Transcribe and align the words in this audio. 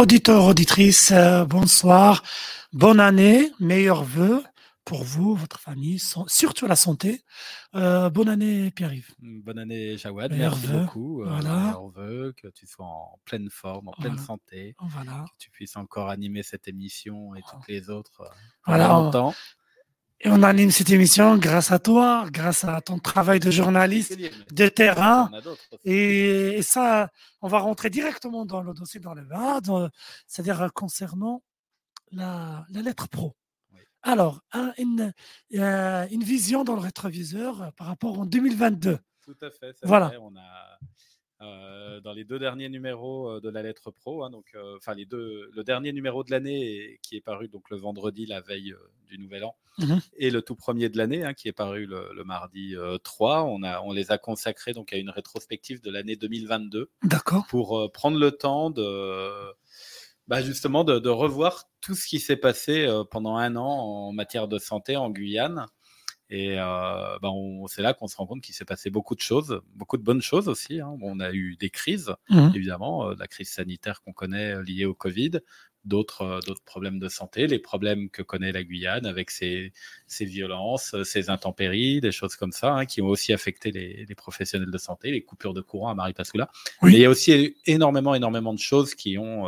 Auditeurs, 0.00 0.46
auditrices, 0.46 1.12
euh, 1.12 1.44
bonsoir. 1.44 2.22
Bonne 2.72 3.00
année, 3.00 3.52
meilleurs 3.60 4.02
vœux 4.02 4.42
pour 4.86 5.04
vous, 5.04 5.34
votre 5.34 5.60
famille, 5.60 5.98
surtout 6.26 6.66
la 6.66 6.74
santé. 6.74 7.22
Euh, 7.74 8.08
bonne 8.08 8.30
année, 8.30 8.70
Pierre-Yves. 8.70 9.12
Bonne 9.18 9.58
année, 9.58 9.98
Jawad. 9.98 10.32
Merci 10.32 10.68
beaucoup. 10.68 11.22
Euh, 11.22 11.36
meilleurs 11.36 11.88
vœux, 11.88 12.32
que 12.34 12.48
tu 12.48 12.66
sois 12.66 12.86
en 12.86 13.18
pleine 13.26 13.50
forme, 13.50 13.88
en 13.88 13.92
pleine 13.92 14.16
santé. 14.16 14.74
Voilà. 14.80 15.26
Que 15.26 15.44
tu 15.44 15.50
puisses 15.50 15.76
encore 15.76 16.08
animer 16.08 16.42
cette 16.42 16.66
émission 16.66 17.34
et 17.34 17.42
toutes 17.42 17.68
les 17.68 17.90
autres 17.90 18.22
voilà. 18.66 18.88
longtemps. 18.88 19.34
Et 20.22 20.28
on 20.28 20.42
anime 20.42 20.70
cette 20.70 20.90
émission 20.90 21.38
grâce 21.38 21.72
à 21.72 21.78
toi, 21.78 22.26
grâce 22.30 22.64
à 22.64 22.80
ton 22.82 22.98
travail 22.98 23.40
de 23.40 23.50
journaliste 23.50 24.18
de 24.52 24.68
terrain. 24.68 25.30
Et, 25.84 26.60
ça, 26.62 27.10
on 27.40 27.48
va 27.48 27.58
rentrer 27.58 27.88
directement 27.88 28.44
dans 28.44 28.60
le 28.60 28.74
dossier 28.74 29.00
dans 29.00 29.14
le 29.14 29.22
bas, 29.22 29.60
c'est-à-dire 30.26 30.70
concernant 30.74 31.42
la, 32.12 32.66
lettre 32.70 33.08
pro. 33.08 33.34
Alors, 34.02 34.40
une, 34.76 35.12
une, 35.50 36.24
vision 36.24 36.64
dans 36.64 36.74
le 36.74 36.80
rétroviseur 36.80 37.72
par 37.76 37.86
rapport 37.86 38.20
en 38.20 38.26
2022. 38.26 38.98
Tout 39.22 39.36
à 39.40 39.50
fait. 39.50 39.76
Voilà. 39.82 40.12
on 40.20 40.36
a 40.36 40.78
euh, 41.42 42.00
dans 42.02 42.12
les 42.12 42.24
deux 42.24 42.38
derniers 42.38 42.68
numéros 42.68 43.30
euh, 43.30 43.40
de 43.40 43.48
la 43.48 43.62
lettre 43.62 43.90
pro. 43.90 44.24
Hein, 44.24 44.30
donc, 44.30 44.46
euh, 44.54 44.76
enfin 44.76 44.94
les 44.94 45.06
deux, 45.06 45.50
le 45.54 45.64
dernier 45.64 45.90
numéro 45.92 46.22
de 46.22 46.30
l'année 46.30 46.98
qui 47.02 47.16
est 47.16 47.22
paru 47.22 47.48
donc 47.48 47.70
le 47.70 47.78
vendredi, 47.78 48.26
la 48.26 48.42
veille 48.42 48.74
du 49.08 49.18
Nouvel 49.18 49.44
An, 49.44 49.56
mmh 49.78 49.96
et 50.18 50.30
le 50.30 50.42
tout 50.42 50.54
premier 50.54 50.90
de 50.90 50.98
l'année 50.98 51.24
hein, 51.24 51.32
qui 51.32 51.48
est 51.48 51.52
paru 51.52 51.86
le, 51.86 52.24
mardi 52.24 52.74
3. 53.04 53.44
On 53.44 53.62
a, 53.62 53.80
on 53.80 53.92
les 53.92 54.12
a 54.12 54.18
consacrés 54.18 54.74
donc 54.74 54.92
à 54.92 54.98
une 54.98 55.08
rétrospective 55.08 55.80
de 55.80 55.90
l'année 55.90 56.16
2022. 56.16 56.90
D'accord. 57.04 57.46
Pour 57.48 57.90
prendre 57.90 58.18
le 58.18 58.32
temps 58.32 58.70
de 58.70 59.30
bah 60.28 60.42
justement 60.42 60.84
de, 60.84 60.98
de, 60.98 61.08
revoir 61.08 61.70
tout 61.80 61.94
ce 61.94 62.06
qui 62.06 62.20
s'est 62.20 62.36
passé 62.36 62.86
pendant 63.10 63.36
un 63.36 63.56
an 63.56 63.66
en 63.66 64.12
matière 64.12 64.46
de 64.46 64.58
santé 64.58 64.96
en 64.96 65.08
Guyane. 65.08 65.66
Et 66.30 66.60
euh, 66.60 67.18
ben 67.20 67.32
c'est 67.66 67.82
là 67.82 67.92
qu'on 67.92 68.06
se 68.06 68.16
rend 68.16 68.26
compte 68.26 68.40
qu'il 68.40 68.54
s'est 68.54 68.64
passé 68.64 68.88
beaucoup 68.88 69.16
de 69.16 69.20
choses, 69.20 69.60
beaucoup 69.74 69.96
de 69.96 70.04
bonnes 70.04 70.22
choses 70.22 70.48
aussi. 70.48 70.80
Hein. 70.80 70.96
On 71.02 71.18
a 71.18 71.32
eu 71.32 71.56
des 71.56 71.70
crises, 71.70 72.14
mmh. 72.28 72.50
évidemment, 72.54 73.10
euh, 73.10 73.14
la 73.18 73.26
crise 73.26 73.50
sanitaire 73.50 74.00
qu'on 74.02 74.12
connaît 74.12 74.54
euh, 74.54 74.62
liée 74.62 74.84
au 74.84 74.94
Covid, 74.94 75.40
d'autres 75.84 76.22
euh, 76.22 76.38
d'autres 76.46 76.62
problèmes 76.62 77.00
de 77.00 77.08
santé, 77.08 77.48
les 77.48 77.58
problèmes 77.58 78.10
que 78.10 78.22
connaît 78.22 78.52
la 78.52 78.62
Guyane 78.62 79.06
avec 79.06 79.32
ses, 79.32 79.72
ses 80.06 80.24
violences, 80.24 80.94
ses 81.02 81.30
intempéries, 81.30 82.00
des 82.00 82.12
choses 82.12 82.36
comme 82.36 82.52
ça, 82.52 82.74
hein, 82.74 82.86
qui 82.86 83.02
ont 83.02 83.08
aussi 83.08 83.32
affecté 83.32 83.72
les, 83.72 84.06
les, 84.08 84.14
professionnels 84.14 84.70
de 84.70 84.78
santé, 84.78 85.10
les 85.10 85.24
coupures 85.24 85.54
de 85.54 85.62
courant 85.62 85.88
à 85.88 85.96
Marie-Pascula. 85.96 86.48
Oui. 86.82 86.92
Mais 86.92 86.98
il 86.98 87.02
y 87.02 87.06
a 87.06 87.10
aussi 87.10 87.56
énormément, 87.66 88.14
énormément 88.14 88.54
de 88.54 88.60
choses 88.60 88.94
qui 88.94 89.18
ont 89.18 89.46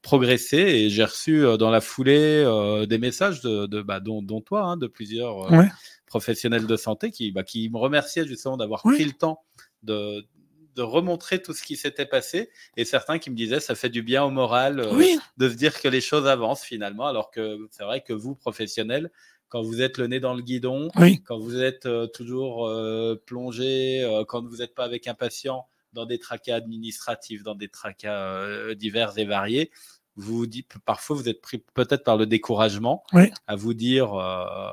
progressé 0.00 0.56
et 0.56 0.88
j'ai 0.88 1.04
reçu 1.04 1.42
dans 1.58 1.70
la 1.70 1.82
foulée 1.82 2.42
des 2.88 2.98
messages 2.98 3.42
de, 3.42 3.66
de 3.66 3.82
bah, 3.82 4.00
dont, 4.00 4.22
dont, 4.22 4.40
toi, 4.40 4.62
hein, 4.62 4.76
de 4.78 4.86
plusieurs 4.86 5.50
ouais 5.52 5.68
professionnels 6.12 6.66
de 6.66 6.76
santé 6.76 7.10
qui, 7.10 7.32
bah, 7.32 7.42
qui 7.42 7.70
me 7.70 7.78
remerciaient 7.78 8.26
justement 8.26 8.58
d'avoir 8.58 8.82
pris 8.82 9.02
le 9.06 9.12
temps 9.12 9.42
de, 9.82 10.26
de 10.74 10.82
remontrer 10.82 11.40
tout 11.40 11.54
ce 11.54 11.62
qui 11.62 11.74
s'était 11.74 12.04
passé 12.04 12.50
et 12.76 12.84
certains 12.84 13.18
qui 13.18 13.30
me 13.30 13.34
disaient 13.34 13.60
ça 13.60 13.74
fait 13.74 13.88
du 13.88 14.02
bien 14.02 14.22
au 14.22 14.28
moral 14.28 14.80
euh, 14.80 14.92
de 15.38 15.48
se 15.48 15.54
dire 15.54 15.80
que 15.80 15.88
les 15.88 16.02
choses 16.02 16.26
avancent 16.26 16.64
finalement 16.64 17.06
alors 17.06 17.30
que 17.30 17.66
c'est 17.70 17.84
vrai 17.84 18.02
que 18.02 18.12
vous 18.12 18.34
professionnels 18.34 19.10
quand 19.48 19.62
vous 19.62 19.80
êtes 19.80 19.96
le 19.96 20.06
nez 20.06 20.20
dans 20.20 20.34
le 20.34 20.42
guidon 20.42 20.90
quand 21.24 21.38
vous 21.38 21.62
êtes 21.62 21.86
euh, 21.86 22.06
toujours 22.06 22.68
euh, 22.68 23.14
plongé 23.24 24.06
quand 24.28 24.46
vous 24.46 24.58
n'êtes 24.58 24.74
pas 24.74 24.84
avec 24.84 25.08
un 25.08 25.14
patient 25.14 25.66
dans 25.94 26.04
des 26.04 26.18
tracas 26.18 26.56
administratifs 26.56 27.42
dans 27.42 27.54
des 27.54 27.68
tracas 27.68 28.74
divers 28.74 29.16
et 29.16 29.24
variés 29.24 29.70
vous 30.16 30.46
dites 30.46 30.74
parfois 30.84 31.16
vous 31.16 31.28
êtes 31.28 31.40
pris 31.40 31.64
peut-être 31.74 32.04
par 32.04 32.16
le 32.16 32.26
découragement 32.26 33.02
à 33.46 33.56
vous 33.56 33.72
dire 33.74 34.14
euh, 34.14 34.70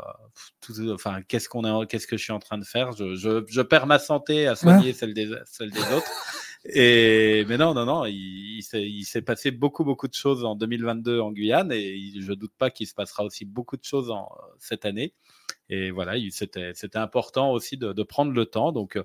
enfin 0.93 1.21
qu'est-ce 1.27 1.47
qu'on 1.47 1.63
est 1.63 1.87
qu'est-ce 1.87 2.07
que 2.07 2.17
je 2.17 2.23
suis 2.23 2.33
en 2.33 2.39
train 2.39 2.57
de 2.57 2.65
faire? 2.65 2.91
Je, 2.91 3.15
je, 3.15 3.45
je 3.47 3.61
perds 3.61 3.87
ma 3.87 3.99
santé 3.99 4.47
à 4.47 4.55
soigner 4.55 4.91
celle 4.93 5.13
des 5.13 5.31
celle 5.45 5.71
des 5.71 5.79
autres. 5.93 6.11
Et 6.65 7.45
mais 7.47 7.57
non 7.57 7.73
non 7.73 7.85
non 7.85 8.05
il, 8.05 8.59
il 8.73 9.05
s'est 9.05 9.21
passé 9.21 9.51
beaucoup 9.51 9.85
beaucoup 9.85 10.09
de 10.09 10.13
choses 10.13 10.43
en 10.43 10.55
2022 10.55 11.21
en 11.21 11.31
Guyane 11.31 11.71
et 11.71 12.11
je 12.19 12.33
doute 12.33 12.51
pas 12.57 12.69
qu'il 12.69 12.85
se 12.85 12.93
passera 12.93 13.23
aussi 13.23 13.45
beaucoup 13.45 13.77
de 13.77 13.83
choses 13.85 14.11
en 14.11 14.29
cette 14.57 14.83
année. 14.85 15.13
Et 15.69 15.91
voilà 15.91 16.15
c'était 16.31 16.73
c'était 16.73 16.97
important 16.99 17.51
aussi 17.51 17.77
de, 17.77 17.93
de 17.93 18.03
prendre 18.03 18.33
le 18.33 18.45
temps. 18.45 18.73
Donc 18.73 18.99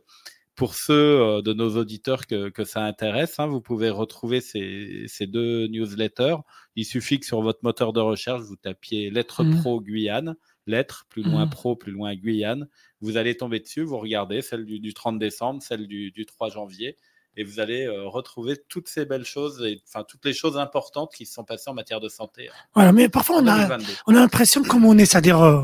pour 0.54 0.74
ceux 0.74 1.20
euh, 1.20 1.42
de 1.42 1.52
nos 1.52 1.76
auditeurs 1.76 2.26
que, 2.26 2.48
que 2.48 2.64
ça 2.64 2.84
intéresse, 2.84 3.38
hein, 3.40 3.46
vous 3.46 3.60
pouvez 3.60 3.90
retrouver 3.90 4.40
ces, 4.40 5.04
ces, 5.08 5.26
deux 5.26 5.66
newsletters. 5.66 6.36
Il 6.76 6.84
suffit 6.84 7.18
que 7.18 7.26
sur 7.26 7.42
votre 7.42 7.60
moteur 7.62 7.92
de 7.92 8.00
recherche, 8.00 8.42
vous 8.42 8.56
tapiez 8.56 9.10
Lettres 9.10 9.42
mmh. 9.42 9.60
Pro 9.60 9.80
Guyane, 9.80 10.36
Lettres, 10.66 11.06
plus 11.08 11.22
loin 11.22 11.46
mmh. 11.46 11.50
Pro, 11.50 11.76
plus 11.76 11.92
loin 11.92 12.14
Guyane. 12.14 12.68
Vous 13.00 13.16
allez 13.16 13.36
tomber 13.36 13.60
dessus, 13.60 13.82
vous 13.82 13.98
regardez 13.98 14.42
celle 14.42 14.64
du, 14.64 14.78
du 14.78 14.94
30 14.94 15.18
décembre, 15.18 15.62
celle 15.62 15.86
du, 15.86 16.10
du 16.12 16.24
3 16.24 16.50
janvier 16.50 16.96
et 17.36 17.44
vous 17.44 17.60
allez 17.60 17.86
euh, 17.86 18.06
retrouver 18.08 18.56
toutes 18.68 18.88
ces 18.88 19.04
belles 19.04 19.24
choses, 19.24 19.62
et, 19.64 19.82
enfin 19.88 20.04
toutes 20.04 20.24
les 20.24 20.32
choses 20.32 20.56
importantes 20.56 21.12
qui 21.14 21.26
se 21.26 21.34
sont 21.34 21.44
passées 21.44 21.70
en 21.70 21.74
matière 21.74 22.00
de 22.00 22.08
santé. 22.08 22.48
Hein. 22.48 22.52
Voilà, 22.74 22.92
mais 22.92 23.08
parfois 23.08 23.36
on 23.36 23.46
a, 23.46 23.78
on 24.06 24.14
a 24.14 24.20
l'impression 24.20 24.62
comme 24.62 24.84
on 24.84 24.96
est, 24.98 25.06
c'est-à-dire 25.06 25.40
euh, 25.40 25.62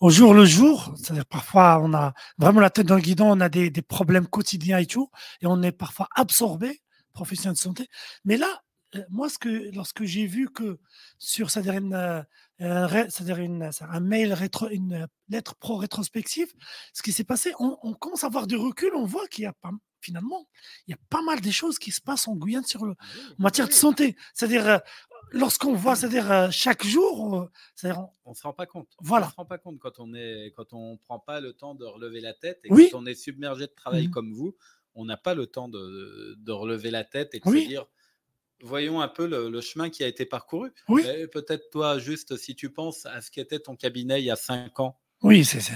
au 0.00 0.10
jour 0.10 0.34
le 0.34 0.44
jour, 0.44 0.92
c'est-à-dire 0.96 1.26
parfois 1.26 1.80
on 1.82 1.94
a 1.94 2.12
vraiment 2.38 2.60
la 2.60 2.70
tête 2.70 2.86
dans 2.86 2.96
le 2.96 3.02
guidon, 3.02 3.30
on 3.30 3.40
a 3.40 3.48
des, 3.48 3.70
des 3.70 3.82
problèmes 3.82 4.26
quotidiens 4.26 4.78
et 4.78 4.86
tout, 4.86 5.10
et 5.40 5.46
on 5.46 5.62
est 5.62 5.72
parfois 5.72 6.08
absorbé, 6.14 6.80
professionnel 7.12 7.54
de 7.54 7.60
santé. 7.60 7.88
Mais 8.24 8.36
là, 8.36 8.63
moi, 9.10 9.28
ce 9.28 9.38
que, 9.38 9.74
lorsque 9.74 10.04
j'ai 10.04 10.26
vu 10.26 10.48
que 10.50 10.78
sur, 11.18 11.48
une, 11.56 12.24
c'est-à-dire 12.58 13.38
une, 13.38 13.70
un 13.80 14.00
mail 14.00 14.32
rétro, 14.32 14.68
une 14.68 15.06
lettre 15.28 15.54
pro 15.56 15.76
rétrospective, 15.76 16.52
ce 16.92 17.02
qui 17.02 17.12
s'est 17.12 17.24
passé, 17.24 17.52
on, 17.58 17.78
on, 17.82 17.94
commence 17.94 18.24
à 18.24 18.28
avoir 18.28 18.46
du 18.46 18.56
recul, 18.56 18.92
on 18.94 19.04
voit 19.04 19.26
qu'il 19.28 19.44
y 19.44 19.46
a 19.46 19.52
pas, 19.52 19.70
finalement, 20.00 20.48
il 20.86 20.92
y 20.92 20.94
a 20.94 20.98
pas 21.10 21.22
mal 21.22 21.40
des 21.40 21.52
choses 21.52 21.78
qui 21.78 21.90
se 21.90 22.00
passent 22.00 22.28
en 22.28 22.36
Guyane 22.36 22.64
sur 22.64 22.84
le, 22.84 22.92
en 22.92 23.42
matière 23.42 23.68
de 23.68 23.72
santé. 23.72 24.16
C'est-à-dire, 24.34 24.66
euh, 24.68 24.78
lorsqu'on 25.30 25.74
voit, 25.74 25.96
c'est-à-dire 25.96 26.30
euh, 26.30 26.48
chaque 26.50 26.84
jour, 26.84 27.20
on, 27.20 27.48
on, 28.24 28.34
se 28.34 28.42
rend 28.42 28.52
pas 28.52 28.66
compte. 28.66 28.88
Voilà. 29.00 29.26
On 29.26 29.30
se 29.30 29.36
rend 29.36 29.46
pas 29.46 29.58
compte 29.58 29.78
quand 29.78 29.98
on 29.98 30.14
est, 30.14 30.52
quand 30.56 30.72
on 30.72 30.96
prend 30.98 31.18
pas 31.18 31.40
le 31.40 31.52
temps 31.52 31.74
de 31.74 31.84
relever 31.84 32.20
la 32.20 32.34
tête 32.34 32.60
et 32.64 32.68
quand 32.68 32.98
on 32.98 33.06
est 33.06 33.14
submergé 33.14 33.66
de 33.66 33.72
travail 33.72 34.08
mmh. 34.08 34.10
comme 34.10 34.32
vous, 34.32 34.54
on 34.94 35.04
n'a 35.04 35.16
pas 35.16 35.34
le 35.34 35.46
temps 35.46 35.68
de, 35.68 36.36
de, 36.38 36.52
relever 36.52 36.90
la 36.90 37.02
tête 37.04 37.34
et 37.34 37.40
de 37.40 37.44
se 37.44 37.66
dire. 37.66 37.86
Voyons 38.64 39.02
un 39.02 39.08
peu 39.08 39.26
le, 39.26 39.60
chemin 39.60 39.90
qui 39.90 40.02
a 40.02 40.06
été 40.06 40.24
parcouru. 40.24 40.72
Oui. 40.88 41.04
Peut-être 41.32 41.68
toi, 41.70 41.98
juste 41.98 42.36
si 42.36 42.56
tu 42.56 42.70
penses 42.70 43.04
à 43.04 43.20
ce 43.20 43.30
qu'était 43.30 43.58
ton 43.58 43.76
cabinet 43.76 44.22
il 44.22 44.24
y 44.24 44.30
a 44.30 44.36
cinq 44.36 44.80
ans. 44.80 44.98
Oui, 45.22 45.44
c'est 45.44 45.60
ça. 45.60 45.74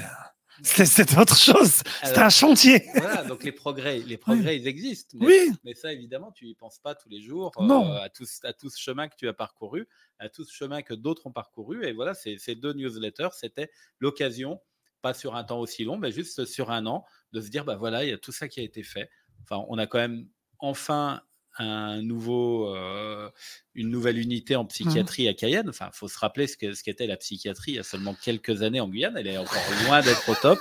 C'est 0.63 1.17
autre 1.19 1.37
chose. 1.37 1.83
C'est 2.03 2.19
un 2.19 2.31
chantier. 2.31 2.83
Voilà, 2.95 3.25
donc 3.25 3.45
les 3.45 3.53
progrès, 3.53 3.99
les 3.99 4.17
progrès, 4.17 4.57
ils 4.57 4.67
existent. 4.67 5.17
Mais, 5.21 5.27
oui. 5.27 5.53
Mais 5.65 5.75
ça, 5.75 5.93
évidemment, 5.93 6.33
tu 6.33 6.47
n'y 6.47 6.55
penses 6.55 6.79
pas 6.79 6.95
tous 6.95 7.11
les 7.11 7.21
jours 7.21 7.53
non. 7.61 7.93
Euh, 7.93 8.01
à, 8.01 8.09
tout, 8.09 8.25
à 8.43 8.53
tout 8.55 8.71
ce 8.71 8.81
chemin 8.81 9.09
que 9.09 9.17
tu 9.17 9.29
as 9.29 9.35
parcouru, 9.35 9.87
à 10.19 10.31
tout 10.31 10.45
ce 10.45 10.53
chemin 10.53 10.83
que 10.83 10.95
d'autres 10.95 11.27
ont 11.27 11.33
parcouru. 11.33 11.87
Et 11.87 11.93
voilà, 11.93 12.15
ces, 12.15 12.39
ces 12.39 12.55
deux 12.55 12.73
newsletters, 12.73 13.29
c'était 13.33 13.71
l'occasion, 14.01 14.61
pas 15.03 15.15
sur 15.15 15.37
un 15.37 15.45
temps 15.45 15.61
aussi 15.61 15.85
long, 15.85 15.99
mais 15.99 16.11
juste 16.11 16.47
sur 16.47 16.71
un 16.71 16.87
an, 16.87 17.05
de 17.33 17.41
se 17.41 17.51
dire, 17.51 17.65
bah 17.65 17.77
voilà, 17.77 18.05
il 18.05 18.11
y 18.11 18.15
a 18.15 18.19
tout 18.19 18.33
ça 18.33 18.49
qui 18.49 18.61
a 18.61 18.63
été 18.63 18.83
fait. 18.83 19.11
Enfin, 19.43 19.65
on 19.69 19.79
a 19.79 19.87
quand 19.87 19.99
même 19.99 20.27
enfin 20.59 21.23
un 21.59 22.03
nouveau, 22.03 22.75
euh, 22.75 23.31
une 23.75 23.91
nouvelle 23.91 24.19
unité 24.19 24.57
en 24.57 24.65
psychiatrie 24.65 25.29
à 25.29 25.35
Cayenne. 25.35 25.69
Enfin, 25.69 25.91
il 25.93 25.97
faut 25.97 26.09
se 26.09 26.19
rappeler 26.19 26.47
ce 26.47 26.57
qu'était 26.57 27.05
ce 27.05 27.09
la 27.09 27.17
psychiatrie 27.17 27.73
il 27.73 27.77
y 27.77 27.81
a 27.81 27.85
seulement 27.85 28.15
quelques 28.15 28.63
années 28.63 28.81
en 28.81 28.89
Guyane. 28.89 29.17
Elle 29.17 29.27
est 29.27 29.39
encore 29.39 29.63
loin 29.85 30.01
d'être 30.03 30.29
au 30.29 30.35
top. 30.35 30.59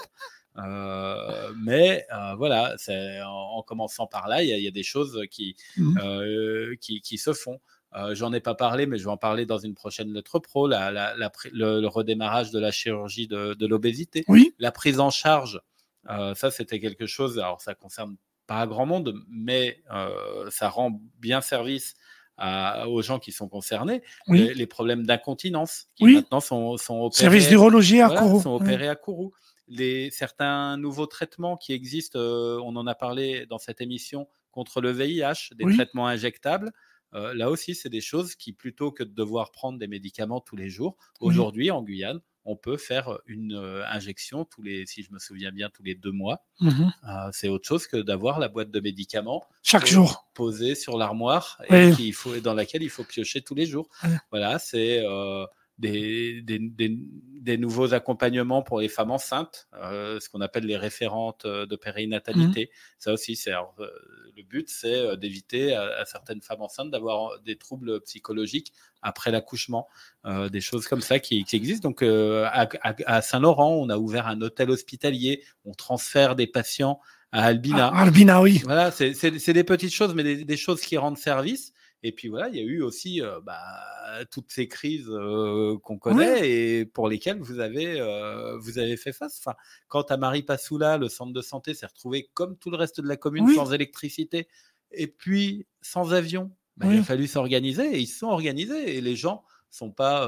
Euh, 0.58 1.54
mais 1.56 2.06
euh, 2.12 2.36
voilà, 2.36 2.76
en, 2.90 3.58
en, 3.58 3.62
commençant 3.62 4.08
par 4.08 4.28
là, 4.28 4.44
il 4.44 4.50
y, 4.50 4.54
a, 4.54 4.58
il 4.58 4.64
y 4.64 4.68
a 4.68 4.72
des 4.72 4.84
choses 4.84 5.22
qui, 5.30 5.56
mmh. 5.78 6.00
euh, 6.02 6.76
qui, 6.82 7.02
qui, 7.02 7.18
se 7.18 7.34
font. 7.34 7.60
J'en 8.12 8.32
ai 8.32 8.42
pas 8.42 8.54
parlé, 8.54 8.86
mais 8.86 9.00
je 9.00 9.06
vais 9.06 9.10
en 9.10 9.18
parler 9.18 9.48
dans 9.48 9.58
une 9.58 9.74
prochaine 9.74 10.14
lettre 10.14 10.38
pro. 10.38 10.68
La, 10.68 10.92
la, 10.92 11.16
la, 11.16 11.32
le, 11.52 11.82
le, 11.82 11.88
redémarrage 11.88 12.52
de 12.52 12.60
la 12.60 12.70
chirurgie 12.70 13.28
de, 13.28 13.56
de 13.56 13.66
l'obésité, 13.66 14.24
oui. 14.28 14.54
la 14.60 14.72
prise 14.72 15.00
en 15.00 15.10
charge. 15.10 15.62
Ça, 16.08 16.52
c'était 16.52 16.80
quelque 16.80 17.08
chose. 17.08 17.40
Alors, 17.40 17.60
ça 17.60 17.74
concerne 17.74 18.16
pas 18.48 18.66
grand 18.66 18.86
monde, 18.86 19.14
mais 19.30 19.84
euh, 19.94 20.50
ça 20.50 20.70
rend 20.70 21.02
bien 21.20 21.42
service 21.42 21.96
à, 22.38 22.88
aux 22.88 23.02
gens 23.02 23.20
qui 23.20 23.32
sont 23.32 23.50
concernés. 23.50 24.02
Oui. 24.28 24.40
Les, 24.40 24.54
les, 24.54 24.68
problèmes 24.68 25.06
d'incontinence 25.06 25.88
qui 25.96 26.06
oui. 26.06 26.16
maintenant 26.16 26.40
sont, 26.40 26.78
sont 26.78 27.02
opérés, 27.02 27.22
Service 27.22 27.50
d'urologie 27.50 28.02
à 28.02 28.08
voilà, 28.08 28.22
Kourou. 28.22 28.42
sont 28.42 28.56
opérés 28.56 28.86
oui. 28.86 28.90
à 28.90 28.96
Kourou. 28.96 29.34
Les, 29.68 30.10
certains 30.12 30.78
nouveaux 30.78 31.08
traitements 31.08 31.58
qui 31.58 31.74
existent, 31.74 32.20
euh, 32.20 32.60
on 32.64 32.76
en 32.76 32.88
a 32.88 32.96
parlé 32.96 33.46
dans 33.48 33.58
cette 33.58 33.82
émission, 33.82 34.28
contre 34.52 34.82
le 34.82 34.92
VIH, 34.92 35.56
des 35.56 35.66
traitements 35.76 36.08
injectables. 36.08 36.72
Euh, 37.14 37.34
là 37.34 37.50
aussi, 37.50 37.76
c'est 37.76 37.90
des 37.90 38.02
choses 38.02 38.36
qui, 38.36 38.54
plutôt 38.54 38.92
que 38.92 39.04
de 39.04 39.14
devoir 39.14 39.52
prendre 39.52 39.78
des 39.78 39.88
médicaments 39.88 40.42
tous 40.42 40.56
les 40.56 40.70
jours, 40.70 40.98
aujourd'hui 41.20 41.70
en 41.72 41.84
Guyane, 41.84 42.22
on 42.48 42.56
peut 42.56 42.78
faire 42.78 43.20
une 43.26 43.56
injection 43.90 44.46
tous 44.46 44.62
les, 44.62 44.86
si 44.86 45.04
je 45.04 45.12
me 45.12 45.20
souviens 45.20 45.52
bien, 45.52 45.70
tous 45.70 45.84
les 45.84 45.96
deux 45.96 46.12
mois. 46.12 46.44
Mhm. 46.60 46.92
c'est 47.32 47.50
autre 47.50 47.68
chose 47.68 47.86
que 47.88 47.98
d'avoir 47.98 48.40
la 48.40 48.48
boîte 48.48 48.72
de 48.72 48.80
médicaments 48.80 49.44
chaque 49.62 49.86
jour 49.86 50.28
posée 50.34 50.74
sur 50.74 50.98
l'armoire 50.98 51.62
et 51.70 52.12
faut, 52.14 52.40
dans 52.40 52.54
laquelle 52.54 52.84
il 52.84 52.90
faut 52.90 53.04
piocher 53.04 53.42
tous 53.42 53.54
les 53.54 53.66
jours. 53.66 53.90
Voilà, 54.32 54.60
c'est 54.60 55.04
des, 55.78 56.42
des, 56.42 57.58
nouveaux 57.58 57.94
accompagnements 57.94 58.62
pour 58.62 58.82
les 58.82 58.90
femmes 58.90 59.12
enceintes, 59.12 59.68
euh, 59.76 60.20
ce 60.20 60.30
qu'on 60.30 60.42
appelle 60.42 60.66
les 60.66 60.76
référentes 60.76 61.46
euh, 61.46 61.66
de 61.66 61.76
périnatalité. 61.76 62.66
Mmh. 62.66 62.78
Ça 63.00 63.14
aussi, 63.14 63.36
c'est 63.36 63.54
euh, 63.54 63.88
le 64.36 64.44
but, 64.44 64.70
c'est 64.70 65.16
d'éviter 65.18 65.74
à, 65.74 66.04
certaines 66.06 66.42
femmes 66.42 66.62
enceintes 66.62 66.92
d'avoir 66.92 67.40
des 67.42 67.58
troubles 67.58 68.02
psychologiques 68.02 68.74
après 69.02 69.32
l'accouchement, 69.32 69.88
des 70.26 70.62
choses 70.62 70.88
comme 70.88 71.02
ça 71.02 71.20
qui, 71.20 71.46
existent. 71.54 71.88
Donc, 71.88 72.04
à, 72.04 73.22
Saint-Laurent, 73.22 73.76
on 73.76 73.90
a 73.90 73.98
ouvert 73.98 74.28
un 74.28 74.42
hôtel 74.42 74.70
hospitalier, 74.70 75.44
on 75.66 75.74
transfère 75.74 76.36
des 76.36 76.48
patients 76.48 77.00
à 77.32 77.46
Albina. 77.46 77.92
Ah, 77.94 78.02
Albina, 78.02 78.42
oui. 78.42 78.62
Voilà, 78.64 78.92
c'est 78.92 79.54
des 79.54 79.64
petites 79.64 79.94
choses, 79.94 80.14
mais 80.14 80.24
des, 80.24 80.46
des 80.46 80.58
choses 80.58 80.82
qui 80.82 80.98
rendent 80.98 81.18
service. 81.18 81.74
Et 82.04 82.12
puis 82.12 82.28
voilà, 82.28 82.48
il 82.50 82.56
y 82.56 82.60
a 82.60 82.64
eu 82.64 82.82
aussi 82.82 83.22
bah, 83.44 83.60
toutes 84.32 84.52
ces 84.52 84.68
crises 84.68 85.10
qu'on 85.84 85.98
connaît 85.98 86.50
et 86.50 86.86
pour 86.86 87.10
lesquelles 87.10 87.40
vous 87.40 87.60
avez, 87.60 88.00
vous 88.60 88.78
avez 88.80 88.98
fait 88.98 89.14
face. 89.14 89.40
Enfin, 89.40 89.58
quant 89.88 90.04
à 90.04 90.18
Marie 90.18 90.44
Passoula, 90.44 90.98
le 90.98 91.10
centre 91.10 91.34
de 91.34 91.42
santé 91.42 91.74
s'est 91.74 91.88
retrouvé 91.88 92.30
comme 92.34 92.58
tout 92.58 92.70
le 92.70 92.78
reste 92.78 93.02
de 93.02 93.08
la 93.08 93.18
commune 93.18 93.48
sans 93.56 93.74
électricité 93.74 94.48
et 94.92 95.08
puis 95.08 95.68
sans 95.82 96.14
avion. 96.14 96.52
Bah, 96.78 96.86
il 96.92 97.00
a 97.00 97.04
fallu 97.04 97.26
s'organiser 97.26 97.96
et 97.96 98.00
ils 98.00 98.08
se 98.08 98.20
sont 98.20 98.28
organisés 98.28 98.96
et 98.96 99.02
les 99.02 99.16
gens 99.16 99.44
sont 99.78 99.92
pas 99.92 100.28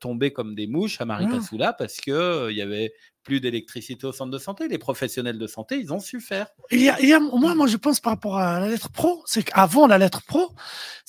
tombés 0.00 0.32
comme 0.32 0.54
des 0.54 0.66
mouches 0.66 1.00
à 1.00 1.04
Marie 1.04 1.28
Passoula 1.28 1.72
parce 1.72 1.96
que 1.96 2.50
il 2.50 2.56
y 2.56 2.62
avait 2.62 2.92
plus 3.26 3.40
d'électricité 3.40 4.06
au 4.06 4.12
centre 4.12 4.30
de 4.30 4.38
santé. 4.38 4.68
Les 4.68 4.78
professionnels 4.78 5.38
de 5.38 5.46
santé, 5.46 5.78
ils 5.78 5.92
ont 5.92 6.00
su 6.00 6.20
faire. 6.20 6.46
Il 6.70 6.80
y 6.80 6.88
a, 6.88 7.20
moi, 7.20 7.54
moi, 7.54 7.66
je 7.66 7.76
pense 7.76 8.00
par 8.00 8.12
rapport 8.12 8.38
à 8.38 8.60
la 8.60 8.68
lettre 8.68 8.90
pro, 8.90 9.22
c'est 9.26 9.42
qu'avant 9.42 9.86
la 9.86 9.98
lettre 9.98 10.22
pro, 10.24 10.52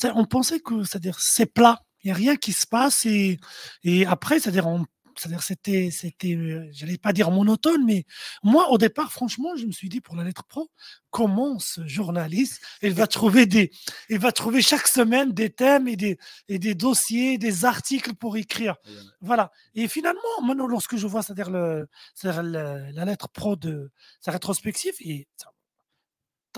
on 0.04 0.25
pensait 0.25 0.60
que, 0.60 0.84
c'est-à-dire, 0.84 1.18
c'est 1.19 1.45
plat. 1.45 1.80
Il 2.04 2.07
n'y 2.07 2.12
a 2.12 2.16
rien 2.16 2.36
qui 2.36 2.54
se 2.54 2.66
passe 2.68 3.06
et, 3.06 3.39
et 3.84 4.06
après, 4.06 4.39
c'est-à-dire, 4.39 4.68
on 4.68 4.86
c'est-à-dire 5.19 5.43
c'était, 5.43 5.89
c'était, 5.91 6.35
euh, 6.35 6.67
j'allais 6.71 6.97
pas 6.97 7.13
dire 7.13 7.31
monotone, 7.31 7.85
mais 7.85 8.05
moi 8.43 8.69
au 8.71 8.77
départ, 8.77 9.11
franchement, 9.11 9.55
je 9.55 9.65
me 9.65 9.71
suis 9.71 9.89
dit 9.89 10.01
pour 10.01 10.15
la 10.15 10.23
lettre 10.23 10.43
pro, 10.45 10.69
comment 11.09 11.59
ce 11.59 11.85
journaliste, 11.87 12.61
il 12.81 12.93
va 12.93 13.07
trouver 13.07 13.45
des, 13.45 13.71
il 14.09 14.19
va 14.19 14.31
trouver 14.31 14.61
chaque 14.61 14.87
semaine 14.87 15.31
des 15.31 15.49
thèmes 15.49 15.87
et 15.87 15.95
des, 15.95 16.17
et 16.47 16.59
des 16.59 16.75
dossiers, 16.75 17.37
des 17.37 17.65
articles 17.65 18.15
pour 18.15 18.37
écrire. 18.37 18.75
Voilà. 19.21 19.51
Et 19.75 19.87
finalement, 19.87 20.21
maintenant, 20.43 20.67
lorsque 20.67 20.97
je 20.97 21.07
vois, 21.07 21.23
c'est-à-dire 21.23 21.49
le, 21.49 21.87
c'est-à-dire 22.15 22.43
la 22.43 23.05
lettre 23.05 23.29
pro 23.29 23.55
de 23.55 23.91
sa 24.21 24.31
rétrospective, 24.31 24.93
et 24.99 25.27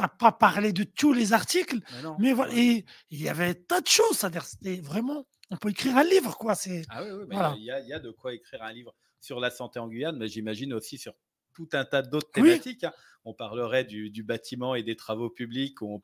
n'as 0.01 0.07
pas 0.07 0.31
parlé 0.31 0.73
de 0.73 0.83
tous 0.83 1.13
les 1.13 1.33
articles, 1.33 1.79
mais, 2.19 2.33
voilà, 2.33 2.53
et 2.55 2.85
il 3.09 3.21
y 3.21 3.29
avait 3.29 3.55
tas 3.55 3.81
de 3.81 3.87
choses, 3.87 4.17
c'est-à-dire 4.17 4.45
c'était 4.45 4.81
vraiment 4.81 5.25
on 5.51 5.57
peut 5.57 5.69
écrire 5.69 5.97
un 5.97 6.03
livre, 6.03 6.37
quoi. 6.37 6.55
C'est 6.55 6.83
ah 6.89 7.03
oui, 7.03 7.09
oui 7.11 7.35
il 7.57 7.63
y, 7.63 7.93
a 7.93 7.99
de 7.99 8.11
quoi 8.11 8.33
écrire 8.33 8.61
un 8.63 8.71
livre 8.71 8.93
sur 9.19 9.39
la 9.39 9.49
santé 9.49 9.79
en 9.79 9.87
Guyane, 9.87 10.17
mais 10.17 10.27
j'imagine 10.27 10.73
aussi 10.73 10.97
sur 10.97 11.13
tout 11.53 11.69
un 11.73 11.85
tas 11.85 12.01
d'autres 12.01 12.31
thématiques. 12.31 12.83
Hein. 12.83 12.93
On 13.25 13.33
parlerait 13.33 13.83
du, 13.83 14.23
bâtiment 14.23 14.75
et 14.75 14.83
des 14.83 14.95
travaux 14.95 15.29
publics, 15.29 15.81
on, 15.81 16.01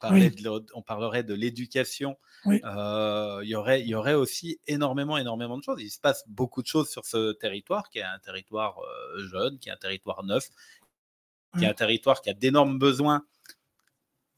on 0.73 0.81
parlerait 0.81 1.23
de 1.23 1.33
l'éducation. 1.33 2.17
Euh, 2.45 3.39
il, 3.41 3.49
y 3.49 3.55
aurait, 3.55 3.81
il 3.81 3.87
y 3.87 3.95
aurait 3.95 4.15
aussi 4.15 4.59
énormément, 4.67 5.17
énormément 5.17 5.57
de 5.57 5.63
choses. 5.63 5.81
Il 5.81 5.89
se 5.89 5.99
passe 5.99 6.23
beaucoup 6.27 6.61
de 6.61 6.67
choses 6.67 6.89
sur 6.89 7.05
ce 7.05 7.31
territoire, 7.33 7.89
qui 7.89 7.99
est 7.99 8.03
un 8.03 8.19
territoire 8.19 8.79
euh, 8.79 9.27
jeune, 9.27 9.59
qui 9.59 9.69
est 9.69 9.71
un 9.71 9.77
territoire 9.77 10.23
neuf, 10.23 10.49
qui 11.57 11.63
est 11.63 11.69
un 11.69 11.73
territoire 11.73 12.21
qui 12.21 12.29
a 12.29 12.33
d'énormes 12.33 12.77
besoins 12.77 13.25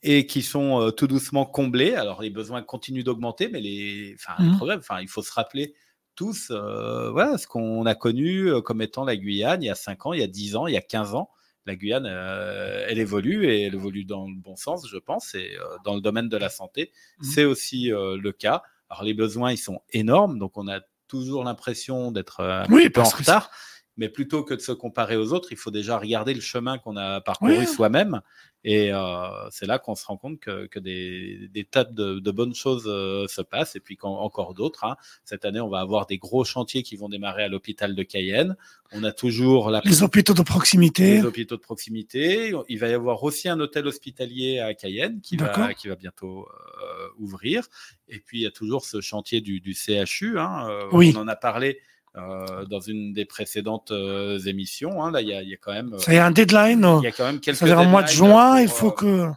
et 0.03 0.27
qui 0.27 0.41
sont 0.41 0.81
euh, 0.81 0.91
tout 0.91 1.07
doucement 1.07 1.45
comblés. 1.45 1.93
Alors 1.95 2.21
les 2.21 2.29
besoins 2.29 2.61
continuent 2.61 3.03
d'augmenter, 3.03 3.49
mais 3.49 3.61
les, 3.61 4.15
enfin, 4.15 4.41
mmh. 4.43 4.71
enfin, 4.77 5.01
il 5.01 5.07
faut 5.07 5.21
se 5.21 5.33
rappeler 5.33 5.73
tous 6.15 6.49
euh, 6.51 7.11
voilà, 7.11 7.37
ce 7.37 7.47
qu'on 7.47 7.85
a 7.85 7.93
connu 7.93 8.49
euh, 8.49 8.61
comme 8.61 8.81
étant 8.81 9.05
la 9.05 9.15
Guyane 9.15 9.61
il 9.61 9.67
y 9.67 9.69
a 9.69 9.75
5 9.75 10.07
ans, 10.07 10.13
il 10.13 10.19
y 10.19 10.23
a 10.23 10.27
10 10.27 10.55
ans, 10.55 10.67
il 10.67 10.73
y 10.73 10.77
a 10.77 10.81
15 10.81 11.15
ans. 11.15 11.29
La 11.65 11.75
Guyane, 11.75 12.05
elle 12.05 12.97
évolue 12.97 13.45
et 13.45 13.63
elle 13.63 13.75
évolue 13.75 14.05
dans 14.05 14.25
le 14.25 14.37
bon 14.37 14.55
sens, 14.55 14.87
je 14.89 14.97
pense, 14.97 15.35
et 15.35 15.57
dans 15.83 15.95
le 15.95 15.99
domaine 15.99 16.29
de 16.29 16.37
la 16.37 16.47
santé, 16.47 16.93
mmh. 17.19 17.23
c'est 17.25 17.43
aussi 17.43 17.89
le 17.89 18.31
cas. 18.31 18.63
Alors 18.89 19.03
les 19.03 19.13
besoins, 19.13 19.51
ils 19.51 19.57
sont 19.57 19.81
énormes, 19.89 20.39
donc 20.39 20.57
on 20.57 20.69
a 20.69 20.79
toujours 21.09 21.43
l'impression 21.43 22.13
d'être 22.13 22.41
un 22.41 22.65
peu 22.67 23.01
en 23.01 23.03
retard. 23.03 23.51
Mais 23.97 24.09
plutôt 24.09 24.43
que 24.43 24.53
de 24.53 24.61
se 24.61 24.71
comparer 24.71 25.17
aux 25.17 25.33
autres, 25.33 25.51
il 25.51 25.57
faut 25.57 25.71
déjà 25.71 25.97
regarder 25.97 26.33
le 26.33 26.41
chemin 26.41 26.77
qu'on 26.77 26.97
a 26.97 27.21
parcouru 27.21 27.65
soi-même 27.65 28.21
et 28.63 28.91
euh, 28.91 29.49
c'est 29.49 29.65
là 29.65 29.79
qu'on 29.79 29.95
se 29.95 30.05
rend 30.05 30.17
compte 30.17 30.41
que, 30.41 30.79
des, 30.79 31.67
tas 31.71 31.85
de, 31.85 32.31
bonnes 32.31 32.53
choses 32.53 32.83
euh, 32.87 33.25
se 33.27 33.41
passent, 33.41 33.77
et 33.77 33.79
puis 33.79 33.97
encore 34.01 34.53
d'autres. 34.53 34.83
Hein. 34.83 34.97
Cette 35.23 35.45
année, 35.45 35.61
on 35.61 35.69
va 35.69 35.79
avoir 35.79 36.05
des 36.05 36.17
gros 36.17 36.43
chantiers 36.43 36.83
qui 36.83 36.97
vont 36.97 37.07
démarrer 37.07 37.43
à 37.43 37.47
l'hôpital 37.47 37.95
de 37.95 38.03
Cayenne. 38.03 38.57
On 38.91 39.05
a 39.05 39.13
toujours 39.13 39.69
la... 39.69 39.81
les 39.85 40.03
hôpitaux 40.03 40.33
de 40.33 40.41
proximité. 40.41 41.15
Les 41.15 41.25
hôpitaux 41.25 41.55
de 41.55 41.61
proximité. 41.61 42.53
Il 42.67 42.79
va 42.79 42.89
y 42.89 42.93
avoir 42.93 43.23
aussi 43.23 43.47
un 43.47 43.57
hôtel 43.61 43.87
hospitalier 43.87 44.59
à 44.59 44.73
Cayenne 44.73 45.21
qui, 45.21 45.37
va, 45.37 45.73
qui 45.73 45.87
va 45.87 45.95
bientôt 45.95 46.47
euh, 46.49 47.07
ouvrir. 47.19 47.67
Et 48.09 48.19
puis, 48.19 48.39
il 48.39 48.43
y 48.43 48.47
a 48.47 48.51
toujours 48.51 48.83
ce 48.83 48.99
chantier 48.99 49.39
du, 49.39 49.61
CHU. 49.73 50.39
Hein. 50.39 50.67
oui. 50.91 51.13
On 51.15 51.21
en 51.21 51.27
a 51.29 51.37
parlé 51.37 51.79
euh, 52.17 52.65
dans 52.65 52.79
une 52.79 53.13
des 53.13 53.25
précédentes 53.25 53.91
euh, 53.91 54.39
émissions. 54.39 55.03
Hein. 55.03 55.11
là, 55.11 55.21
il 55.21 55.27
y, 55.27 55.33
a 55.33 55.57
quand 55.57 55.73
même. 55.73 55.95
Il 56.07 56.13
y 56.13 56.17
a 56.17 56.25
un 56.25 56.31
deadline. 56.31 56.85
Il 57.01 57.03
y 57.03 57.07
a 57.07 57.11
quand 57.11 57.25
même 57.25 57.39
quelques. 57.39 57.57
C'est-à-dire 57.57 57.83
mois 57.83 58.03
de 58.03 58.07
juin, 58.07 58.59
il 58.59 58.67
faut 58.67 58.87
euh, 58.87 58.91
que. 58.91 59.31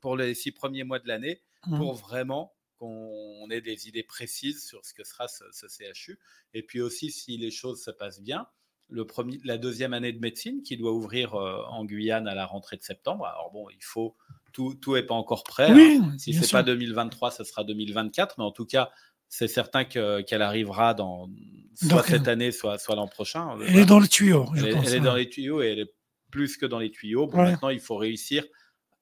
Pour 0.00 0.16
les 0.16 0.34
six 0.34 0.52
premiers 0.52 0.84
mois 0.84 0.98
de 0.98 1.08
l'année, 1.08 1.40
mmh. 1.66 1.76
pour 1.76 1.94
vraiment 1.94 2.52
qu'on 2.78 3.46
ait 3.50 3.60
des 3.60 3.88
idées 3.88 4.02
précises 4.02 4.64
sur 4.66 4.84
ce 4.84 4.92
que 4.94 5.04
sera 5.04 5.26
ce, 5.28 5.66
CHU. 5.68 6.18
Et 6.54 6.62
puis 6.62 6.80
aussi, 6.80 7.10
si 7.10 7.36
les 7.36 7.50
choses 7.50 7.82
se 7.82 7.90
passent 7.90 8.20
bien, 8.20 8.46
le 8.88 9.06
premier, 9.06 9.38
la 9.44 9.56
deuxième 9.56 9.94
année 9.94 10.12
de 10.12 10.18
médecine 10.18 10.62
qui 10.62 10.76
doit 10.76 10.92
ouvrir 10.92 11.34
en 11.34 11.84
Guyane 11.84 12.28
à 12.28 12.34
la 12.34 12.44
rentrée 12.44 12.76
de 12.76 12.82
septembre. 12.82 13.24
Alors 13.26 13.50
bon, 13.52 13.68
il 13.70 13.82
faut 13.82 14.16
tout, 14.52 14.74
tout 14.74 14.96
est 14.96 15.04
pas 15.04 15.14
encore 15.14 15.44
prêt. 15.44 15.70
Hein. 15.70 16.14
Si 16.18 16.34
c'est 16.34 16.50
pas 16.50 16.62
2023, 16.62 17.30
ce 17.30 17.44
sera 17.44 17.64
2024. 17.64 18.34
Mais 18.38 18.44
en 18.44 18.50
tout 18.50 18.66
cas, 18.66 18.90
c'est 19.34 19.48
certain 19.48 19.86
qu'elle 19.86 20.42
arrivera 20.42 20.92
dans 20.92 21.30
soit 21.74 22.02
cette 22.02 22.28
année, 22.28 22.52
soit, 22.52 22.76
soit 22.76 22.96
l'an 22.96 23.08
prochain. 23.08 23.58
Elle 23.66 23.78
est 23.78 23.86
dans 23.86 23.98
les 23.98 24.06
tuyaux. 24.06 24.46
Elle, 24.54 24.66
est, 24.66 25.00
dans 25.00 25.14
les 25.14 25.30
tuyaux 25.30 25.62
et 25.62 25.68
elle 25.68 25.78
est 25.78 25.94
plus 26.30 26.58
que 26.58 26.66
dans 26.66 26.78
les 26.78 26.90
tuyaux. 26.90 27.30
Maintenant, 27.32 27.70
il 27.70 27.80
faut 27.80 27.96
réussir 27.96 28.44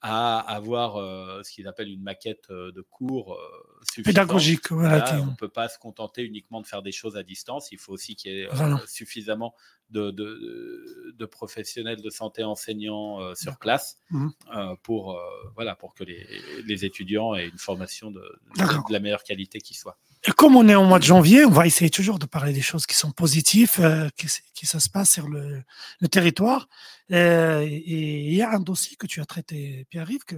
à 0.02 0.38
avoir 0.38 0.98
euh, 0.98 1.42
ce 1.42 1.50
qu'ils 1.50 1.66
appellent 1.66 1.90
une 1.90 2.04
maquette 2.04 2.44
euh, 2.50 2.70
de 2.70 2.80
cours 2.80 3.34
euh, 3.34 4.02
pédagogique. 4.04 4.70
Voilà, 4.70 5.20
on 5.20 5.26
ne 5.26 5.34
peut 5.34 5.48
pas 5.48 5.68
se 5.68 5.80
contenter 5.80 6.22
uniquement 6.22 6.60
de 6.60 6.66
faire 6.66 6.82
des 6.82 6.92
choses 6.92 7.16
à 7.16 7.24
distance. 7.24 7.72
Il 7.72 7.78
faut 7.78 7.92
aussi 7.92 8.14
qu'il 8.14 8.30
y 8.30 8.40
ait 8.42 8.48
suffisamment 8.86 9.52
de, 9.90 10.10
de, 10.10 11.26
professionnels 11.26 12.00
de 12.00 12.10
santé 12.10 12.44
enseignants 12.44 13.34
sur 13.34 13.58
place 13.58 13.98
mmh. 14.10 14.28
pour, 14.82 15.20
voilà, 15.54 15.74
pour 15.76 15.94
que 15.94 16.04
les, 16.04 16.26
les, 16.66 16.84
étudiants 16.84 17.34
aient 17.34 17.48
une 17.48 17.58
formation 17.58 18.10
de, 18.10 18.22
de 18.56 18.92
la 18.92 19.00
meilleure 19.00 19.22
qualité 19.22 19.60
qui 19.60 19.74
soit. 19.74 19.98
Et 20.28 20.32
comme 20.32 20.54
on 20.54 20.68
est 20.68 20.74
au 20.74 20.84
mois 20.84 20.98
de 20.98 21.04
janvier, 21.04 21.46
on 21.46 21.50
va 21.50 21.66
essayer 21.66 21.88
toujours 21.88 22.18
de 22.18 22.26
parler 22.26 22.52
des 22.52 22.60
choses 22.60 22.84
qui 22.84 22.94
sont 22.94 23.10
positives, 23.10 23.76
euh, 23.78 24.10
qui, 24.18 24.26
qui, 24.52 24.66
ça 24.66 24.78
se 24.78 24.90
passe 24.90 25.10
sur 25.10 25.28
le, 25.28 25.62
le 26.00 26.08
territoire. 26.08 26.68
Euh, 27.10 27.62
et 27.62 28.26
il 28.26 28.34
y 28.34 28.42
a 28.42 28.50
un 28.50 28.60
dossier 28.60 28.96
que 28.96 29.06
tu 29.06 29.22
as 29.22 29.24
traité, 29.24 29.86
Pierre-Yves, 29.88 30.24
que 30.26 30.36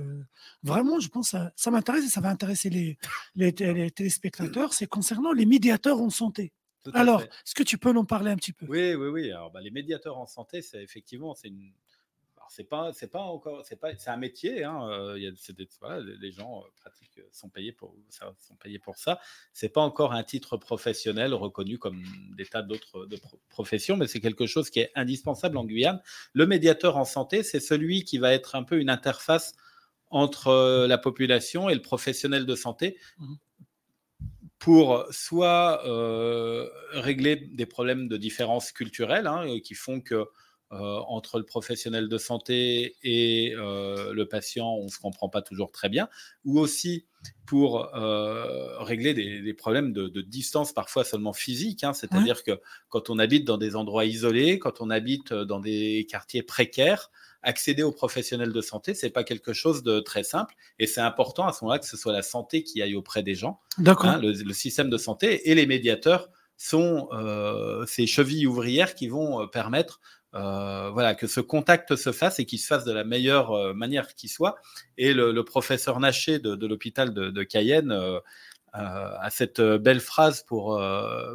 vraiment, 0.62 1.00
je 1.00 1.08
pense, 1.08 1.30
ça, 1.30 1.50
ça 1.56 1.72
m'intéresse 1.72 2.04
et 2.04 2.10
ça 2.10 2.20
va 2.20 2.28
intéresser 2.28 2.70
les, 2.70 2.96
les, 3.34 3.52
téléspectateurs. 3.90 4.72
C'est 4.72 4.86
concernant 4.86 5.32
les 5.32 5.46
médiateurs 5.46 6.00
en 6.00 6.10
santé. 6.10 6.52
Alors, 6.94 7.22
est-ce 7.22 7.54
que 7.54 7.62
tu 7.62 7.78
peux 7.78 7.92
nous 7.92 8.04
parler 8.04 8.30
un 8.30 8.36
petit 8.36 8.52
peu? 8.52 8.66
Oui, 8.68 8.94
oui, 8.94 9.08
oui. 9.08 9.30
Alors, 9.30 9.50
bah, 9.50 9.60
les 9.60 9.70
médiateurs 9.70 10.18
en 10.18 10.26
santé, 10.26 10.62
c'est 10.62 10.82
effectivement, 10.82 11.34
c'est 11.34 11.48
une, 11.48 11.72
c'est 12.52 12.64
pas, 12.64 12.92
c'est 12.92 13.10
pas 13.10 13.20
encore, 13.20 13.64
c'est 13.64 13.80
pas, 13.80 13.96
c'est 13.96 14.10
un 14.10 14.16
métier. 14.18 14.62
Hein, 14.62 14.86
euh, 14.90 15.18
y 15.18 15.26
a, 15.26 15.52
des, 15.52 15.68
voilà, 15.80 16.00
les 16.00 16.32
gens 16.32 16.60
euh, 16.60 16.68
pratiques 16.76 17.18
euh, 17.18 17.28
sont 17.32 17.48
payés 17.48 17.72
pour 17.72 17.96
ça, 18.10 18.34
sont 18.46 18.56
payés 18.56 18.78
pour 18.78 18.96
ça. 18.96 19.20
C'est 19.54 19.70
pas 19.70 19.80
encore 19.80 20.12
un 20.12 20.22
titre 20.22 20.58
professionnel 20.58 21.32
reconnu 21.32 21.78
comme 21.78 22.02
des 22.36 22.44
tas 22.44 22.62
d'autres 22.62 23.06
de 23.06 23.18
professions, 23.48 23.96
mais 23.96 24.06
c'est 24.06 24.20
quelque 24.20 24.46
chose 24.46 24.68
qui 24.68 24.80
est 24.80 24.90
indispensable 24.94 25.56
en 25.56 25.64
Guyane. 25.64 26.02
Le 26.34 26.46
médiateur 26.46 26.98
en 26.98 27.06
santé, 27.06 27.42
c'est 27.42 27.60
celui 27.60 28.04
qui 28.04 28.18
va 28.18 28.32
être 28.34 28.54
un 28.54 28.64
peu 28.64 28.78
une 28.78 28.90
interface 28.90 29.54
entre 30.10 30.86
la 30.86 30.98
population 30.98 31.70
et 31.70 31.74
le 31.74 31.80
professionnel 31.80 32.44
de 32.44 32.54
santé. 32.54 32.98
Mmh. 33.16 33.34
Pour 34.62 35.04
soit 35.10 35.82
régler 36.92 37.34
des 37.34 37.66
problèmes 37.66 38.06
de 38.06 38.16
différence 38.16 38.70
culturelle 38.70 39.26
hein, 39.26 39.44
qui 39.64 39.74
font 39.74 40.00
que 40.00 40.26
entre 40.70 41.38
le 41.38 41.44
professionnel 41.44 42.08
de 42.08 42.16
santé 42.16 42.96
et 43.02 43.54
le 43.56 44.22
patient, 44.24 44.68
on 44.68 44.84
ne 44.84 44.88
se 44.88 45.00
comprend 45.00 45.28
pas 45.28 45.42
toujours 45.42 45.72
très 45.72 45.88
bien, 45.88 46.08
ou 46.44 46.60
aussi 46.60 47.06
pour 47.44 47.90
régler 48.78 49.14
des, 49.14 49.52
problèmes 49.54 49.92
de, 49.92 50.20
distance, 50.20 50.72
parfois 50.72 51.02
seulement 51.02 51.32
physique. 51.32 51.82
Hein. 51.82 51.92
C'est-à-dire 51.92 52.44
que 52.44 52.60
quand 52.88 53.10
on 53.10 53.18
habite 53.18 53.44
dans 53.44 53.58
des 53.58 53.74
endroits 53.74 54.04
isolés, 54.04 54.60
quand 54.60 54.80
on 54.80 54.90
habite 54.90 55.34
dans 55.34 55.58
des 55.58 56.06
quartiers 56.08 56.44
précaires, 56.44 57.10
accéder 57.42 57.82
aux 57.82 57.92
professionnels 57.92 58.52
de 58.52 58.60
santé, 58.60 58.94
c'est 58.94 59.10
pas 59.10 59.24
quelque 59.24 59.52
chose 59.52 59.82
de 59.82 60.00
très 60.00 60.22
simple. 60.22 60.54
Et 60.78 60.86
c'est 60.86 61.00
important 61.00 61.46
à 61.46 61.52
ce 61.52 61.64
moment-là 61.64 61.78
que 61.80 61.86
ce 61.86 61.96
soit 61.96 62.12
la 62.12 62.22
santé 62.22 62.62
qui 62.62 62.82
aille 62.82 62.94
auprès 62.94 63.22
des 63.22 63.34
gens. 63.34 63.60
D'accord. 63.78 64.10
Hein, 64.10 64.20
le, 64.22 64.52
système 64.52 64.90
de 64.90 64.98
santé 64.98 65.50
et 65.50 65.54
les 65.54 65.66
médiateurs 65.66 66.28
sont 66.56 67.08
euh, 67.12 67.84
ces 67.86 68.06
chevilles 68.06 68.46
ouvrières 68.46 68.94
qui 68.94 69.08
vont 69.08 69.42
euh, 69.42 69.46
permettre 69.46 70.00
euh, 70.34 70.90
voilà, 70.90 71.14
que 71.14 71.26
ce 71.26 71.40
contact 71.40 71.96
se 71.96 72.12
fasse 72.12 72.38
et 72.38 72.46
qu'il 72.46 72.58
se 72.58 72.66
fasse 72.66 72.84
de 72.84 72.92
la 72.92 73.04
meilleure 73.04 73.74
manière 73.74 74.14
qui 74.14 74.28
soit. 74.28 74.56
Et 74.96 75.12
le, 75.12 75.42
professeur 75.42 76.00
Naché 76.00 76.38
de, 76.38 76.66
l'hôpital 76.66 77.12
de, 77.12 77.42
Cayenne 77.42 77.94
a 78.72 79.28
cette 79.30 79.60
belle 79.60 80.00
phrase 80.00 80.42
pour 80.42 80.80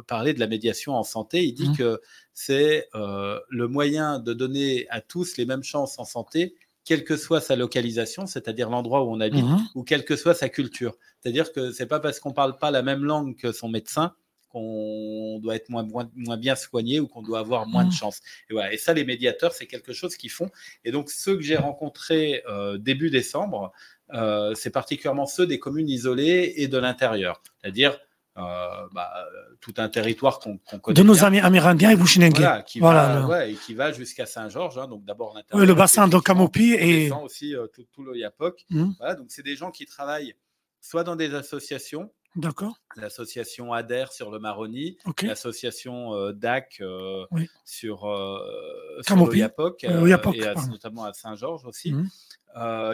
parler 0.08 0.34
de 0.34 0.40
la 0.40 0.48
médiation 0.48 0.96
en 0.96 1.04
santé. 1.04 1.44
Il 1.44 1.52
dit 1.52 1.68
mmh. 1.68 1.76
que 1.76 2.00
c'est 2.40 2.88
le 2.92 3.66
moyen 3.66 4.20
de 4.20 4.32
donner 4.32 4.86
à 4.90 5.00
tous 5.00 5.36
les 5.36 5.44
mêmes 5.44 5.64
chances 5.64 5.98
en 5.98 6.04
santé 6.04 6.54
quelle 6.88 7.04
que 7.04 7.18
soit 7.18 7.42
sa 7.42 7.54
localisation, 7.54 8.24
c'est-à-dire 8.24 8.70
l'endroit 8.70 9.02
où 9.02 9.12
on 9.12 9.20
habite, 9.20 9.44
mmh. 9.44 9.68
ou 9.74 9.82
quelle 9.82 10.06
que 10.06 10.16
soit 10.16 10.32
sa 10.32 10.48
culture. 10.48 10.96
C'est-à-dire 11.20 11.52
que 11.52 11.70
c'est 11.70 11.84
pas 11.84 12.00
parce 12.00 12.18
qu'on 12.18 12.32
parle 12.32 12.56
pas 12.56 12.70
la 12.70 12.80
même 12.80 13.04
langue 13.04 13.36
que 13.36 13.52
son 13.52 13.68
médecin 13.68 14.14
qu'on 14.48 15.38
doit 15.42 15.56
être 15.56 15.68
moins, 15.68 15.86
moins, 16.14 16.36
bien 16.38 16.56
soigné 16.56 16.98
ou 16.98 17.06
qu'on 17.06 17.20
doit 17.20 17.40
avoir 17.40 17.66
moins 17.66 17.84
de 17.84 17.90
mmh. 17.90 17.92
chance. 17.92 18.20
Et, 18.48 18.54
voilà. 18.54 18.72
et 18.72 18.78
ça, 18.78 18.94
les 18.94 19.04
médiateurs, 19.04 19.52
c'est 19.52 19.66
quelque 19.66 19.92
chose 19.92 20.16
qu'ils 20.16 20.30
font. 20.30 20.48
Et 20.84 20.90
donc, 20.90 21.10
ceux 21.10 21.36
que 21.36 21.42
j'ai 21.42 21.58
rencontrés 21.58 22.42
euh, 22.48 22.78
début 22.78 23.10
décembre, 23.10 23.72
euh, 24.14 24.54
c'est 24.54 24.70
particulièrement 24.70 25.26
ceux 25.26 25.46
des 25.46 25.58
communes 25.58 25.90
isolées 25.90 26.54
et 26.56 26.68
de 26.68 26.78
l'intérieur. 26.78 27.42
C'est-à-dire 27.60 27.92
euh, 27.92 28.07
bah, 28.38 29.12
tout 29.60 29.74
un 29.78 29.88
territoire 29.88 30.38
qu'on 30.38 30.58
connaît. 30.58 30.94
De 30.94 31.02
nos 31.02 31.24
amis 31.24 31.40
amérindiens 31.40 31.90
et 31.90 31.96
Bushinengue. 31.96 32.36
Voilà, 32.36 32.62
qui 32.62 32.80
va, 32.80 33.26
ouais, 33.26 33.52
et 33.52 33.54
qui 33.54 33.74
va 33.74 33.92
jusqu'à 33.92 34.26
Saint-Georges. 34.26 34.78
Hein, 34.78 34.88
donc 34.88 35.04
d'abord 35.04 35.34
l'intérieur. 35.34 35.66
le 35.66 35.74
bassin 35.74 36.08
de 36.08 36.18
Camopi 36.18 36.74
et. 36.74 37.10
aussi 37.12 37.54
tout, 37.74 37.84
tout, 37.92 38.02
le 38.02 38.16
Yapok. 38.16 38.64
Mmh. 38.70 38.90
Voilà, 38.98 39.14
donc 39.14 39.26
c'est 39.28 39.44
des 39.44 39.56
gens 39.56 39.70
qui 39.70 39.86
travaillent 39.86 40.34
soit 40.80 41.04
dans 41.04 41.16
des 41.16 41.34
associations, 41.34 42.10
D'accord. 42.36 42.78
L'association 42.96 43.72
ADER 43.72 44.04
sur 44.12 44.30
le 44.30 44.38
Maroni, 44.38 44.96
l'association 45.22 46.14
euh, 46.14 46.32
DAC 46.32 46.78
euh, 46.80 47.24
sur, 47.64 48.04
euh, 48.04 48.38
le 48.98 49.36
Yapok, 49.36 49.82
et 49.82 49.88
notamment 50.68 51.04
à 51.04 51.12
Saint-Georges 51.12 51.64
aussi, 51.64 51.92
mmh. 51.92 52.08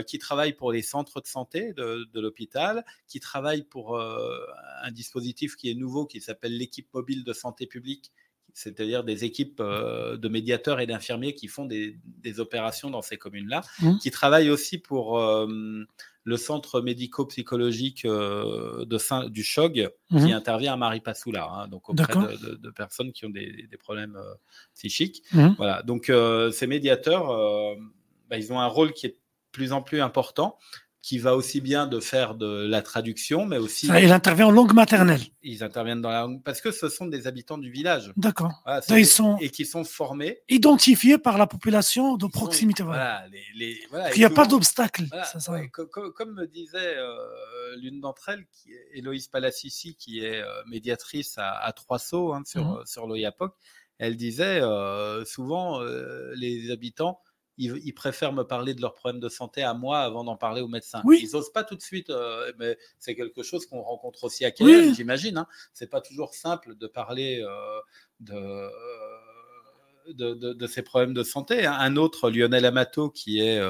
Qui 0.06 0.18
travaille 0.18 0.52
pour 0.52 0.72
les 0.72 0.82
centres 0.82 1.20
de 1.20 1.26
santé 1.26 1.72
de, 1.72 2.06
de 2.12 2.20
l'hôpital, 2.20 2.84
qui 3.08 3.18
travaille 3.20 3.62
pour 3.62 3.98
un 3.98 4.90
dispositif 4.92 5.56
qui 5.56 5.70
est 5.70 5.74
nouveau 5.74 6.06
qui 6.06 6.20
s'appelle 6.20 6.56
l'équipe 6.56 6.92
mobile 6.92 7.24
de 7.24 7.32
santé 7.32 7.66
publique, 7.66 8.12
c'est-à-dire 8.52 9.04
des 9.04 9.24
équipes 9.24 9.62
de 9.62 10.28
médiateurs 10.28 10.80
et 10.80 10.86
d'infirmiers 10.86 11.34
qui 11.34 11.48
font 11.48 11.64
des, 11.64 11.98
des, 12.04 12.40
opérations 12.40 12.90
dans 12.90 13.02
ces 13.02 13.16
communes-là, 13.16 13.62
mmh. 13.80 13.98
qui 13.98 14.10
travaillent 14.10 14.50
aussi 14.50 14.78
pour 14.78 15.18
le 16.24 16.36
centre 16.38 16.80
médico-psychologique 16.80 18.04
euh, 18.06 18.84
de 18.86 19.28
du 19.28 19.44
CHOG 19.44 19.90
qui 20.08 20.14
mhm. 20.14 20.32
intervient 20.32 20.72
à 20.72 20.76
Maripasoula, 20.76 21.46
hein, 21.46 21.68
donc 21.68 21.88
auprès 21.90 22.14
de, 22.14 22.70
personnes 22.70 23.12
qui 23.12 23.26
ont 23.26 23.30
des, 23.30 23.68
problèmes 23.78 24.16
euh, 24.16 24.34
psychiques. 24.74 25.22
Mhm. 25.32 25.54
Voilà, 25.58 25.82
donc 25.82 26.08
euh, 26.08 26.50
ces 26.50 26.66
médiateurs, 26.66 27.26
bah, 28.30 28.38
ils 28.38 28.52
ont 28.52 28.60
un 28.60 28.66
rôle 28.66 28.92
qui 28.92 29.06
est 29.06 29.10
de 29.10 29.16
plus 29.54 29.72
en 29.72 29.80
plus 29.80 30.02
important 30.02 30.58
qui 31.04 31.18
va 31.18 31.36
aussi 31.36 31.60
bien 31.60 31.86
de 31.86 32.00
faire 32.00 32.34
de 32.34 32.64
la 32.66 32.80
traduction, 32.80 33.44
mais 33.44 33.58
aussi. 33.58 33.88
il 33.88 34.10
intervient 34.10 34.46
en 34.46 34.50
langue 34.50 34.72
maternelle. 34.72 35.20
Ils 35.42 35.62
interviennent 35.62 36.00
dans 36.00 36.08
la 36.08 36.22
langue 36.22 36.42
parce 36.42 36.62
que 36.62 36.72
ce 36.72 36.88
sont 36.88 37.04
des 37.04 37.26
habitants 37.26 37.58
du 37.58 37.70
village. 37.70 38.10
D'accord. 38.16 38.64
ils 38.88 39.06
sont 39.06 39.36
et 39.36 39.50
qui 39.50 39.66
sont 39.66 39.84
formés, 39.84 40.38
identifiés 40.48 41.18
par 41.18 41.36
la 41.36 41.46
population 41.46 42.16
de 42.16 42.26
proximité. 42.26 42.82
voilà. 42.82 43.22
Les, 43.54 43.78
il 44.14 44.18
n'y 44.18 44.24
a 44.24 44.30
pas 44.30 44.46
d'obstacle. 44.46 45.04
comme, 45.70 46.34
me 46.34 46.46
disait 46.46 46.96
euh, 46.96 47.76
l'une 47.76 48.00
d'entre 48.00 48.30
elles, 48.30 48.46
qui 48.50 48.72
est 48.72 48.98
Héloïse 48.98 49.28
Palacici, 49.28 49.96
qui 49.96 50.20
est 50.20 50.40
euh, 50.40 50.62
médiatrice 50.66 51.36
à, 51.36 51.50
à 51.50 51.72
Trois 51.72 51.98
Sceaux 51.98 52.32
hein, 52.32 52.44
sur, 52.46 52.64
mhm. 52.64 52.86
sur 52.86 53.06
l'OIAPOC, 53.06 53.54
elle 53.98 54.16
disait 54.16 54.62
euh, 54.62 55.22
souvent 55.26 55.82
les 56.34 56.70
habitants 56.70 57.20
ils, 57.56 57.94
préfèrent 57.94 58.32
me 58.32 58.42
parler 58.42 58.74
de 58.74 58.80
leurs 58.80 58.94
problèmes 58.94 59.20
de 59.20 59.28
santé 59.28 59.62
à 59.62 59.74
moi 59.74 60.00
avant 60.00 60.24
d'en 60.24 60.36
parler 60.36 60.60
au 60.60 60.68
médecin. 60.68 61.02
Ils 61.10 61.30
n'osent 61.32 61.52
pas 61.52 61.64
tout 61.64 61.76
de 61.76 61.82
suite, 61.82 62.10
euh, 62.10 62.52
mais 62.58 62.76
c'est 62.98 63.14
quelque 63.14 63.42
chose 63.42 63.66
qu'on 63.66 63.82
rencontre 63.82 64.24
aussi 64.24 64.44
à 64.44 64.50
Québec, 64.50 64.94
j'imagine. 64.94 65.38
Hein. 65.38 65.46
C'est 65.72 65.90
pas 65.90 66.00
toujours 66.00 66.34
simple 66.34 66.74
de 66.76 66.86
parler 66.86 67.42
euh, 67.42 68.32
euh, 68.34 68.68
de, 70.12 70.34
de, 70.34 70.66
ces 70.66 70.82
problèmes 70.82 71.14
de 71.14 71.22
santé. 71.22 71.66
Hein. 71.66 71.76
Un 71.78 71.96
autre, 71.96 72.30
Lionel 72.30 72.64
Amato, 72.64 73.10
qui 73.10 73.40
est 73.40 73.60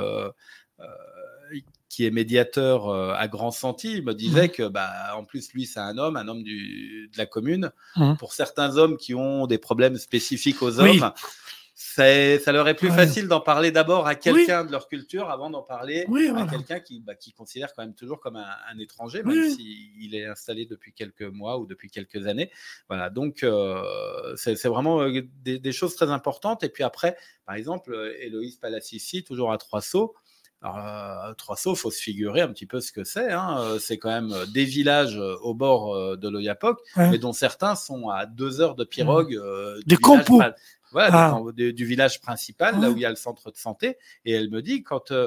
qui 1.91 2.05
est 2.05 2.11
médiateur 2.11 2.91
à 2.91 3.29
Grand 3.29 3.53
Santi, 3.53 4.03
me 4.03 4.15
disait 4.15 4.49
que, 4.49 4.67
bah, 4.67 4.91
en 5.17 5.25
plus, 5.25 5.53
lui, 5.53 5.65
c'est 5.65 5.79
un 5.79 5.97
homme, 5.97 6.17
un 6.17 6.27
homme 6.27 6.43
du, 6.43 7.09
de 7.13 7.17
la 7.17 7.27
commune. 7.27 7.71
Mmh. 7.95 8.15
Pour 8.17 8.33
certains 8.33 8.77
hommes 8.77 8.97
qui 8.97 9.15
ont 9.15 9.47
des 9.47 9.59
problèmes 9.59 9.97
spécifiques 9.97 10.61
aux 10.61 10.81
hommes, 10.81 11.13
ça 11.95 12.53
leur 12.53 12.67
est 12.69 12.75
plus 12.75 12.91
facile 12.91 13.29
d'en 13.29 13.41
parler 13.41 13.71
d'abord 13.71 14.07
à 14.07 14.15
quelqu'un 14.15 14.65
de 14.65 14.73
leur 14.73 14.89
culture 14.89 15.31
avant 15.31 15.51
d'en 15.51 15.63
parler 15.63 16.07
à 16.37 16.47
quelqu'un 16.47 16.81
qui, 16.81 17.01
bah, 17.01 17.15
qui 17.15 17.33
considère 17.33 17.73
quand 17.75 17.83
même 17.83 17.95
toujours 17.95 18.21
comme 18.21 18.37
un, 18.37 18.79
étranger, 18.79 19.23
même 19.23 19.51
s'il 19.51 20.15
est 20.15 20.27
installé 20.27 20.67
depuis 20.67 20.93
quelques 20.93 21.23
mois 21.23 21.59
ou 21.59 21.67
depuis 21.67 21.91
quelques 21.91 22.27
années. 22.27 22.51
Voilà, 22.89 23.11
donc 23.11 23.43
euh, 23.43 24.35
c'est 24.37 24.65
vraiment 24.65 25.03
euh, 25.03 25.23
des, 25.45 25.73
choses 25.73 25.95
très 25.95 26.11
importantes. 26.11 26.65
Et 26.65 26.69
puis 26.69 26.83
après, 26.83 27.17
par 27.47 27.55
exemple, 27.55 27.95
euh, 27.95 28.13
Héloïse 28.21 28.57
Palacici, 28.57 29.23
toujours 29.23 29.53
à 29.53 29.59
Trois 29.59 29.81
Sceaux. 29.81 30.15
Alors, 30.63 31.37
Trois 31.37 31.57
Sceaux, 31.57 31.75
faut 31.75 31.91
se 31.91 32.01
figurer 32.01 32.41
un 32.41 32.49
petit 32.49 32.67
peu 32.67 32.81
ce 32.81 32.91
que 32.91 33.05
c'est. 33.05 33.31
Hein. 33.31 33.77
C'est 33.79 33.99
quand 33.99 34.09
même 34.09 34.35
des 34.53 34.65
villages 34.65 35.19
au 35.19 35.53
bord 35.53 36.17
de 36.17 36.29
l'Oyapoc, 36.29 36.81
mais 36.97 37.19
dont 37.19 37.35
certains 37.35 37.75
sont 37.75 38.09
à 38.09 38.25
deux 38.27 38.63
heures 38.63 38.75
de 38.75 38.85
pirogue. 38.85 39.39
des 39.87 39.97
compos 39.97 40.41
voilà, 40.95 41.35
ah. 41.35 41.53
du 41.53 41.85
village 41.85 42.21
principal, 42.21 42.81
là 42.81 42.89
où 42.89 42.97
il 42.97 43.01
y 43.01 43.05
a 43.05 43.11
le 43.11 43.17
centre 43.17 43.51
de 43.51 43.57
santé. 43.57 43.99
Et 44.25 44.31
elle 44.31 44.49
me 44.49 44.63
dit, 44.63 44.85
quand 44.85 45.11
euh, 45.11 45.27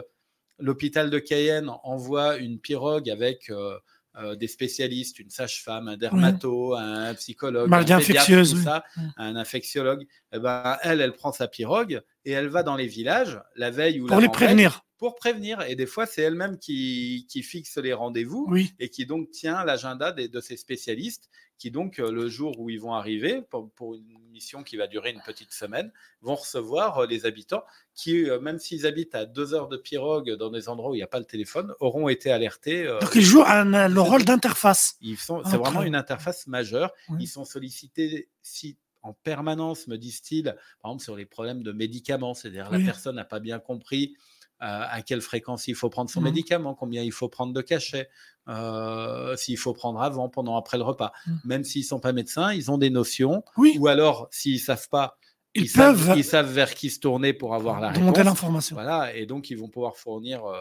l'hôpital 0.59 1.09
de 1.09 1.19
Cayenne 1.19 1.69
envoie 1.83 2.37
une 2.37 2.57
pirogue 2.57 3.09
avec 3.09 3.49
euh, 3.49 3.77
euh, 4.15 4.35
des 4.35 4.47
spécialistes, 4.47 5.19
une 5.19 5.29
sage-femme, 5.29 5.89
un 5.89 5.97
dermato, 5.97 6.73
un 6.73 7.13
psychologue, 7.15 7.71
un, 7.73 7.89
infectieuse, 7.89 8.63
ça, 8.63 8.85
un 9.17 9.35
infectiologue, 9.35 10.07
eh 10.31 10.39
ben, 10.39 10.77
elle, 10.83 11.01
elle 11.01 11.11
prend 11.11 11.33
sa 11.33 11.49
pirogue 11.49 12.01
et 12.23 12.31
elle 12.31 12.47
va 12.47 12.63
dans 12.63 12.77
les 12.77 12.87
villages 12.87 13.37
la 13.57 13.69
veille 13.69 13.99
ou 13.99 14.07
pour 14.07 14.21
les 14.21 14.29
prévenir 14.29 14.85
pour 14.97 15.13
prévenir. 15.13 15.61
Et 15.61 15.75
des 15.75 15.85
fois, 15.85 16.07
c'est 16.07 16.23
elle-même 16.23 16.57
qui, 16.57 17.27
qui, 17.29 17.43
fixe 17.43 17.77
les 17.77 17.93
rendez-vous 17.93 18.51
et 18.79 18.89
qui 18.89 19.05
donc 19.05 19.29
tient 19.29 19.63
l'agenda 19.63 20.11
de 20.11 20.39
ces 20.41 20.57
spécialistes 20.57 21.29
qui 21.57 21.71
donc, 21.71 21.99
euh, 21.99 22.11
le 22.11 22.29
jour 22.29 22.59
où 22.59 22.69
ils 22.69 22.79
vont 22.79 22.93
arriver, 22.93 23.41
pour, 23.41 23.95
une 23.95 24.19
mission 24.31 24.63
qui 24.63 24.77
va 24.77 24.87
durer 24.87 25.11
une 25.11 25.21
petite 25.21 25.51
semaine, 25.51 25.91
vont 26.21 26.35
recevoir 26.35 26.99
euh, 26.99 27.07
les 27.07 27.25
habitants 27.25 27.63
qui, 27.95 28.29
euh, 28.29 28.39
même 28.39 28.59
s'ils 28.59 28.85
habitent 28.85 29.15
à 29.15 29.25
deux 29.25 29.53
heures 29.53 29.67
de 29.67 29.77
pirogue 29.77 30.31
dans 30.33 30.49
des 30.49 30.69
endroits 30.69 30.91
où 30.91 30.93
il 30.93 30.99
n'y 30.99 31.03
a 31.03 31.07
pas 31.07 31.19
le 31.19 31.25
téléphone, 31.25 31.73
auront 31.79 32.09
été 32.09 32.31
alertés. 32.31 32.85
donc, 33.01 33.15
ils 33.15 33.21
jouent 33.21 33.43
le 33.43 33.99
rôle 33.99 34.23
d'interface. 34.23 34.97
C'est 35.01 35.57
vraiment 35.57 35.83
une 35.83 35.95
interface 35.95 36.47
majeure. 36.47 36.93
Ils 37.19 37.27
sont 37.27 37.45
sollicités 37.45 38.29
si 38.41 38.77
en 39.03 39.13
permanence, 39.13 39.87
me 39.87 39.97
disent-ils, 39.97 40.43
par 40.81 40.91
exemple 40.91 41.03
sur 41.03 41.15
les 41.15 41.25
problèmes 41.25 41.63
de 41.63 41.71
médicaments, 41.71 42.33
c'est-à-dire 42.33 42.69
la 42.69 42.79
personne 42.79 43.15
n'a 43.15 43.23
pas 43.23 43.39
bien 43.39 43.57
compris 43.57 44.17
à 44.59 45.01
quelle 45.01 45.21
fréquence 45.21 45.67
il 45.67 45.75
faut 45.75 45.89
prendre 45.89 46.09
son 46.09 46.21
mmh. 46.21 46.23
médicament, 46.23 46.73
combien 46.73 47.03
il 47.03 47.11
faut 47.11 47.29
prendre 47.29 47.53
de 47.53 47.61
cachet, 47.61 48.09
euh, 48.47 49.35
s'il 49.35 49.57
faut 49.57 49.73
prendre 49.73 50.01
avant, 50.01 50.29
pendant, 50.29 50.57
après 50.57 50.77
le 50.77 50.83
repas. 50.83 51.13
Mmh. 51.25 51.31
Même 51.45 51.63
s'ils 51.63 51.83
ne 51.83 51.87
sont 51.87 51.99
pas 51.99 52.13
médecins, 52.13 52.53
ils 52.53 52.71
ont 52.71 52.77
des 52.77 52.89
notions. 52.89 53.43
Ou 53.57 53.87
alors, 53.87 54.27
s'ils 54.31 54.55
ne 54.55 54.59
savent 54.59 54.89
pas, 54.89 55.17
ils, 55.57 55.69
savent, 55.69 56.13
ils, 56.15 56.23
savent, 56.23 56.51
vers 56.51 56.73
qui 56.73 56.89
se 56.89 56.99
tourner 56.99 57.33
pour 57.33 57.55
avoir 57.55 57.79
la 57.79 57.89
réponse. 57.89 58.17
l'information. 58.17 58.75
Voilà, 58.75 59.15
et 59.15 59.25
donc 59.25 59.49
ils 59.49 59.57
vont 59.57 59.67
pouvoir 59.67 59.97
fournir 59.97 60.45
euh, 60.45 60.55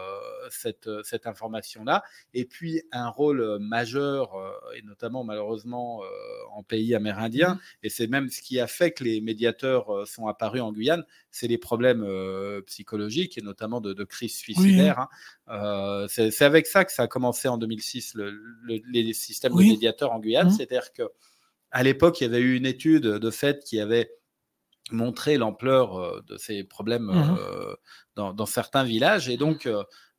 cette, 0.49 0.87
euh, 0.87 1.01
cette 1.03 1.27
information-là. 1.27 2.03
Et 2.33 2.45
puis 2.45 2.81
un 2.91 3.09
rôle 3.09 3.41
euh, 3.41 3.59
majeur, 3.59 4.35
et 4.75 4.81
notamment 4.83 5.23
malheureusement 5.23 6.01
en 6.53 6.63
pays 6.63 6.95
amérindien, 6.95 7.55
mmh. 7.55 7.59
et 7.83 7.89
c'est 7.89 8.07
même 8.07 8.29
ce 8.29 8.41
qui 8.41 8.59
a 8.59 8.67
fait 8.67 8.91
que 8.91 9.03
les 9.03 9.21
médiateurs 9.21 10.07
sont 10.07 10.27
apparus 10.27 10.61
en 10.61 10.71
Guyane, 10.71 11.05
c'est 11.31 11.47
les 11.47 11.57
problèmes 11.57 12.05
psychologiques 12.65 13.37
et 13.37 13.41
notamment 13.41 13.81
de, 13.81 13.93
de 13.93 14.03
crise 14.03 14.35
suicidaire. 14.35 15.07
Hein. 15.47 16.07
c'est 16.09 16.41
avec 16.41 16.67
ça 16.67 16.85
que 16.85 16.91
ça 16.91 17.03
a 17.03 17.07
commencé 17.07 17.47
en 17.47 17.57
2006, 17.57 18.15
le, 18.15 18.33
les 18.91 19.13
systèmes 19.13 19.53
de 19.53 19.63
médiateurs 19.63 20.11
en 20.11 20.19
Guyane. 20.19 20.47
Mmh. 20.47 20.51
C'est-à-dire 20.51 20.93
que 20.93 21.03
à 21.71 21.83
l'époque, 21.83 22.21
il 22.21 22.23
y 22.23 22.27
avait 22.27 22.39
eu 22.39 22.55
une 22.55 22.65
étude 22.65 23.03
de 23.03 23.29
fait 23.31 23.63
qui 23.63 23.79
avait 23.79 24.11
montrer 24.91 25.37
l'ampleur 25.37 26.23
de 26.23 26.37
ces 26.37 26.63
problèmes 26.63 27.11
Mmh 27.11 27.37
dans, 28.15 28.45
certains 28.47 28.83
villages. 28.83 29.29
Et 29.29 29.37
donc, 29.37 29.69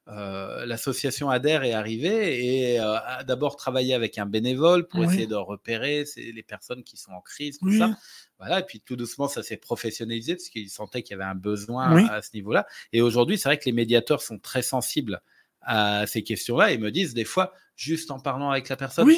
l'association 0.06 1.30
ADER 1.30 1.60
est 1.64 1.72
arrivée 1.72 2.74
et 2.74 2.78
a 2.78 3.24
d'abord 3.24 3.56
travaillé 3.56 3.94
avec 3.94 4.18
un 4.18 4.26
bénévole 4.26 4.86
pour 4.86 5.02
essayer 5.04 5.26
de 5.26 5.34
repérer 5.34 6.04
les 6.16 6.42
personnes 6.42 6.84
qui 6.84 6.96
sont 6.96 7.12
en 7.12 7.20
crise, 7.20 7.58
tout 7.58 7.76
ça. 7.76 7.90
Voilà, 8.38 8.60
et 8.60 8.62
puis 8.62 8.80
tout 8.80 8.94
doucement, 8.94 9.26
ça 9.26 9.42
s'est 9.42 9.56
professionnalisé 9.56 10.36
parce 10.36 10.48
qu'ils 10.48 10.70
sentaient 10.70 11.02
qu'il 11.02 11.16
y 11.16 11.20
avait 11.20 11.28
un 11.28 11.34
besoin 11.34 12.06
à 12.08 12.22
ce 12.22 12.30
niveau-là. 12.34 12.66
Et 12.92 13.02
aujourd'hui, 13.02 13.36
c'est 13.36 13.48
vrai 13.48 13.58
que 13.58 13.64
les 13.66 13.72
médiateurs 13.72 14.22
sont 14.22 14.38
très 14.38 14.62
sensibles 14.62 15.20
à 15.60 16.06
ces 16.06 16.22
questions-là 16.22 16.70
et 16.70 16.78
me 16.78 16.90
disent 16.90 17.14
des 17.14 17.24
fois, 17.24 17.52
juste 17.74 18.10
en 18.10 18.20
parlant 18.20 18.50
avec 18.50 18.68
la 18.68 18.76
personne, 18.76 19.10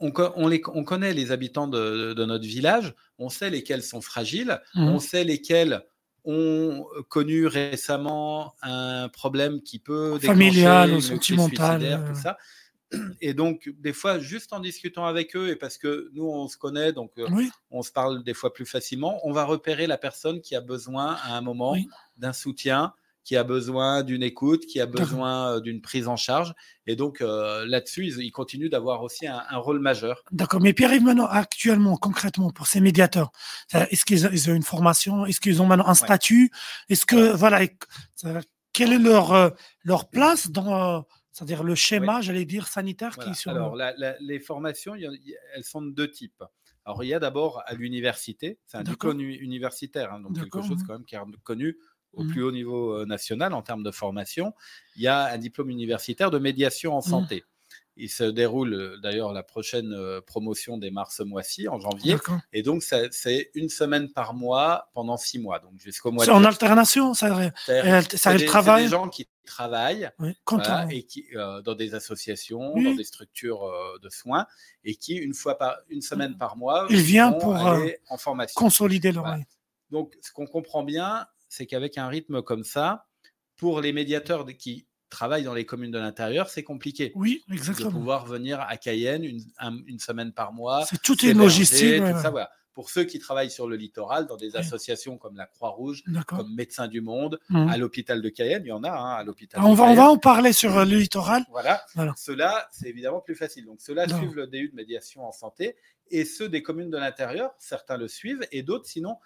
on, 0.00 0.12
on, 0.36 0.84
connaît 0.84 1.12
les 1.12 1.32
habitants 1.32 1.68
de, 1.68 2.14
notre 2.24 2.46
village, 2.46 2.94
on 3.18 3.28
sait 3.28 3.50
lesquels 3.50 3.82
sont 3.82 4.00
fragiles, 4.00 4.60
mmh. 4.74 4.88
on 4.88 4.98
sait 4.98 5.24
lesquels 5.24 5.84
ont 6.24 6.86
connu 7.08 7.46
récemment 7.46 8.54
un 8.62 9.08
problème 9.08 9.62
qui 9.62 9.78
peut 9.78 10.18
familial 10.18 10.92
ou 10.92 11.00
sentimental, 11.00 12.04
tout 12.08 12.20
ça. 12.20 12.36
Et 13.20 13.34
donc, 13.34 13.70
des 13.78 13.92
fois, 13.92 14.18
juste 14.18 14.52
en 14.52 14.60
discutant 14.60 15.04
avec 15.04 15.36
eux, 15.36 15.48
et 15.48 15.56
parce 15.56 15.76
que 15.76 16.10
nous, 16.14 16.26
on 16.26 16.48
se 16.48 16.56
connaît, 16.56 16.92
donc 16.92 17.12
euh, 17.18 17.26
on 17.70 17.82
se 17.82 17.92
parle 17.92 18.24
des 18.24 18.34
fois 18.34 18.52
plus 18.54 18.64
facilement, 18.64 19.20
on 19.26 19.32
va 19.32 19.44
repérer 19.44 19.86
la 19.86 19.98
personne 19.98 20.40
qui 20.40 20.54
a 20.54 20.60
besoin 20.60 21.16
à 21.22 21.36
un 21.36 21.40
moment 21.40 21.76
d'un 22.16 22.32
soutien, 22.32 22.94
qui 23.28 23.36
a 23.36 23.44
besoin 23.44 24.04
d'une 24.04 24.22
écoute, 24.22 24.64
qui 24.64 24.80
a 24.80 24.86
besoin 24.86 25.56
euh, 25.56 25.60
d'une 25.60 25.82
prise 25.82 26.08
en 26.08 26.16
charge. 26.16 26.54
Et 26.86 26.96
donc 26.96 27.20
euh, 27.20 27.66
là-dessus, 27.66 28.06
ils, 28.06 28.30
continuent 28.30 28.70
d'avoir 28.70 29.02
aussi 29.02 29.26
un, 29.26 29.58
rôle 29.58 29.80
majeur. 29.80 30.24
D'accord. 30.32 30.62
Mais 30.62 30.72
Pierre-Yves, 30.72 31.02
maintenant, 31.02 31.26
actuellement, 31.26 31.98
concrètement, 31.98 32.48
pour 32.48 32.66
ces 32.66 32.80
médiateurs, 32.80 33.30
est-ce 33.74 34.06
qu'ils 34.06 34.50
ont, 34.50 34.54
une 34.54 34.62
formation? 34.62 35.26
Est-ce 35.26 35.42
qu'ils 35.42 35.60
ont 35.60 35.66
maintenant 35.66 35.88
un 35.88 35.94
statut? 35.94 36.50
Est-ce 36.88 37.04
que, 37.04 37.36
voilà, 37.36 37.66
quelle 38.72 38.94
est 38.94 38.98
leur, 38.98 39.52
leur 39.84 40.08
place 40.08 40.50
dans 40.50 41.04
c'est-à-dire 41.30 41.62
le 41.62 41.74
schéma, 41.74 42.22
j'allais 42.22 42.46
dire, 42.46 42.66
sanitaire 42.66 43.18
qui 43.18 43.28
est 43.28 43.34
sur 43.34 43.50
Alors, 43.50 43.76
les 44.20 44.40
formations, 44.40 44.94
elles 44.94 45.64
sont 45.64 45.82
de 45.82 45.90
deux 45.90 46.10
types. 46.10 46.42
Alors, 46.86 47.04
il 47.04 47.08
y 47.08 47.14
a 47.14 47.18
d'abord 47.18 47.62
à 47.66 47.74
l'université, 47.74 48.58
c'est 48.66 48.78
un 48.78 48.84
diplôme 48.84 49.20
universitaire, 49.20 50.14
hein, 50.14 50.20
donc 50.20 50.34
quelque 50.34 50.62
chose 50.62 50.82
quand 50.86 50.94
même 50.94 51.04
qui 51.04 51.14
est 51.14 51.18
reconnu 51.18 51.76
au 52.18 52.24
mmh. 52.24 52.28
plus 52.28 52.42
haut 52.42 52.52
niveau 52.52 52.92
euh, 52.92 53.06
national 53.06 53.54
en 53.54 53.62
termes 53.62 53.82
de 53.82 53.90
formation. 53.90 54.52
Il 54.96 55.02
y 55.02 55.08
a 55.08 55.32
un 55.32 55.38
diplôme 55.38 55.70
universitaire 55.70 56.30
de 56.30 56.38
médiation 56.38 56.94
en 56.94 56.98
mmh. 56.98 57.10
santé. 57.10 57.44
Il 58.00 58.08
se 58.08 58.22
déroule 58.22 58.74
euh, 58.74 58.96
d'ailleurs 58.98 59.32
la 59.32 59.42
prochaine 59.42 59.92
euh, 59.92 60.20
promotion 60.20 60.78
des 60.78 60.92
ce 61.10 61.24
mois-ci, 61.24 61.68
en 61.68 61.80
janvier. 61.80 62.16
Et 62.52 62.62
donc, 62.62 62.82
c'est 62.82 63.50
une 63.54 63.68
semaine 63.68 64.08
par 64.08 64.34
mois 64.34 64.88
pendant 64.94 65.16
six 65.16 65.40
mois. 65.40 65.58
Donc, 65.58 65.72
jusqu'au 65.78 66.12
mois 66.12 66.24
C'est 66.24 66.30
en 66.30 66.44
alternation, 66.44 67.12
ça, 67.14 67.50
ça, 67.66 68.34
des, 68.36 68.46
travail. 68.46 68.84
des 68.84 68.90
gens 68.90 69.08
qui 69.08 69.28
travaillent 69.44 70.10
et 70.90 71.02
qui, 71.04 71.26
euh, 71.34 71.60
dans 71.62 71.74
des 71.74 71.94
associations, 71.94 72.74
dans 72.74 72.94
des 72.94 73.04
structures 73.04 73.68
de 74.00 74.08
soins, 74.08 74.46
et 74.84 74.94
qui, 74.94 75.16
une 75.16 75.34
fois 75.34 75.58
par 75.58 75.78
une 75.88 76.00
semaine 76.00 76.38
par 76.38 76.56
mois, 76.56 76.86
il 76.90 77.00
vient 77.00 77.32
pour 77.32 77.56
en 78.08 78.16
formation. 78.16 78.54
consolider 78.56 79.10
leur 79.10 79.26
Donc, 79.90 80.16
ce 80.20 80.30
qu'on 80.32 80.46
comprend 80.46 80.84
bien, 80.84 81.26
c'est 81.48 81.66
qu'avec 81.66 81.98
un 81.98 82.08
rythme 82.08 82.42
comme 82.42 82.64
ça, 82.64 83.06
pour 83.56 83.80
les 83.80 83.92
médiateurs 83.92 84.46
qui 84.46 84.86
travaille 85.10 85.42
dans 85.42 85.54
les 85.54 85.66
communes 85.66 85.90
de 85.90 85.98
l'intérieur, 85.98 86.48
c'est 86.48 86.62
compliqué. 86.62 87.12
Oui, 87.14 87.42
exactement. 87.50 87.90
De 87.90 87.94
pouvoir 87.94 88.26
venir 88.26 88.60
à 88.60 88.76
Cayenne 88.76 89.24
une, 89.24 89.40
une 89.86 89.98
semaine 89.98 90.32
par 90.32 90.52
mois. 90.52 90.84
C'est 90.88 91.02
toute 91.02 91.22
une 91.22 91.38
logistique. 91.38 92.02
ça, 92.20 92.30
voilà. 92.30 92.50
Pour 92.74 92.90
ceux 92.90 93.02
qui 93.02 93.18
travaillent 93.18 93.50
sur 93.50 93.66
le 93.66 93.74
littoral, 93.74 94.28
dans 94.28 94.36
des 94.36 94.54
associations 94.54 95.18
comme 95.18 95.36
la 95.36 95.46
Croix-Rouge, 95.46 96.04
comme 96.28 96.54
Médecins 96.54 96.86
du 96.86 97.00
Monde, 97.00 97.40
mmh. 97.48 97.68
à 97.68 97.76
l'hôpital 97.76 98.22
de 98.22 98.28
Cayenne, 98.28 98.62
il 98.64 98.68
y 98.68 98.72
en 98.72 98.84
a 98.84 98.90
hein, 98.90 99.14
à 99.16 99.24
l'hôpital. 99.24 99.60
On, 99.64 99.74
va, 99.74 99.82
on 99.82 99.94
va 99.94 100.10
en 100.10 100.16
parler 100.16 100.52
sur 100.52 100.76
le 100.76 100.84
littoral. 100.84 101.42
Voilà. 101.50 101.82
voilà. 101.96 102.14
Ceux-là, 102.16 102.68
c'est 102.70 102.88
évidemment 102.88 103.20
plus 103.20 103.34
facile. 103.34 103.64
Donc, 103.66 103.80
ceux-là 103.80 104.06
suivent 104.06 104.36
le 104.36 104.46
DU 104.46 104.68
de 104.68 104.76
médiation 104.76 105.26
en 105.26 105.32
santé 105.32 105.74
et 106.10 106.24
ceux 106.24 106.48
des 106.48 106.62
communes 106.62 106.90
de 106.90 106.98
l'intérieur, 106.98 107.50
certains 107.58 107.96
le 107.96 108.06
suivent 108.06 108.46
et 108.52 108.62
d'autres, 108.62 108.86
sinon, 108.86 109.16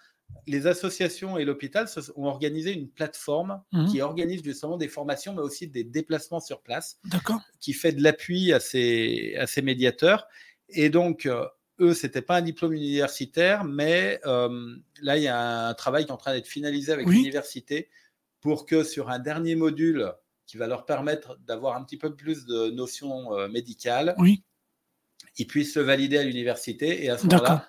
les 0.47 0.67
associations 0.67 1.37
et 1.37 1.45
l'hôpital 1.45 1.87
ont 2.15 2.25
organisé 2.25 2.73
une 2.73 2.89
plateforme 2.89 3.61
mmh. 3.71 3.87
qui 3.87 4.01
organise 4.01 4.43
justement 4.43 4.77
des 4.77 4.87
formations, 4.87 5.33
mais 5.33 5.41
aussi 5.41 5.67
des 5.67 5.83
déplacements 5.83 6.39
sur 6.39 6.61
place, 6.61 6.99
qui 7.59 7.73
fait 7.73 7.91
de 7.91 8.03
l'appui 8.03 8.53
à 8.53 8.59
ces, 8.59 9.35
à 9.39 9.47
ces 9.47 9.61
médiateurs. 9.61 10.27
Et 10.69 10.89
donc, 10.89 11.25
euh, 11.25 11.45
eux, 11.79 11.93
ce 11.93 12.05
n'était 12.05 12.21
pas 12.21 12.37
un 12.37 12.41
diplôme 12.41 12.73
universitaire, 12.73 13.63
mais 13.63 14.19
euh, 14.25 14.75
là, 15.01 15.17
il 15.17 15.23
y 15.23 15.27
a 15.27 15.67
un 15.69 15.73
travail 15.73 16.05
qui 16.05 16.09
est 16.09 16.13
en 16.13 16.17
train 16.17 16.33
d'être 16.33 16.47
finalisé 16.47 16.91
avec 16.91 17.07
l'université 17.07 17.89
pour 18.41 18.65
que 18.65 18.83
sur 18.83 19.09
un 19.09 19.19
dernier 19.19 19.55
module 19.55 20.11
qui 20.45 20.57
va 20.57 20.67
leur 20.67 20.85
permettre 20.85 21.37
d'avoir 21.47 21.77
un 21.77 21.83
petit 21.83 21.97
peu 21.97 22.15
plus 22.15 22.45
de 22.45 22.69
notions 22.69 23.33
euh, 23.33 23.47
médicales, 23.47 24.13
oui. 24.17 24.43
ils 25.37 25.47
puissent 25.47 25.73
se 25.73 25.79
valider 25.79 26.17
à 26.17 26.23
l'université. 26.23 27.03
Et 27.05 27.09
à 27.09 27.17
ce 27.17 27.27
moment-là, 27.27 27.67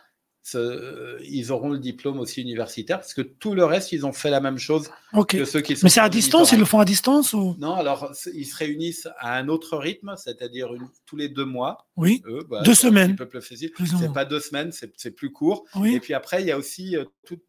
ils 0.53 1.53
auront 1.53 1.71
le 1.71 1.79
diplôme 1.79 2.21
aussi 2.21 2.43
universitaire 2.43 2.99
parce 2.99 3.15
que 3.15 3.23
tout 3.23 3.55
le 3.55 3.65
reste, 3.65 3.93
ils 3.93 4.05
ont 4.05 4.13
fait 4.13 4.31
la 4.31 4.41
même 4.41 4.59
chose 4.59 4.91
que 5.29 5.45
ceux 5.45 5.61
qui 5.61 5.77
sont. 5.77 5.87
Mais 5.87 5.91
c'est 5.91 6.01
à 6.01 6.09
distance, 6.09 6.53
ils 6.53 6.59
le 6.59 6.65
font 6.65 6.81
à 6.81 6.85
distance 6.85 7.33
ou? 7.33 7.57
Non, 7.59 7.75
alors 7.75 8.13
ils 8.33 8.45
se 8.45 8.57
réunissent 8.57 9.09
à 9.19 9.37
un 9.37 9.49
autre 9.49 9.77
rythme, 9.77 10.15
c'est-à-dire 10.17 10.69
tous 11.07 11.17
les 11.17 11.29
deux 11.29 11.47
mois. 11.47 11.87
Oui. 11.97 12.23
Bah, 12.49 12.63
deux 12.63 12.75
semaines. 12.75 13.17
C'est 13.19 14.13
pas 14.13 14.25
deux 14.25 14.41
semaines, 14.41 14.71
c'est 14.73 15.11
plus 15.11 15.33
court. 15.33 15.65
Et 15.85 16.01
puis 16.01 16.15
après, 16.15 16.43
il 16.43 16.47
y 16.47 16.53
a 16.53 16.59
aussi 16.59 16.97
euh, 16.97 17.05
tout. 17.25 17.41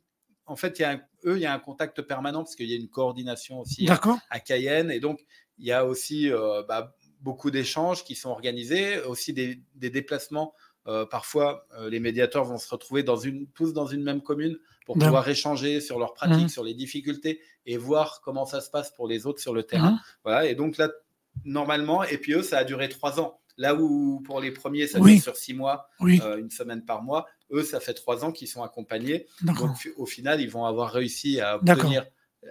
En 0.48 0.56
fait, 0.56 0.78
il 0.78 0.84
y 0.84 0.86
a 0.86 1.02
eux, 1.26 1.38
il 1.38 1.42
y 1.42 1.46
a 1.46 1.54
un 1.54 1.60
contact 1.60 2.02
permanent 2.04 2.44
parce 2.44 2.56
qu'il 2.56 2.70
y 2.70 2.74
a 2.74 2.78
une 2.78 2.88
coordination 2.88 3.62
aussi 3.62 3.90
à, 3.90 4.40
Cayenne 4.40 4.92
et 4.92 5.00
donc 5.00 5.26
il 5.58 5.66
y 5.66 5.72
a 5.72 5.86
aussi 5.86 6.32
euh, 6.32 6.62
bah, 6.68 6.96
beaucoup 7.22 7.50
d'échanges 7.50 8.04
qui 8.04 8.14
sont 8.14 8.30
organisés, 8.30 9.02
aussi 9.02 9.34
des, 9.34 9.64
des 9.74 9.90
déplacements 9.90 10.54
euh, 10.88 11.06
parfois, 11.06 11.66
euh, 11.78 11.90
les 11.90 12.00
médiateurs 12.00 12.44
vont 12.44 12.58
se 12.58 12.70
retrouver 12.70 13.04
dans 13.04 13.16
une, 13.16 13.48
tous 13.48 13.74
dans 13.74 13.88
une 13.88 14.04
même 14.04 14.22
commune 14.22 14.58
pour 14.86 14.98
pouvoir 14.98 15.28
échanger 15.28 15.82
sur 15.82 15.98
leurs 15.98 16.14
pratiques, 16.14 16.46
mmh. 16.46 16.50
sur 16.50 16.64
les 16.64 16.76
difficultés 16.76 17.42
et 17.66 17.78
voir 17.78 18.22
comment 18.24 18.46
ça 18.46 18.62
se 18.62 18.70
passe 18.70 18.92
pour 18.92 19.08
les 19.08 19.26
autres 19.26 19.42
sur 19.42 19.54
le 19.54 19.64
terrain. 19.64 19.92
Mmh. 19.92 20.00
Voilà, 20.24 20.46
et 20.46 20.54
donc 20.54 20.78
là, 20.78 20.90
normalement, 21.44 22.04
et 22.04 22.20
puis 22.20 22.34
eux, 22.34 22.44
ça 22.44 22.60
a 22.60 22.64
duré 22.64 22.88
trois 22.88 23.20
ans. 23.20 23.40
Là 23.58 23.74
où 23.74 24.22
pour 24.26 24.42
les 24.42 24.52
premiers, 24.52 24.86
ça 24.86 25.00
dure 25.00 25.22
sur 25.22 25.36
six 25.38 25.54
mois, 25.54 25.90
euh, 26.02 26.38
une 26.38 26.52
semaine 26.52 26.84
par 26.84 27.02
mois, 27.02 27.26
eux, 27.52 27.64
ça 27.64 27.80
fait 27.80 27.94
trois 27.94 28.26
ans 28.26 28.32
qu'ils 28.32 28.50
sont 28.50 28.62
accompagnés. 28.62 29.28
Donc 29.42 29.58
au 29.98 30.06
final, 30.06 30.42
ils 30.42 30.50
vont 30.50 30.66
avoir 30.66 30.92
réussi 30.92 31.40
à 31.40 31.56
obtenir 31.56 32.06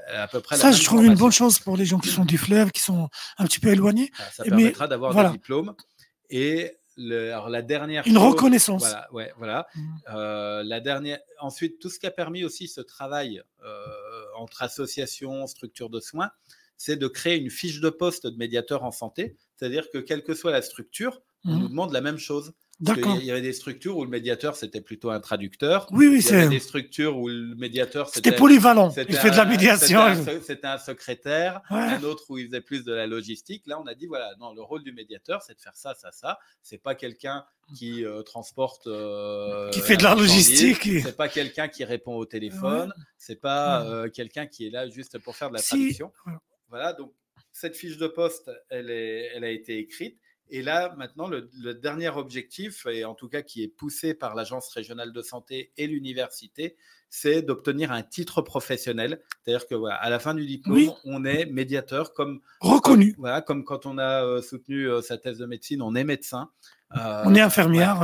à 0.08 0.26
peu 0.26 0.40
près 0.40 0.56
ça, 0.56 0.72
je 0.72 0.82
trouve 0.82 1.04
une 1.04 1.14
bonne 1.14 1.30
chose 1.30 1.58
pour 1.58 1.76
les 1.76 1.84
gens 1.84 1.98
qui 1.98 2.08
sont 2.08 2.24
du 2.24 2.38
fleuve, 2.38 2.72
qui 2.72 2.80
sont 2.80 3.08
un 3.38 3.44
petit 3.44 3.60
peu 3.60 3.68
éloignés. 3.68 4.10
Ça, 4.32 4.42
permettra 4.44 4.88
d'avoir 4.88 5.14
des 5.14 5.38
diplômes. 5.38 5.74
Et 6.30 6.76
alors 6.96 7.48
la 7.48 7.62
dernière 7.62 8.07
une 8.07 8.18
reconnaissance. 8.18 8.83
Voilà, 8.83 9.09
ouais, 9.12 9.33
voilà. 9.37 9.66
Mmh. 9.74 9.80
Euh, 10.14 10.62
la 10.62 10.80
dernière. 10.80 11.18
Ensuite, 11.40 11.78
tout 11.78 11.90
ce 11.90 11.98
qui 11.98 12.07
a 12.07 12.11
permis 12.11 12.44
aussi 12.44 12.68
ce 12.68 12.80
travail 12.80 13.42
euh, 13.64 13.87
entre 14.37 14.62
associations, 14.62 15.46
structures 15.46 15.90
de 15.90 16.00
soins, 16.00 16.30
c'est 16.76 16.96
de 16.96 17.07
créer 17.09 17.37
une 17.37 17.50
fiche 17.50 17.80
de 17.80 17.90
poste 17.90 18.26
de 18.26 18.37
médiateur 18.37 18.85
en 18.85 18.90
santé. 18.90 19.37
C'est-à-dire 19.57 19.90
que 19.90 19.98
quelle 19.98 20.22
que 20.22 20.35
soit 20.35 20.52
la 20.52 20.62
structure, 20.62 21.22
on 21.44 21.54
mmh. 21.54 21.59
nous 21.59 21.68
demande 21.68 21.92
la 21.92 22.00
même 22.00 22.18
chose. 22.18 22.52
Il 22.80 23.24
y 23.24 23.30
avait 23.30 23.40
des 23.40 23.52
structures 23.52 23.96
où 23.96 24.04
le 24.04 24.10
médiateur, 24.10 24.56
c'était 24.56 24.80
plutôt 24.80 25.10
un 25.10 25.20
traducteur. 25.20 25.87
Oui, 25.92 26.08
oui, 26.08 26.24
Il 26.24 26.32
y 26.32 26.34
avait 26.34 26.48
des 26.48 26.60
structures 26.60 27.16
où 27.16 27.28
le 27.28 27.54
médiateur, 27.54 28.08
c'était 28.08 28.32
polyvalent. 28.32 28.92
Il 29.08 29.16
fait 29.16 29.30
de 29.30 29.37
la 29.37 29.44
médiation. 29.44 30.00
C'était 30.42 30.66
un, 30.66 30.78
secrétaire. 30.78 31.62
Un 31.70 32.02
autre 32.02 32.24
où 32.28 32.38
il 32.38 32.46
faisait 32.46 32.60
plus 32.60 32.84
de 32.84 32.92
la 32.92 33.06
logistique. 33.06 33.64
Là, 33.66 33.80
on 33.80 33.87
a 33.87 33.94
dit, 33.94 34.06
voilà, 34.06 34.34
non, 34.40 34.52
le 34.52 34.62
rôle 34.62 34.82
du 34.82 34.92
médiateur, 34.92 35.42
c'est 35.42 35.54
de 35.54 35.60
faire 35.60 35.76
ça, 35.76 35.94
ça, 35.94 36.10
ça. 36.10 36.38
C'est 36.62 36.82
pas 36.82 36.94
quelqu'un 36.94 37.44
qui 37.76 38.04
euh, 38.04 38.22
transporte. 38.22 38.87
Euh, 38.87 39.70
qui 39.70 39.80
fait 39.80 39.96
de 39.96 40.02
la 40.02 40.14
logistique. 40.14 40.88
C'est 41.02 41.16
pas 41.16 41.28
quelqu'un 41.28 41.68
qui 41.68 41.84
répond 41.84 42.16
au 42.16 42.26
téléphone. 42.26 42.92
C'est 43.18 43.40
pas 43.40 43.84
euh, 43.84 44.08
quelqu'un 44.10 44.46
qui 44.46 44.66
est 44.66 44.70
là 44.70 44.88
juste 44.88 45.18
pour 45.18 45.37
faire 45.37 45.48
de 45.48 45.54
la 45.54 45.62
traduction. 45.62 46.12
Voilà, 46.68 46.92
donc 46.92 47.12
cette 47.52 47.76
fiche 47.76 47.98
de 47.98 48.08
poste, 48.08 48.50
elle, 48.68 48.90
est, 48.90 49.30
elle 49.34 49.44
a 49.44 49.50
été 49.50 49.78
écrite. 49.78 50.18
Et 50.50 50.62
là, 50.62 50.94
maintenant, 50.96 51.26
le, 51.26 51.74
dernier 51.74 52.09
objectif, 52.09 52.87
et 52.87 53.04
en 53.04 53.14
tout 53.14 53.28
cas 53.28 53.42
qui 53.42 53.62
est 53.62 53.68
poussé 53.68 54.14
par 54.14 54.35
l'Agence 54.35 54.68
régionale 54.68 55.12
de 55.12 55.22
santé 55.22 55.72
et 55.76 55.87
l'université, 55.87 56.76
c'est 57.09 57.42
d'obtenir 57.42 57.92
un 57.92 58.02
titre 58.02 58.42
professionnel. 58.42 59.22
C'est-à-dire 59.42 59.66
que 59.66 59.74
voilà, 59.74 59.96
à 59.96 60.11
la 60.11 60.18
fin 60.18 60.35
du 60.35 60.44
diplôme, 60.46 60.92
on 61.04 61.24
est 61.24 61.46
médiateur 61.46 62.12
comme 62.12 62.40
reconnu. 62.61 63.14
voilà, 63.18 63.40
comme 63.40 63.64
quand 63.64 63.87
on 63.87 63.98
a 63.98 64.24
euh, 64.24 64.42
soutenu 64.42 64.88
euh, 64.88 65.00
sa 65.00 65.16
thèse 65.16 65.38
de 65.38 65.46
médecine, 65.46 65.80
on 65.80 65.94
est 65.94 66.04
médecin. 66.04 66.50
Euh, 66.96 67.22
on 67.24 67.35
est 67.35 67.40
infirmière. 67.40 68.00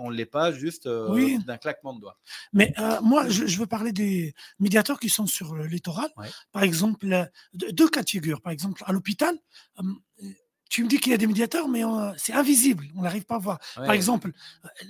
on 0.00 0.10
ne 0.10 0.16
l'est 0.16 0.26
pas 0.26 0.52
juste 0.52 0.88
d'un 0.88 1.56
claquement 1.56 1.94
de 1.94 2.00
doigts. 2.00 2.18
Mais 2.52 2.74
moi, 3.02 3.28
je, 3.28 3.58
veux 3.58 3.66
parler 3.66 3.92
des 3.92 4.34
médiateurs 4.58 5.00
qui 5.00 5.08
sont 5.08 5.26
sur 5.26 5.54
le 5.54 5.66
littoral. 5.66 6.10
Par 6.52 6.62
exemple, 6.62 7.30
deux 7.54 7.88
cas 7.88 8.02
de 8.02 8.10
figure. 8.10 8.42
Par 8.42 8.52
exemple, 8.52 8.82
à 8.86 8.92
l'hôpital, 8.92 9.38
tu 10.68 10.84
me 10.84 10.88
dis 10.88 10.98
qu'il 10.98 11.12
y 11.12 11.14
a 11.14 11.18
des 11.18 11.26
médiateurs, 11.26 11.68
mais 11.68 11.82
c'est 12.16 12.32
invisible, 12.32 12.86
on 12.96 13.02
n'arrive 13.02 13.24
pas 13.24 13.36
à 13.36 13.38
voir. 13.38 13.58
Par 13.74 13.92
exemple, 13.92 14.32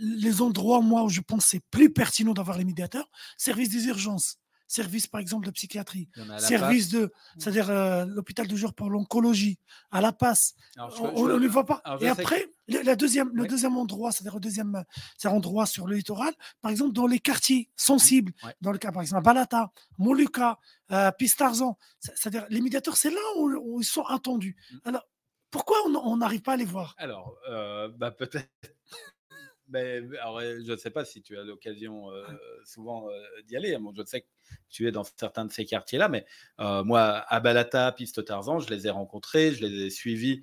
les 0.01 0.41
endroits, 0.43 0.81
moi, 0.81 1.05
où 1.05 1.09
je 1.09 1.21
pense 1.21 1.47
c'est 1.47 1.63
plus 1.71 1.93
pertinent 1.93 2.35
d'avoir 2.35 2.59
les 2.59 2.65
médiateurs, 2.65 3.09
service 3.37 3.69
des 3.71 3.87
urgences 3.87 4.39
service 4.67 5.07
par 5.07 5.21
exemple 5.21 5.47
de 5.47 5.51
psychiatrie, 5.51 6.09
service 6.39 6.89
de, 6.89 7.13
c'est-à-dire 7.39 7.71
euh, 7.71 8.05
l'hôpital 8.07 8.47
du 8.47 8.57
jour 8.57 8.75
pour 8.75 8.91
l'oncologie, 8.91 9.59
à 9.91 10.01
la 10.01 10.13
passe. 10.13 10.55
on 10.77 11.27
ne 11.27 11.37
le 11.37 11.47
voit 11.47 11.67
pas. 11.67 11.83
Et 12.01 12.09
après, 12.09 12.51
le, 12.69 12.95
deuxième, 12.95 13.31
le 13.33 13.47
deuxième 13.47 13.77
endroit, 13.77 14.13
c'est-à-dire 14.13 14.35
le 14.35 14.41
deuxième 14.41 14.85
endroit 15.25 15.67
sur 15.67 15.87
le 15.87 15.97
littoral, 15.97 16.35
par 16.61 16.71
exemple 16.71 16.93
dans 16.93 17.07
les 17.07 17.21
quartiers 17.21 17.71
sensibles, 17.77 18.33
dans 18.61 18.73
le 18.73 18.79
cas 18.79 18.93
par 18.93 19.03
exemple 19.03 19.23
Balata, 19.23 19.71
Moluka, 19.99 20.59
euh, 20.91 21.11
Pistarzan, 21.13 21.77
c'est-à-dire 22.01 22.47
les 22.51 22.61
médiateurs, 22.61 22.97
c'est 22.97 23.11
là 23.11 23.21
où, 23.39 23.81
ils 23.81 23.85
sont 23.85 24.05
attendus. 24.05 24.57
Mm. 24.71 24.77
Alors, 24.85 25.03
pourquoi 25.57 25.79
on 25.87 26.19
n'arrive 26.19 26.43
pas 26.43 26.53
à 26.53 26.57
les 26.57 26.67
voir? 26.67 26.95
Alors, 26.99 27.35
euh, 27.49 27.89
bah, 27.89 28.11
peut-être 28.11 28.51
ben, 29.69 30.15
alors, 30.21 30.43
je 30.43 30.71
ne 30.71 30.77
sais 30.77 30.91
pas 30.91 31.07
si 31.07 31.23
tu 31.23 31.39
as 31.39 31.45
l'occasion 31.45 32.09
souvent 32.65 33.09
d'y 33.47 33.57
aller. 33.57 33.75
Hein. 33.75 33.81
je 33.97 34.05
sais 34.05 34.21
que 34.21 34.27
tu 34.69 34.87
es 34.87 34.93
dans 34.93 35.05
certains 35.05 35.47
de 35.47 35.53
ces 35.53 35.65
quartiers-là, 35.65 36.11
mais 36.11 36.27
moi, 36.59 37.25
à 37.27 37.41
Balata, 37.41 37.91
Piste 37.93 38.23
Tarzan, 38.25 38.61
je 38.61 38.69
les 38.69 38.87
ai 38.87 38.91
rencontrés, 38.91 39.53
je 39.53 39.65
les 39.65 39.87
ai 39.87 39.91
suivis 39.91 40.43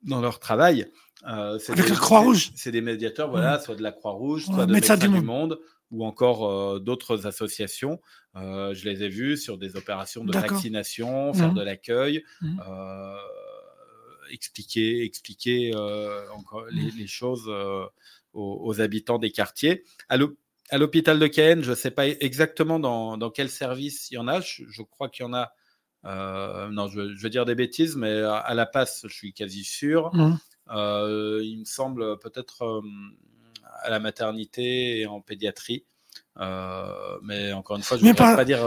dans 0.00 0.22
leur 0.22 0.40
travail. 0.40 0.90
c'est 1.20 1.72
Avec 1.72 1.90
la 1.90 1.96
Croix-Rouge? 1.96 2.52
C'est 2.54 2.72
des 2.72 2.80
médiateurs, 2.80 3.28
voilà, 3.28 3.60
soit 3.60 3.76
de 3.76 3.82
la 3.82 3.92
Croix-Rouge, 3.92 4.46
soit 4.46 4.64
de 4.64 4.72
Médecins 4.72 4.96
du, 4.96 5.08
monde. 5.08 5.60
ou 5.90 6.06
encore 6.06 6.80
d'autres 6.80 7.26
associations. 7.26 8.00
je 8.34 8.88
les 8.88 9.02
ai 9.02 9.10
vus 9.10 9.36
sur 9.36 9.58
des 9.58 9.76
opérations 9.76 10.24
de 10.24 10.32
vaccination, 10.32 11.34
faire 11.34 11.52
mmh. 11.52 11.54
de 11.54 11.62
l'accueil. 11.62 12.24
Mmh 12.40 12.60
expliquer, 14.30 15.04
expliquer 15.04 15.72
euh, 15.74 16.30
encore 16.32 16.64
les, 16.70 17.04
mmh. 17.04 17.06
choses 17.06 17.46
euh, 17.48 17.84
aux, 18.32 18.80
habitants 18.80 19.18
des 19.18 19.30
quartiers. 19.30 19.84
À 20.08 20.78
l'hôpital 20.78 21.18
de 21.18 21.30
Caen, 21.32 21.62
je 21.62 21.70
ne 21.70 21.74
sais 21.74 21.90
pas 21.90 22.08
exactement 22.08 22.78
dans, 22.78 23.30
quel 23.30 23.50
service 23.50 24.10
il 24.10 24.14
y 24.14 24.18
en 24.18 24.28
a. 24.28 24.40
Je, 24.40 24.82
crois 24.82 25.08
qu'il 25.08 25.24
y 25.24 25.28
en 25.28 25.34
a. 25.34 25.52
Euh, 26.04 26.68
non, 26.68 26.88
je, 26.88 27.00
veux 27.00 27.30
dire 27.30 27.44
des 27.44 27.54
bêtises, 27.54 27.96
mais 27.96 28.20
à, 28.20 28.54
la 28.54 28.66
passe, 28.66 29.02
je 29.08 29.14
suis 29.14 29.32
quasi 29.32 29.64
sûr. 29.64 30.10
Mmh. 30.14 30.38
il 30.70 31.58
me 31.60 31.64
semble 31.64 32.18
peut-être 32.18 32.82
à 33.82 33.90
la 33.90 34.00
maternité 34.00 35.00
et 35.00 35.06
en 35.06 35.20
pédiatrie. 35.20 35.84
mais 37.22 37.52
encore 37.52 37.76
une 37.76 37.82
fois, 37.82 37.96
je 37.98 38.04
ne 38.04 38.08
veux 38.08 38.14
pas 38.14 38.44
dire 38.44 38.66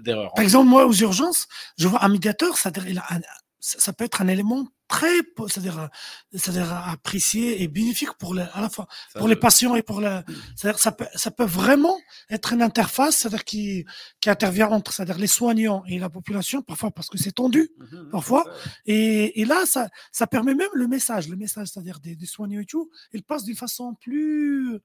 d'erreur. 0.00 0.34
Par, 0.34 0.44
exemple, 0.44 0.68
moi, 0.68 0.86
aux 0.86 0.94
urgences, 0.94 1.46
je 1.78 1.88
vois 1.88 2.04
un 2.04 2.08
médiateur, 2.08 2.56
c'est-à-dire 2.56 3.02
ça, 3.66 3.92
peut 3.92 4.04
être 4.04 4.22
un 4.22 4.28
élément 4.28 4.68
très, 4.86 5.18
c'est-à-dire, 5.48 5.88
c'est-à-dire 6.32 6.72
apprécié 6.72 7.62
et 7.62 7.68
bénéfique 7.68 8.12
pour 8.18 8.34
les, 8.34 8.44
à 8.52 8.60
la 8.60 8.70
fois 8.70 8.86
pour 9.14 9.26
les 9.26 9.34
patients 9.34 9.74
et 9.74 9.82
pour 9.82 10.00
la, 10.00 10.24
c'est-à-dire 10.54 10.78
ça 10.78 10.92
peut, 10.92 11.06
ça 11.16 11.32
peut 11.32 11.44
vraiment 11.44 11.98
être 12.30 12.52
une 12.52 12.62
interface, 12.62 13.16
c'est-à-dire 13.16 13.44
qui, 13.44 13.84
qui 14.20 14.30
intervient 14.30 14.68
entre, 14.68 14.92
c'est-à-dire 14.92 15.18
les 15.18 15.26
soignants 15.26 15.82
et 15.88 15.98
la 15.98 16.08
population, 16.08 16.62
parfois 16.62 16.92
parce 16.92 17.08
que 17.08 17.18
c'est 17.18 17.32
tendu, 17.32 17.70
mmh 17.78 17.84
mmh, 17.84 18.10
parfois, 18.10 18.44
et, 18.86 19.40
et, 19.40 19.44
là 19.44 19.66
ça, 19.66 19.88
ça 20.12 20.28
permet 20.28 20.54
même 20.54 20.70
le 20.74 20.86
message, 20.86 21.28
le 21.28 21.36
message, 21.36 21.68
c'est-à-dire 21.68 21.98
des, 21.98 22.14
des 22.14 22.26
soignants 22.26 22.60
et 22.60 22.66
tout, 22.66 22.88
il 23.12 23.24
passe 23.24 23.42
d'une 23.42 23.56
façon 23.56 23.94
plus, 23.94 24.78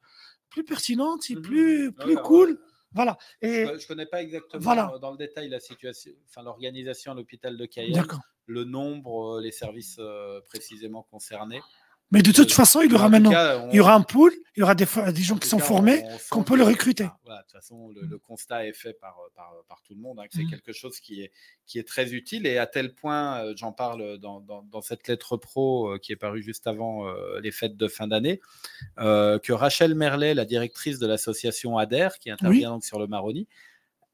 plus 0.49 0.63
pertinente 0.63 1.29
et 1.29 1.35
mmh 1.35 1.41
plus, 1.41 1.91
plus 1.91 2.15
cool. 2.15 2.59
Voilà. 2.93 3.17
Et 3.41 3.65
je 3.65 3.71
ne 3.71 3.87
connais 3.87 4.05
pas 4.05 4.21
exactement 4.21 4.97
dans 4.99 5.11
le 5.11 5.17
détail 5.17 5.49
la 5.49 5.59
situation, 5.59 6.11
enfin 6.27 6.43
l'organisation 6.43 7.13
à 7.13 7.15
l'hôpital 7.15 7.57
de 7.57 7.65
Cayenne, 7.65 8.05
le 8.47 8.63
nombre, 8.65 9.37
euh, 9.37 9.41
les 9.41 9.51
services 9.51 9.97
euh, 9.99 10.41
précisément 10.41 11.03
concernés. 11.03 11.61
Mais 12.11 12.21
de 12.21 12.31
toute 12.33 12.51
façon, 12.51 12.81
il 12.81 12.91
y 12.91 12.95
aura 12.95 13.07
maintenant, 13.07 13.31
il 13.71 13.77
y 13.77 13.79
aura 13.79 13.95
un 13.95 14.01
pool, 14.01 14.33
il 14.57 14.59
y 14.59 14.63
aura 14.63 14.75
des, 14.75 14.85
des 15.13 15.21
gens 15.21 15.37
qui 15.37 15.47
sont 15.47 15.59
formés, 15.59 16.03
qu'on 16.29 16.43
peut 16.43 16.57
le 16.57 16.63
recruter. 16.63 17.05
de 17.05 17.09
toute 17.09 17.51
façon, 17.53 17.89
le, 17.89 18.17
constat 18.17 18.67
est 18.67 18.73
fait 18.73 18.93
par, 18.99 19.15
par, 19.33 19.53
par 19.69 19.81
tout 19.83 19.95
le 19.95 20.01
monde, 20.01 20.19
hein, 20.19 20.23
que 20.23 20.35
c'est 20.35 20.43
mmh. 20.43 20.49
quelque 20.49 20.73
chose 20.73 20.99
qui 20.99 21.21
est, 21.21 21.31
qui 21.65 21.79
est 21.79 21.87
très 21.87 22.13
utile 22.13 22.45
et 22.45 22.57
à 22.57 22.67
tel 22.67 22.93
point, 22.93 23.39
euh, 23.39 23.53
j'en 23.55 23.71
parle 23.71 24.17
dans, 24.17 24.41
dans, 24.41 24.81
cette 24.81 25.07
lettre 25.07 25.37
pro 25.37 25.97
qui 26.01 26.11
est 26.11 26.17
parue 26.17 26.43
juste 26.43 26.67
avant 26.67 27.05
les 27.41 27.51
fêtes 27.51 27.77
de 27.77 27.87
fin 27.87 28.07
d'année, 28.07 28.41
que 28.97 29.51
Rachel 29.53 29.95
Merlet, 29.95 30.33
la 30.33 30.45
directrice 30.45 30.99
de 30.99 31.07
l'association 31.07 31.77
ADER, 31.77 32.09
qui 32.19 32.29
intervient 32.29 32.71
donc 32.71 32.83
sur 32.83 32.99
le 32.99 33.07
Maroni, 33.07 33.47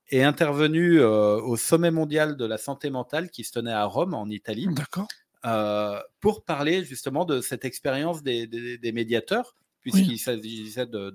est 0.09 0.23
intervenue 0.23 1.01
au 1.01 1.57
sommet 1.57 1.91
mondial 1.91 2.37
de 2.37 2.45
la 2.45 2.59
santé 2.59 2.91
mentale 2.91 3.31
qui 3.31 3.43
se 3.43 3.53
tenait 3.53 3.73
à 3.73 3.85
Rome, 3.85 4.13
en 4.13 4.29
Italie. 4.29 4.67
D'accord. 4.69 5.07
Euh, 5.47 6.01
pour 6.19 6.43
parler 6.43 6.83
justement 6.83 7.23
de 7.23 7.41
cette 7.41 7.63
expérience 7.63 8.21
des, 8.21 8.91
médiateurs, 8.93 9.55
puisqu'il 9.81 10.19
s'agissait 10.19 10.87
de, 10.87 11.13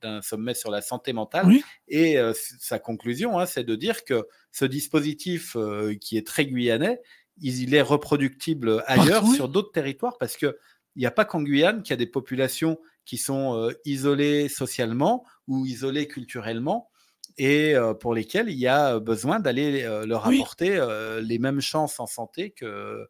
d'un 0.00 0.22
sommet 0.22 0.54
sur 0.54 0.70
la 0.70 0.80
santé 0.80 1.12
mentale. 1.12 1.46
Et 1.88 2.18
euh, 2.18 2.32
sa 2.34 2.78
conclusion, 2.78 3.38
hein, 3.38 3.44
c'est 3.44 3.64
de 3.64 3.74
dire 3.74 4.04
que 4.04 4.26
ce 4.52 4.64
dispositif 4.64 5.56
euh, 5.56 5.94
qui 6.00 6.16
est 6.16 6.26
très 6.26 6.46
guyanais, 6.46 7.00
il, 7.42 7.74
est 7.74 7.82
reproductible 7.82 8.82
ailleurs, 8.86 9.26
sur 9.26 9.50
d'autres 9.50 9.72
territoires, 9.72 10.16
parce 10.18 10.36
qu'il 10.38 10.54
n'y 10.94 11.04
a 11.04 11.10
pas 11.10 11.26
qu'en 11.26 11.42
Guyane 11.42 11.82
qu'il 11.82 11.90
y 11.90 11.94
a 11.94 11.98
des 11.98 12.06
populations 12.06 12.78
qui 13.04 13.18
sont 13.18 13.70
isolées 13.84 14.48
socialement 14.48 15.24
ou 15.46 15.66
isolées 15.66 16.08
culturellement 16.08 16.88
et 17.36 17.74
pour 18.00 18.14
lesquelles 18.14 18.48
il 18.48 18.56
y 18.56 18.66
a 18.66 18.98
besoin 18.98 19.38
d'aller 19.38 19.82
leur 20.06 20.26
apporter 20.26 20.82
les 21.22 21.38
mêmes 21.38 21.60
chances 21.60 22.00
en 22.00 22.06
santé 22.06 22.52
que, 22.52 23.06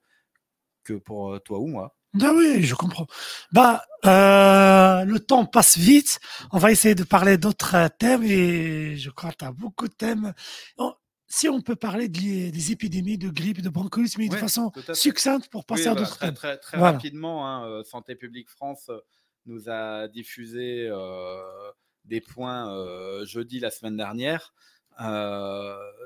que 0.87 0.95
pour 0.95 1.41
toi 1.43 1.59
ou 1.59 1.67
moi. 1.67 1.97
Ah 2.23 2.33
oui, 2.35 2.63
je 2.63 2.75
comprends. 2.75 3.07
Bah, 3.53 3.85
euh, 4.05 5.05
le 5.05 5.21
temps 5.21 5.45
passe 5.45 5.77
vite. 5.77 6.19
On 6.53 6.59
va 6.59 6.71
essayer 6.71 6.95
de 6.95 7.05
parler 7.05 7.37
d'autres 7.37 7.89
thèmes 7.99 8.23
et 8.23 8.97
je 8.97 9.11
crois 9.11 9.33
que 9.33 9.37
tu 9.39 9.45
as 9.45 9.53
beaucoup 9.53 9.89
de 9.89 9.93
thèmes. 9.93 10.33
si 11.29 11.49
on 11.49 11.61
peut 11.61 11.77
parler 11.77 12.09
des 12.09 12.73
épidémies 12.73 13.19
de 13.19 13.29
grippe, 13.29 13.61
de 13.61 13.69
bronchiolitis, 13.69 14.17
mais 14.19 14.29
de 14.29 14.37
façon 14.37 14.73
succincte 14.95 15.49
pour 15.51 15.67
passer 15.67 15.89
à 15.89 15.95
bah, 15.95 16.01
d'autres 16.01 16.19
thèmes. 16.19 16.35
Très, 16.35 16.57
très 16.57 16.79
rapidement, 16.79 17.49
hein, 17.49 17.83
Santé 17.85 18.15
publique 18.15 18.49
France 18.49 18.91
nous 19.45 19.69
a 19.69 20.09
diffusé 20.09 20.89
des 22.05 22.21
points 22.21 23.25
jeudi 23.25 23.61
la 23.61 23.71
semaine 23.71 23.97
dernière. 23.97 24.55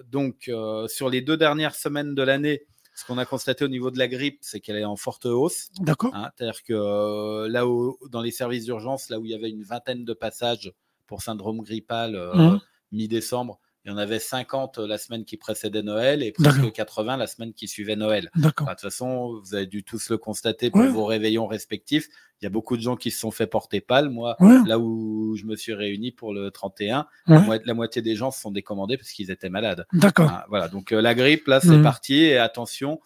donc, 0.07 0.51
sur 0.89 1.11
les 1.11 1.21
deux 1.21 1.37
dernières 1.37 1.75
semaines 1.77 2.15
de 2.15 2.23
l'année, 2.23 2.67
ce 3.01 3.07
qu'on 3.07 3.17
a 3.17 3.25
constaté 3.25 3.65
au 3.65 3.69
niveau 3.69 3.91
de 3.91 3.99
la 3.99 4.09
grippe, 4.09 4.41
c'est 4.43 4.61
qu'elle 4.61 4.77
est 4.77 4.85
en 4.85 4.95
forte 4.97 5.25
hausse. 5.25 5.71
D'accord. 5.81 6.15
Hein, 6.15 6.31
c'est-à-dire 6.37 6.63
que 6.63 6.75
euh, 6.75 7.49
là 7.49 7.67
où, 7.67 7.97
dans 8.11 8.21
les 8.21 8.31
services 8.31 8.67
d'urgence, 8.67 9.09
là 9.09 9.19
où 9.19 9.25
il 9.25 9.31
y 9.31 9.35
avait 9.35 9.49
une 9.49 9.63
vingtaine 9.63 10.05
de 10.05 10.13
passages 10.13 10.71
pour 11.07 11.23
syndrome 11.23 11.63
grippal 11.63 12.15
euh, 12.15 12.35
mmh. 12.35 12.61
mi-décembre, 12.93 13.59
il 13.85 13.91
y 13.91 13.95
en 13.95 13.97
avait 13.97 14.19
50 14.19 14.79
la 14.79 14.99
semaine 14.99 15.25
qui 15.25 15.39
précédait 15.39 15.83
Noël 15.83 16.23
et 16.23 16.33
presque 16.33 16.71
80 16.71 17.17
la 17.17 17.27
semaine 17.27 17.55
qui 17.55 17.67
suivait 17.67 17.97
Noël. 17.97 18.31
de 18.37 18.51
toute 18.51 18.81
façon, 18.81 19.41
vous 19.43 19.55
avez 19.55 19.67
dû 19.67 19.83
tous 19.85 20.11
le 20.11 20.19
constater 20.19 20.71
pour 20.71 20.83
vos 20.83 21.07
réveillons 21.07 21.47
respectifs. 21.47 22.09
Il 22.41 22.45
y 22.45 22.47
a 22.47 22.51
beaucoup 22.51 22.77
de 22.77 22.83
gens 22.83 22.97
qui 22.97 23.11
se 23.11 23.19
sont 23.19 23.31
fait 23.31 23.47
porter 23.47 23.81
pâle. 23.81 24.11
Moi, 24.11 24.37
là 24.67 24.79
où 24.79 25.35
je 25.37 25.45
me 25.45 25.57
suis 25.57 25.73
réuni 25.73 26.13
pour 26.13 26.35
le 26.35 26.51
31, 26.51 27.07
la, 27.27 27.75
moitié 27.75 28.03
des 28.03 28.17
gens 28.17 28.31
se 28.31 28.41
sont 28.41 28.51
décommandés 28.51 28.99
parce 28.99 29.11
qu'ils 29.11 29.31
étaient 29.31 29.51
malades. 29.51 29.87
D'accord. 29.93 30.31
Voilà. 30.49 30.69
Donc 30.69 30.93
euh, 30.93 31.01
la 31.01 31.15
grippe, 31.15 31.47
là, 31.47 31.61
c'est 31.61 31.69
mmh. 31.69 31.83
parti. 31.83 32.17
Et 32.17 32.37
attention, 32.37 33.01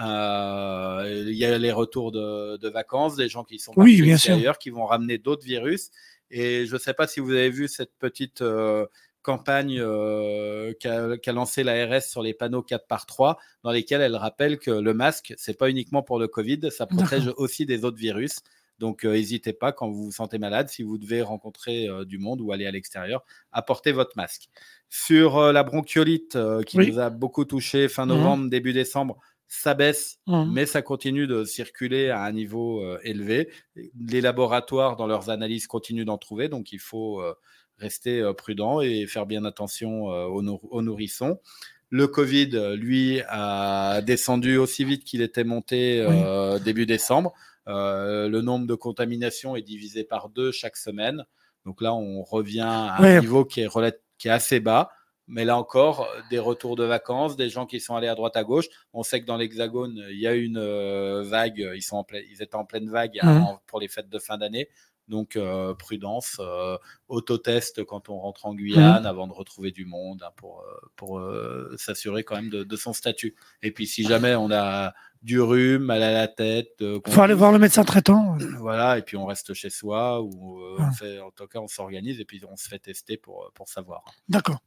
euh, 0.00 1.24
il 1.26 1.36
y 1.36 1.44
a 1.44 1.56
les 1.56 1.72
retours 1.72 2.12
de, 2.12 2.68
vacances, 2.68 3.16
des 3.16 3.28
gens 3.28 3.44
qui 3.44 3.58
sont 3.58 3.72
partis 3.72 4.02
oui, 4.02 4.28
ailleurs, 4.28 4.58
qui 4.58 4.70
vont 4.70 4.86
ramener 4.86 5.18
d'autres 5.18 5.44
virus. 5.44 5.90
Et 6.30 6.66
je 6.66 6.74
ne 6.74 6.78
sais 6.78 6.94
pas 6.94 7.06
si 7.06 7.20
vous 7.20 7.30
avez 7.30 7.50
vu 7.50 7.68
cette 7.68 7.92
petite 7.98 8.42
euh, 8.42 8.86
campagne 9.26 9.80
euh, 9.80 10.72
qu'a 10.78 11.32
lancé 11.32 11.64
l'ARS 11.64 12.02
sur 12.02 12.22
les 12.22 12.32
panneaux 12.32 12.62
4 12.62 12.86
par 12.86 13.06
3 13.06 13.38
dans 13.64 13.72
lesquels 13.72 14.00
elle 14.00 14.14
rappelle 14.14 14.56
que 14.56 14.70
le 14.70 14.94
masque, 14.94 15.34
c'est 15.36 15.58
pas 15.58 15.68
uniquement 15.68 16.04
pour 16.04 16.20
le 16.20 16.28
Covid, 16.28 16.70
ça 16.70 16.86
protège 16.86 17.32
aussi 17.36 17.66
des 17.66 17.84
autres 17.84 17.98
virus. 17.98 18.38
Donc, 18.78 19.04
euh, 19.04 19.14
n'hésitez 19.14 19.52
pas 19.52 19.72
quand 19.72 19.90
vous 19.90 20.04
vous 20.04 20.12
sentez 20.12 20.38
malade, 20.38 20.68
si 20.68 20.84
vous 20.84 20.96
devez 20.96 21.22
rencontrer 21.22 21.88
euh, 21.88 22.04
du 22.04 22.18
monde 22.18 22.40
ou 22.40 22.52
aller 22.52 22.66
à 22.66 22.70
l'extérieur, 22.70 23.24
apportez 23.50 23.90
votre 23.90 24.12
masque. 24.16 24.48
Sur 24.88 25.52
la 25.52 25.64
bronchiolite 25.64 26.38
qui 26.64 26.78
nous 26.78 27.00
a 27.00 27.10
beaucoup 27.10 27.44
touché 27.44 27.88
fin 27.88 28.06
mmh. 28.06 28.08
novembre, 28.08 28.48
début 28.48 28.72
décembre, 28.72 29.18
ça 29.48 29.74
baisse, 29.74 30.20
mmh. 30.28 30.52
mais 30.52 30.66
ça 30.66 30.82
continue 30.82 31.26
de 31.26 31.42
circuler 31.42 32.10
à 32.10 32.22
un 32.22 32.30
niveau 32.30 32.96
élevé. 33.00 33.50
Les 33.74 34.20
laboratoires, 34.20 34.94
dans 34.94 35.08
leurs 35.08 35.30
analyses, 35.30 35.66
continuent 35.66 36.04
d'en 36.04 36.18
trouver, 36.18 36.48
donc 36.48 36.70
il 36.70 36.78
faut 36.78 37.20
rester 37.78 38.20
euh, 38.20 38.32
prudent 38.32 38.80
et 38.80 39.06
faire 39.06 39.26
bien 39.26 39.44
attention 39.44 40.12
euh, 40.12 40.26
aux, 40.26 40.82
nourrissons. 40.82 41.40
Le 41.90 42.06
Covid, 42.06 42.50
euh, 42.54 42.76
lui, 42.76 43.20
a 43.28 44.00
descendu 44.02 44.56
aussi 44.56 44.84
vite 44.84 45.04
qu'il 45.04 45.22
était 45.22 45.44
monté 45.44 46.04
début 46.64 46.86
décembre. 46.86 47.32
le 47.66 48.40
nombre 48.40 48.66
de 48.66 48.74
contaminations 48.74 49.56
est 49.56 49.62
divisé 49.62 50.04
par 50.04 50.28
deux 50.28 50.52
chaque 50.52 50.76
semaine. 50.76 51.24
Donc 51.64 51.80
là, 51.80 51.94
on 51.94 52.22
revient 52.22 52.60
à 52.60 52.96
un 53.02 53.20
niveau 53.20 53.44
qui 53.44 53.60
est, 53.60 53.68
qui 54.18 54.28
est 54.28 54.32
assez 54.32 54.60
bas. 54.60 54.90
Mais 55.28 55.44
là 55.44 55.56
encore, 55.58 56.06
des 56.30 56.38
retours 56.38 56.76
de 56.76 56.84
vacances, 56.84 57.34
des 57.34 57.48
gens 57.48 57.66
qui 57.66 57.80
sont 57.80 57.96
allés 57.96 58.06
à 58.06 58.14
droite 58.14 58.36
à 58.36 58.44
gauche. 58.44 58.66
On 58.92 59.02
sait 59.02 59.20
que 59.20 59.26
dans 59.26 59.36
l'Hexagone, 59.36 60.06
il 60.10 60.20
y 60.20 60.28
a 60.28 60.34
une 60.34 60.60
vague. 61.22 61.68
Ils, 61.74 61.82
sont 61.82 61.96
en 61.96 62.06
ils 62.30 62.42
étaient 62.42 62.54
en 62.54 62.64
pleine 62.64 62.88
vague 62.88 63.18
hein, 63.22 63.58
pour 63.66 63.80
les 63.80 63.88
fêtes 63.88 64.08
de 64.08 64.20
fin 64.20 64.38
d'année. 64.38 64.68
Donc, 65.08 65.36
euh, 65.36 65.72
prudence, 65.74 66.36
euh, 66.40 66.76
autotest 67.08 67.84
quand 67.84 68.08
on 68.08 68.18
rentre 68.18 68.46
en 68.46 68.54
Guyane 68.54 69.00
Mhm. 69.02 69.06
avant 69.06 69.26
de 69.28 69.32
retrouver 69.32 69.70
du 69.70 69.84
monde 69.84 70.22
hein, 70.24 70.30
pour, 70.36 70.60
euh, 70.62 70.88
pour 70.96 71.18
euh, 71.20 71.74
s'assurer 71.78 72.24
quand 72.24 72.36
même 72.36 72.50
de, 72.50 72.64
de 72.64 72.76
son 72.76 72.92
statut. 72.92 73.34
Et 73.62 73.70
puis, 73.70 73.86
si 73.86 74.02
jamais 74.02 74.34
on 74.34 74.50
a 74.50 74.94
du 75.22 75.40
rhume, 75.40 75.82
mal 75.82 76.02
à 76.02 76.12
la 76.12 76.28
tête, 76.28 76.74
Il 76.80 77.00
faut 77.08 77.20
aller 77.20 77.34
voir 77.34 77.52
le 77.52 77.58
médecin 77.58 77.84
traitant. 77.84 78.36
voilà, 78.58 78.98
et 78.98 79.02
puis 79.02 79.16
on 79.16 79.26
reste 79.26 79.54
chez 79.54 79.70
soi 79.70 80.20
ou 80.22 80.60
Ouais. 80.76 80.84
on 80.88 80.92
fait, 80.92 81.20
en 81.20 81.30
tout 81.30 81.46
cas 81.46 81.58
on 81.60 81.68
s'organise 81.68 82.20
et 82.20 82.24
puis 82.24 82.42
on 82.48 82.56
se 82.56 82.68
fait 82.68 82.78
tester 82.78 83.16
pour, 83.16 83.50
pour 83.54 83.68
savoir. 83.68 84.04
D'accord. 84.28 84.60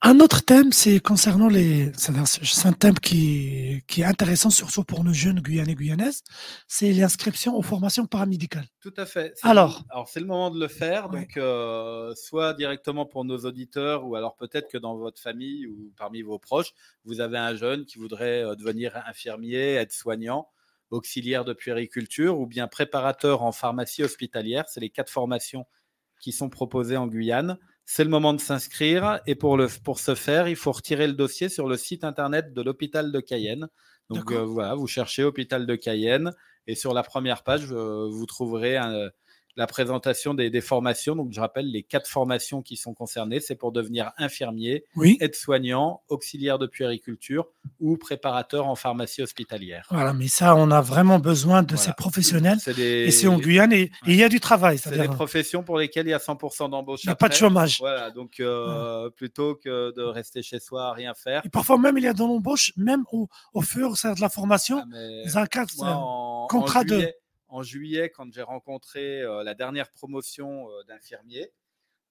Un 0.00 0.20
autre 0.20 0.44
thème, 0.44 0.70
c'est 0.70 1.00
concernant 1.00 1.48
les. 1.48 1.90
C'est 1.96 2.66
un 2.66 2.72
thème 2.72 2.94
qui, 3.00 3.82
qui 3.88 4.02
est 4.02 4.04
intéressant, 4.04 4.48
surtout 4.48 4.84
pour 4.84 5.02
nos 5.02 5.12
jeunes 5.12 5.40
Guyanais 5.40 5.74
Guyanaises, 5.74 6.22
c'est 6.68 6.92
l'inscription 6.92 7.56
aux 7.56 7.62
formations 7.62 8.06
paramédicales. 8.06 8.66
Tout 8.80 8.94
à 8.96 9.06
fait. 9.06 9.34
Alors. 9.42 9.82
le- 9.88 9.92
alors 9.92 10.08
c'est 10.08 10.20
le 10.20 10.26
moment 10.26 10.50
de 10.52 10.60
le 10.60 10.68
faire, 10.68 11.10
Ouais. 11.10 11.22
donc 11.22 11.36
euh, 11.36 12.14
soit 12.14 12.54
directement 12.54 13.06
pour 13.06 13.24
nos 13.24 13.38
auditeurs 13.38 14.06
ou 14.06 14.14
alors 14.14 14.36
peut-être 14.36 14.70
que 14.70 14.78
dans 14.78 14.96
votre 14.96 15.20
famille 15.20 15.66
ou 15.66 15.92
parmi 15.96 16.22
vos 16.22 16.38
proches, 16.38 16.74
vous 17.04 17.20
avez 17.20 17.38
un 17.38 17.56
jeune 17.56 17.84
qui 17.84 17.98
voudrait 17.98 18.44
euh, 18.44 18.54
devenir 18.54 18.96
infirmier, 19.08 19.74
aide-soignant, 19.74 20.46
auxiliaire 20.90 21.44
de 21.44 21.52
puériculture 21.54 22.38
ou 22.38 22.46
bien 22.46 22.68
préparateur 22.68 23.42
en 23.42 23.50
pharmacie 23.50 24.04
hospitalière. 24.04 24.64
C'est 24.68 24.78
les 24.80 24.90
quatre 24.90 25.10
formations 25.10 25.66
qui 26.20 26.30
sont 26.30 26.48
proposées 26.50 26.96
en 26.96 27.08
Guyane. 27.08 27.58
C'est 27.90 28.04
le 28.04 28.10
moment 28.10 28.34
de 28.34 28.40
s'inscrire 28.40 29.20
et 29.26 29.34
pour, 29.34 29.56
le, 29.56 29.66
pour 29.82 29.98
ce 29.98 30.14
faire, 30.14 30.46
il 30.46 30.56
faut 30.56 30.72
retirer 30.72 31.06
le 31.06 31.14
dossier 31.14 31.48
sur 31.48 31.66
le 31.66 31.78
site 31.78 32.04
internet 32.04 32.52
de 32.52 32.60
l'hôpital 32.60 33.10
de 33.12 33.18
Cayenne. 33.18 33.66
Donc 34.10 34.30
euh, 34.30 34.44
voilà, 34.44 34.74
vous 34.74 34.86
cherchez 34.86 35.24
hôpital 35.24 35.64
de 35.64 35.74
Cayenne 35.74 36.32
et 36.66 36.74
sur 36.74 36.92
la 36.92 37.02
première 37.02 37.42
page, 37.44 37.72
euh, 37.72 38.06
vous 38.10 38.26
trouverez 38.26 38.76
un- 38.76 39.08
la 39.56 39.66
présentation 39.66 40.34
des, 40.34 40.50
des 40.50 40.60
formations. 40.60 41.16
Donc 41.16 41.32
je 41.32 41.40
rappelle 41.40 41.70
les 41.70 41.82
quatre 41.82 42.08
formations 42.08 42.62
qui 42.62 42.76
sont 42.76 42.94
concernées, 42.94 43.40
c'est 43.40 43.54
pour 43.56 43.72
devenir 43.72 44.12
infirmier, 44.18 44.84
Oui. 44.96 45.16
aide-soignant, 45.20 46.02
auxiliaire 46.08 46.58
de 46.58 46.66
puériculture 46.66 47.46
ou 47.80 47.96
préparateur 47.96 48.66
en 48.66 48.74
pharmacie 48.76 49.22
hospitalière. 49.22 49.86
Voilà, 49.90 50.12
mais 50.12 50.28
ça, 50.28 50.54
on 50.56 50.70
a 50.70 50.80
vraiment 50.80 51.18
besoin 51.18 51.62
de 51.62 51.74
Voilà. 51.74 51.82
ces 51.82 51.92
professionnels. 51.92 52.58
Des, 52.76 52.82
Et 53.06 53.10
c'est 53.10 53.26
en 53.26 53.38
Guyane 53.38 53.72
et 53.72 53.90
il 54.06 54.14
y 54.16 54.22
a 54.22 54.28
du 54.28 54.40
travail. 54.40 54.78
c'est 54.78 54.90
des 54.90 54.96
C'est-à-dire, 54.96 55.14
professions 55.14 55.62
pour 55.62 55.78
lesquelles 55.78 56.06
il 56.06 56.10
y 56.10 56.14
a 56.14 56.18
100% 56.18 56.68
d'embauche. 56.70 57.00
il 57.04 57.08
n'y 57.08 57.12
a 57.12 57.16
pas 57.16 57.28
de 57.28 57.34
chômage. 57.34 57.78
Voilà, 57.80 58.10
donc 58.10 58.40
euh, 58.40 59.10
plutôt 59.10 59.54
que 59.56 59.92
de 59.96 60.02
rester 60.02 60.42
chez 60.42 60.60
soi 60.60 60.86
à 60.86 60.92
rien 60.92 61.14
faire. 61.14 61.42
Et 61.44 61.48
parfois 61.48 61.78
même, 61.78 61.98
il 61.98 62.04
y 62.04 62.08
a 62.08 62.12
de 62.12 62.18
l'embauche, 62.20 62.72
même 62.76 63.04
au, 63.12 63.28
au 63.54 63.60
fur 63.62 63.80
et 63.80 63.84
à 63.86 63.90
mesure 63.90 64.14
de 64.14 64.20
la 64.20 64.28
formation, 64.28 64.82
Ah, 64.82 65.24
dans 65.26 65.38
un 65.38 65.46
cadre. 65.46 65.70
moi, 65.78 65.88
en, 65.94 66.46
contrat 66.48 66.80
en 66.80 66.84
de- 66.84 67.12
en 67.48 67.62
juillet, 67.62 68.10
quand 68.10 68.32
j'ai 68.32 68.42
rencontré 68.42 69.22
euh, 69.22 69.42
la 69.44 69.54
dernière 69.54 69.90
promotion 69.92 70.70
euh, 70.70 70.82
d'infirmier, 70.84 71.52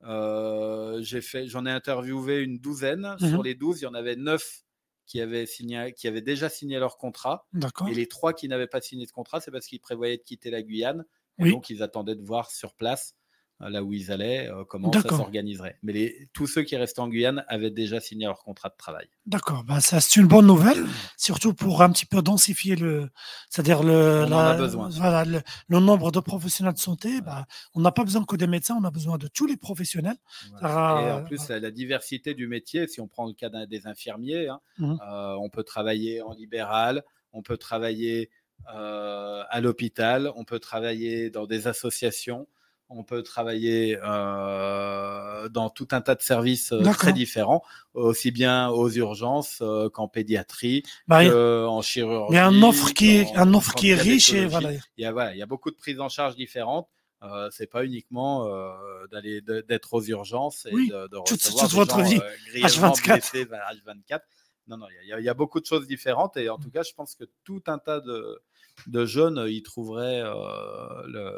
euh, 0.04 1.02
j'ai 1.02 1.22
fait, 1.22 1.48
j'en 1.48 1.66
ai 1.66 1.72
interviewé 1.72 2.42
une 2.42 2.60
douzaine. 2.60 3.18
Mhm. 3.20 3.30
Sur 3.30 3.44
les 3.44 3.56
12, 3.56 3.82
il 3.82 3.86
y 3.86 3.88
en 3.88 3.96
avait 3.96 4.16
9 4.16 4.64
qui 5.06 5.22
avaient, 5.22 5.46
signé, 5.46 5.94
qui 5.94 6.08
avaient 6.08 6.22
déjà 6.22 6.50
signé 6.50 6.80
leur 6.80 6.98
contrat. 6.98 7.48
Et 7.86 7.94
les 7.96 8.08
trois 8.08 8.34
qui 8.34 8.48
n'avaient 8.50 8.68
pas 8.68 8.82
signé 8.82 9.06
de 9.06 9.12
contrat, 9.12 9.42
c'est 9.42 9.52
parce 9.52 9.68
qu'ils 9.68 9.80
prévoyaient 9.82 10.18
de 10.18 10.24
quitter 10.24 10.52
la 10.52 10.64
Guyane. 10.64 11.06
Et 11.40 11.46
Oui. 11.46 11.52
donc, 11.52 11.70
ils 11.70 11.84
attendaient 11.84 12.16
de 12.16 12.24
voir 12.26 12.52
sur 12.52 12.76
place, 12.76 13.16
là 13.60 13.84
où 13.84 13.92
ils 13.94 14.12
allaient, 14.12 14.50
euh, 14.52 14.64
comment 14.66 14.92
ça 14.94 15.02
s'organiserait. 15.10 15.78
Mais 15.82 15.94
les, 15.94 16.30
tous 16.34 16.46
ceux 16.48 16.62
qui 16.64 16.76
restaient 16.76 17.00
en 17.00 17.08
Guyane 17.08 17.44
avaient 17.48 17.72
déjà 17.72 18.00
signé 18.00 18.26
leur 18.26 18.44
contrat 18.44 18.70
de 18.70 18.76
travail. 18.78 19.08
D'accord, 19.26 19.64
ça 19.80 20.00
c'est 20.00 20.20
une 20.20 20.28
bonne 20.28 20.46
nouvelle, 20.46 20.86
surtout 21.18 21.54
pour 21.54 21.82
un 21.82 21.90
petit 21.92 22.06
peu 22.06 22.22
densifier 22.22 22.76
le, 22.76 23.10
c'est-à-dire 23.50 23.82
le, 23.84 24.26
voilà, 24.92 25.26
le, 25.26 25.42
le 25.68 25.80
nombre 25.80 26.12
de 26.12 26.20
professionnels 26.20 26.74
de 26.74 26.80
santé. 26.80 27.22
ben, 27.22 27.46
on 27.74 27.82
n'a 27.82 27.92
pas 27.92 28.04
besoin 28.04 28.24
que 28.26 28.36
des 28.36 28.48
médecins, 28.48 28.78
on 28.80 28.84
a 28.84 28.92
besoin 28.92 29.18
de 29.18 29.28
tous 29.28 29.48
les 29.48 29.58
professionnels. 29.58 30.18
Et 30.62 30.66
en 30.66 31.24
plus, 31.24 31.50
la, 31.50 31.60
la 31.60 31.72
diversité 31.72 32.34
du 32.34 32.48
métier, 32.48 32.88
si 32.88 33.02
on 33.02 33.08
prend 33.08 33.26
le 33.26 33.34
cas 33.34 33.50
des 33.66 33.88
infirmiers, 33.88 34.48
hein, 34.50 34.60
Mhm. 34.78 35.00
euh, 35.08 35.34
on 35.40 35.50
peut 35.50 35.64
travailler 35.64 36.22
en 36.22 36.34
libéral, 36.34 37.04
on 37.34 37.42
peut 37.42 37.58
travailler 37.58 38.30
euh, 38.74 39.44
à 39.50 39.62
l'hôpital, 39.62 40.32
on 40.36 40.44
peut 40.44 40.60
travailler 40.60 41.30
dans 41.30 41.46
des 41.46 41.68
associations, 41.68 42.48
on 42.90 43.04
peut 43.04 43.22
travailler 43.24 43.98
euh, 44.02 45.50
dans 45.50 45.70
tout 45.70 45.88
un 45.92 46.02
tas 46.02 46.16
de 46.16 46.22
services 46.22 46.72
euh, 46.72 46.82
très 46.94 47.14
différents, 47.14 47.64
aussi 47.94 48.32
bien 48.32 48.70
aux 48.70 48.90
urgences 48.90 49.60
euh, 49.62 49.90
qu'en 49.90 50.08
pédiatrie, 50.08 50.84
a- 51.10 51.26
qu'en 51.30 51.82
chirurgie. 51.82 52.32
il 52.32 52.36
y 52.36 52.40
a 52.40 52.46
une 52.48 52.64
offre 52.64 52.94
qui 52.94 53.18
est, 53.18 53.36
un 53.36 53.54
offre 53.54 53.74
qui 53.76 53.90
est 53.90 53.96
riche 53.96 54.34
et 54.34 54.46
voilà. 54.46 54.72
Il 54.98 55.04
y 55.04 55.06
a, 55.06 55.12
voilà, 55.12 55.34
il 55.34 55.38
y 55.38 55.42
a 55.42 55.46
beaucoup 55.46 55.72
de 55.72 55.76
prises 55.76 56.00
en 56.00 56.10
charge 56.10 56.36
différentes. 56.36 56.88
Euh, 57.24 57.50
c'est 57.52 57.66
pas 57.66 57.84
uniquement 57.84 58.46
euh, 58.48 58.72
d'aller 59.12 59.42
d'être 59.42 59.96
aux 59.96 60.04
urgences 60.04 60.68
et 60.68 60.74
Oui, 60.74 60.90
de, 60.90 61.08
de 61.08 61.18
toute- 61.26 61.42
recevoir 61.42 61.64
toute 61.64 61.72
des 61.72 61.76
votre 61.76 61.98
gens, 62.00 62.04
vie, 62.06 62.20
euh, 62.20 62.52
grièvement 62.52 62.92
H24. 62.92 63.04
blessés, 63.14 63.46
ben, 63.46 63.60
H24. 63.88 64.20
Non, 64.68 64.78
non, 64.78 64.86
il 65.04 65.20
y, 65.20 65.24
y 65.24 65.30
a 65.30 65.34
beaucoup 65.34 65.60
de 65.60 65.66
choses 65.66 65.88
différentes 65.88 66.38
et 66.38 66.50
en 66.50 66.58
tout 66.60 66.70
cas, 66.70 66.84
je 66.84 66.94
pense 66.94 67.16
que 67.16 67.24
tout 67.44 67.64
un 67.68 67.80
tas 67.80 68.02
de, 68.02 68.40
de 68.86 69.06
jeunes 69.06 69.44
y 69.48 69.64
trouveraient 69.64 70.22
euh, 70.22 71.02
le, 71.08 71.32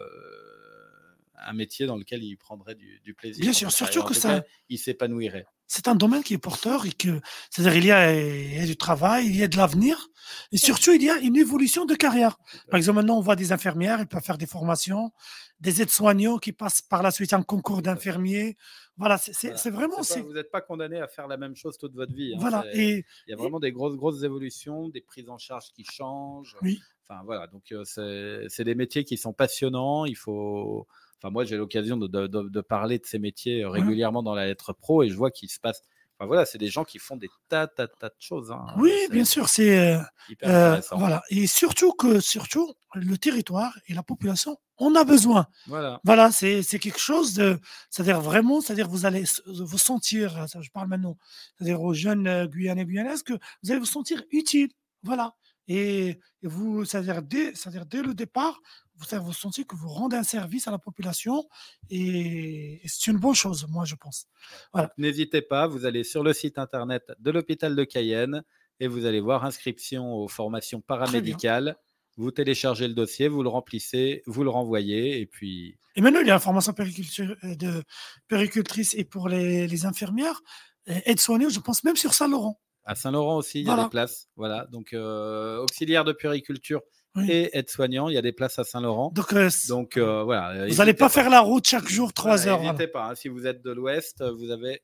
un 1.46 1.54
métier 1.54 1.86
dans 1.86 1.96
lequel 1.98 2.24
ils 2.24 2.38
prendraient 2.38 2.76
du, 2.76 3.00
du 3.04 3.14
plaisir. 3.14 3.42
Bien 3.42 3.52
en 3.52 3.54
sûr, 3.54 3.68
tout 3.70 3.76
surtout 3.76 4.04
que 4.04 4.14
ça- 4.14 4.40
cas, 4.42 4.46
ils 4.70 4.78
s'épanouiraient. 4.78 5.46
C'est 5.72 5.88
un 5.88 5.94
domaine 5.94 6.24
qui 6.24 6.34
est 6.34 6.40
porteur 6.40 6.88
et 6.88 6.92
que, 6.92 7.22
c'est-à-dire 7.52 7.76
il 7.78 7.86
y 7.86 7.92
a, 7.92 8.12
il 8.20 8.56
y 8.56 8.60
a 8.60 8.66
du 8.66 8.76
travail, 8.76 9.28
il 9.28 9.36
y 9.36 9.44
a 9.44 9.48
de 9.48 9.56
l'avenir 9.56 10.08
et 10.52 10.58
surtout 10.58 10.94
il 10.94 11.04
y 11.04 11.12
a 11.12 11.18
une 11.20 11.36
évolution 11.38 11.86
de 11.86 11.94
carrière. 11.94 12.40
Par 12.72 12.78
exemple, 12.80 12.96
maintenant 12.98 13.18
on 13.18 13.22
voit 13.22 13.36
des 13.36 13.52
infirmières, 13.52 14.00
elles 14.00 14.08
peuvent 14.08 14.24
faire 14.24 14.40
des 14.40 14.48
formations, 14.48 15.12
des 15.60 15.84
aides-soignants 15.84 16.40
qui 16.40 16.54
passent 16.54 16.82
par 16.82 17.04
la 17.04 17.12
suite 17.12 17.34
un 17.34 17.44
concours 17.44 17.84
d'infirmiers. 17.84 18.58
Voilà, 18.98 19.20
c'est 19.20 19.32
c'est- 19.34 19.50
Voilà. 19.50 19.58
c'est 19.62 19.70
vraiment, 19.70 20.02
C'est 20.02 20.16
pas- 20.16 20.20
c'est 20.22 20.22
vous 20.22 20.34
n'êtes 20.34 20.50
pas 20.50 20.62
condamné 20.62 21.00
à 21.00 21.08
faire 21.08 21.28
la 21.28 21.38
même 21.38 21.56
chose 21.56 21.78
toute 21.78 21.94
votre 21.94 22.14
vie. 22.16 22.34
hein. 22.34 22.38
voilà. 22.40 22.66
Et 22.74 23.06
Il 23.28 23.32
y 23.32 23.34
a 23.34 23.38
vraiment 23.38 23.60
des 23.60 23.72
grosses, 23.72 23.96
grosses 23.96 24.24
évolutions, 24.24 24.90
des 24.90 25.02
prises 25.02 25.30
en 25.30 25.38
charge 25.38 25.66
qui 25.76 25.84
changent. 25.86 26.56
Oui. 26.64 26.82
Enfin, 27.08 27.22
voilà. 27.26 27.46
Donc, 27.46 27.72
euh, 27.72 27.84
c'est 27.86 28.46
c'est 28.50 28.64
des 28.64 28.76
métiers 28.76 29.04
qui 29.04 29.18
sont 29.18 29.34
passionnants. 29.34 30.06
Il 30.06 30.16
faut. 30.18 30.88
Enfin, 31.22 31.32
moi, 31.32 31.44
j'ai 31.46 31.58
l'occasion 31.58 31.98
de, 31.98 32.08
de- 32.08 32.28
de- 32.28 32.50
de 32.50 32.62
parler 32.62 32.98
de 33.00 33.06
ces 33.06 33.20
métiers 33.20 33.64
euh, 33.64 33.70
régulièrement 33.70 34.24
dans 34.24 34.36
la 34.36 34.46
lettre 34.46 34.74
pro 34.74 35.04
et 35.04 35.10
je 35.10 35.16
vois 35.16 35.32
qu'il 35.32 35.50
se 35.50 35.60
passe. 35.60 35.82
Enfin, 36.18 36.28
voilà, 36.28 36.46
c'est 36.46 36.58
des 36.58 36.68
gens 36.68 36.84
qui 36.84 37.00
font 37.00 37.16
des 37.16 37.30
tas, 37.48 37.68
tas, 37.68 37.88
tas 37.88 38.10
de 38.10 38.16
choses. 38.20 38.52
hein. 38.52 38.66
oui, 38.78 38.92
bien 39.10 39.24
sûr, 39.26 39.48
c'est 39.48 39.96
euh, 39.96 40.00
euh, 40.44 40.82
voilà. 40.98 41.24
Et 41.30 41.48
surtout 41.48 41.94
que, 41.94 42.20
surtout, 42.20 42.74
le 42.94 43.18
territoire 43.18 43.78
et 43.88 43.94
la 43.94 44.04
population, 44.04 44.58
on 44.78 44.96
a 44.96 45.04
besoin. 45.06 45.48
Voilà. 45.68 46.02
Voilà, 46.04 46.32
c'est 46.32 46.62
quelque 46.80 47.00
chose 47.00 47.34
de, 47.36 47.58
c'est-à-dire 47.90 48.20
vraiment, 48.20 48.60
c'est-à-dire 48.60 48.90
vous 48.90 49.06
allez 49.06 49.22
s- 49.22 49.42
vous 49.46 49.78
sentir, 49.78 50.38
euh, 50.42 50.62
je 50.62 50.70
parle 50.72 50.88
maintenant, 50.90 51.18
c'est-à-dire 51.58 51.82
aux 51.82 51.94
jeunes 51.94 52.28
euh, 52.28 52.48
Guyanais 52.48 52.86
Guyanaises 52.86 53.24
que 53.24 53.34
vous 53.64 53.72
allez 53.72 53.80
vous 53.80 53.86
sentir 53.86 54.22
utile, 54.32 54.70
voilà. 55.04 55.36
Et, 55.70 56.20
vous, 56.44 56.84
c'est-à-dire 56.84 57.22
dès, 57.22 57.54
dès 57.90 58.02
le 58.02 58.14
départ, 58.14 58.60
vous 59.00 59.26
vous 59.26 59.34
sentir 59.34 59.66
que 59.66 59.76
vous 59.76 59.90
rendez 59.90 60.18
un 60.18 60.24
service 60.24 60.68
à 60.68 60.72
la 60.72 60.78
population 60.80 61.48
et, 61.90 62.84
et 62.84 62.88
c'est 62.88 63.10
une 63.12 63.18
bonne 63.18 63.34
chose, 63.36 63.66
moi 63.70 63.86
je 63.86 63.96
pense. 63.96 64.28
Donc, 64.76 64.90
N'hésitez 64.98 65.42
pas, 65.42 65.68
vous 65.68 65.86
allez 65.86 66.04
sur 66.04 66.24
le 66.24 66.34
site 66.34 66.58
internet 66.60 67.04
de 67.20 67.32
l'hôpital 67.32 67.76
de 67.76 67.84
Cayenne 67.84 68.44
et 68.80 68.88
vous 68.88 69.06
allez 69.06 69.20
voir 69.22 69.46
inscription 69.46 70.14
aux 70.14 70.28
formations 70.28 70.82
paramédicales. 70.82 71.76
Vous 72.18 72.32
téléchargez 72.32 72.88
le 72.88 72.94
dossier, 72.94 73.30
vous 73.30 73.44
le 73.44 73.50
remplissez, 73.50 74.24
vous 74.26 74.44
le 74.44 74.50
renvoyez 74.50 75.22
et 75.22 75.26
puis 75.26 75.78
Et 75.96 76.02
maintenant, 76.02 76.20
il 76.20 76.28
y 76.28 76.32
a 76.32 76.34
la 76.34 76.40
formation 76.40 76.74
euh, 76.78 77.56
de 77.56 77.84
péricultrice 78.28 78.94
et 78.96 79.06
pour 79.06 79.30
les, 79.30 79.68
les 79.68 79.86
infirmières, 79.86 80.42
aide-soignante, 80.86 81.52
je 81.52 81.60
pense 81.60 81.84
même 81.84 81.96
sur 81.96 82.14
Saint-Laurent. 82.14 82.60
À 82.84 82.96
Saint-Laurent 82.96 83.38
aussi, 83.38 83.60
il 83.62 83.66
y 83.66 83.70
a 83.70 83.74
Voilà. 83.74 83.84
des 83.84 83.90
places. 83.90 84.28
Voilà. 84.36 84.66
Donc, 84.72 84.94
euh, 84.94 85.60
auxiliaire 85.60 86.04
de 86.04 86.12
puériculture 86.14 86.82
Oui. 87.16 87.30
et 87.32 87.58
aide-soignant, 87.58 88.08
il 88.10 88.14
y 88.16 88.18
a 88.18 88.22
des 88.22 88.32
places 88.32 88.60
à 88.60 88.64
Saint-Laurent. 88.64 89.12
Donc, 89.16 89.34
euh, 89.34 89.50
Donc, 89.68 89.98
euh, 89.98 90.24
voilà. 90.24 90.68
vous 90.68 90.76
n'allez 90.76 90.94
pas 90.94 91.10
faire 91.10 91.30
la 91.30 91.40
route 91.42 91.66
chaque 91.68 91.88
jour, 91.90 92.14
trois 92.14 92.36
Voilà, 92.38 92.52
heures. 92.52 92.58
voilà. 92.60 92.74
N'hésitez 92.74 92.92
pas. 92.92 93.10
hein. 93.10 93.16
Si 93.16 93.28
vous 93.30 93.48
êtes 93.48 93.64
de 93.64 93.72
l'Ouest, 93.72 94.24
vous 94.24 94.52
avez, 94.52 94.82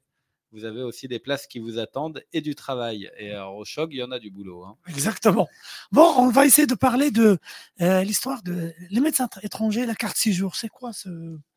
vous 0.51 0.65
avez 0.65 0.81
aussi 0.81 1.07
des 1.07 1.19
places 1.19 1.45
qui 1.45 1.59
vous 1.59 1.77
attendent 1.77 2.23
et 2.33 2.41
du 2.41 2.55
travail. 2.55 3.11
Et 3.19 3.31
alors, 3.31 3.55
au 3.57 3.63
choc, 3.65 3.89
il 3.93 3.97
y 3.99 4.03
en 4.03 4.11
a 4.11 4.17
du 4.19 4.31
boulot. 4.31 4.63
hein. 4.63 4.75
Exactement. 4.87 5.47
Bon, 5.91 6.13
on 6.17 6.29
va 6.29 6.45
essayer 6.47 6.65
de 6.65 6.73
parler 6.75 7.11
de 7.11 7.37
euh, 7.81 8.01
l'histoire 8.03 8.41
de 8.41 8.73
les 8.89 9.01
médecins 9.01 9.25
tr- 9.27 9.45
étrangers, 9.45 9.85
la 9.85 9.95
carte 9.95 10.17
séjour. 10.17 10.55
C'est 10.55 10.69
quoi 10.69 10.93
ce 10.93 11.09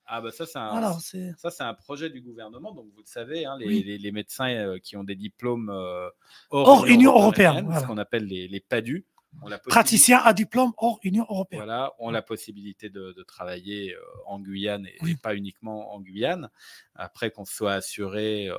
Ah, 0.04 0.20
bah 0.20 0.30
ça, 0.32 0.44
c'est 0.46 0.58
un, 0.58 0.66
Alors, 0.68 1.00
c'est 1.00 1.32
Ça, 1.38 1.50
c'est 1.50 1.62
un 1.64 1.74
projet 1.74 2.10
du 2.10 2.20
gouvernement. 2.20 2.74
Donc, 2.74 2.86
vous 2.94 3.00
le 3.00 3.06
savez, 3.06 3.46
hein, 3.46 3.56
les, 3.58 3.66
Oui. 3.66 3.82
les- 3.86 3.98
les 3.98 4.12
médecins 4.12 4.50
euh, 4.50 4.78
qui 4.78 4.96
ont 4.98 5.04
des 5.04 5.16
diplômes 5.16 5.70
euh, 5.70 6.08
Hors 6.50 6.84
Union 6.86 7.12
européenne, 7.12 7.60
ce 7.60 7.64
voilà. 7.64 7.86
qu'on 7.86 7.98
appelle 7.98 8.24
les, 8.26 8.48
les 8.48 8.60
PADU, 8.60 9.06
praticiens 9.68 10.18
à 10.18 10.32
diplôme 10.32 10.72
hors 10.76 10.98
Union 11.02 11.26
européenne. 11.28 11.62
Voilà, 11.62 11.92
ont 11.98 12.10
la 12.10 12.22
possibilité 12.22 12.90
de, 12.90 13.14
travailler 13.26 13.94
euh, 13.94 14.00
en 14.26 14.40
Guyane 14.40 14.86
et, 14.86 15.14
pas 15.16 15.34
uniquement 15.34 15.94
en 15.94 16.00
Guyane. 16.00 16.50
Après 16.94 17.30
qu'on 17.30 17.44
soit 17.44 17.74
assuré 17.74 18.48
euh, 18.48 18.56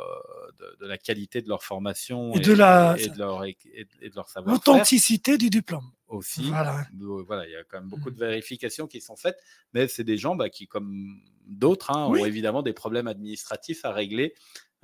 de, 0.80 0.86
la 0.86 0.98
qualité 0.98 1.42
de 1.42 1.50
leur 1.50 1.64
formation 1.64 2.34
et, 2.34 2.40
de, 2.40 2.54
la, 2.54 2.96
et 2.98 3.08
de, 3.08 3.18
leur, 3.18 3.44
et 3.46 3.56
de 4.02 4.16
leur 4.16 4.30
savoir 4.30 4.54
L'authenticité 4.54 5.38
du 5.38 5.50
diplôme. 5.50 5.92
Aussi. 6.08 6.50
Voilà. 6.50 6.88
voilà, 7.28 7.46
il 7.46 7.52
y 7.52 7.56
a 7.56 7.64
quand 7.64 7.80
même 7.80 7.90
beaucoup 7.90 8.10
de 8.10 8.18
vérifications 8.18 8.88
qui 8.88 9.00
sont 9.00 9.16
faites, 9.16 9.38
mais 9.74 9.88
c'est 9.88 10.04
des 10.04 10.18
gens 10.18 10.36
bah, 10.36 10.50
qui, 10.50 10.68
comme 10.68 11.22
d'autres, 11.46 11.92
hein, 11.92 12.08
ont 12.08 12.16
évidemment 12.16 12.64
des 12.64 12.74
problèmes 12.74 13.08
administratifs 13.08 13.86
à 13.86 13.92
régler 13.92 14.34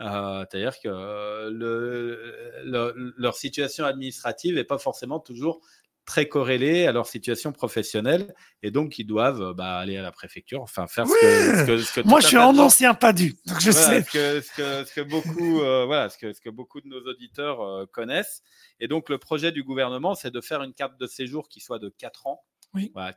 euh, 0.02 0.46
c'est-à-dire 0.50 0.80
que 0.80 1.50
le, 1.50 3.14
leur 3.18 3.36
situation 3.36 3.86
administrative 3.86 4.56
n'est 4.56 4.64
pas 4.64 4.78
forcément 4.78 5.20
toujours 5.20 5.62
très 6.06 6.28
corrélée 6.28 6.86
à 6.86 6.92
leur 6.92 7.08
situation 7.08 7.52
professionnelle 7.52 8.34
et 8.62 8.72
donc 8.72 9.00
ils 9.00 9.06
doivent 9.06 9.54
bah, 9.54 9.78
aller 9.78 9.98
à 9.98 10.04
la 10.04 10.12
préfecture, 10.12 10.62
enfin 10.62 10.86
faire 10.88 11.08
ce, 11.08 11.66
que, 11.66 11.80
ce, 11.80 12.02
Moi, 12.02 12.20
je 12.20 12.28
suis 12.28 12.38
un 12.38 12.58
ancien 12.60 12.94
PADU, 12.94 13.36
donc 13.46 13.60
je 13.60 13.72
sais. 13.72 14.04
Ce 14.04 14.94
que, 14.94 15.02
beaucoup, 15.02 15.62
euh, 15.62 15.86
voilà, 15.86 16.10
ce 16.10 16.18
que, 16.18 16.50
beaucoup 16.50 16.80
de 16.80 16.88
nos 16.88 17.02
auditeurs 17.02 17.62
euh, 17.62 17.86
connaissent. 17.92 18.44
Et 18.80 18.88
donc, 18.88 19.10
le 19.10 19.18
projet 19.18 19.52
du 19.52 19.64
gouvernement, 19.64 20.14
c'est 20.14 20.32
de 20.32 20.42
faire 20.42 20.62
une 20.62 20.74
carte 20.74 21.00
de 21.00 21.08
séjour 21.08 21.50
qui 21.50 21.60
soit 21.60 21.80
de 21.80 21.90
4 21.90 22.28
ans, 22.28 22.44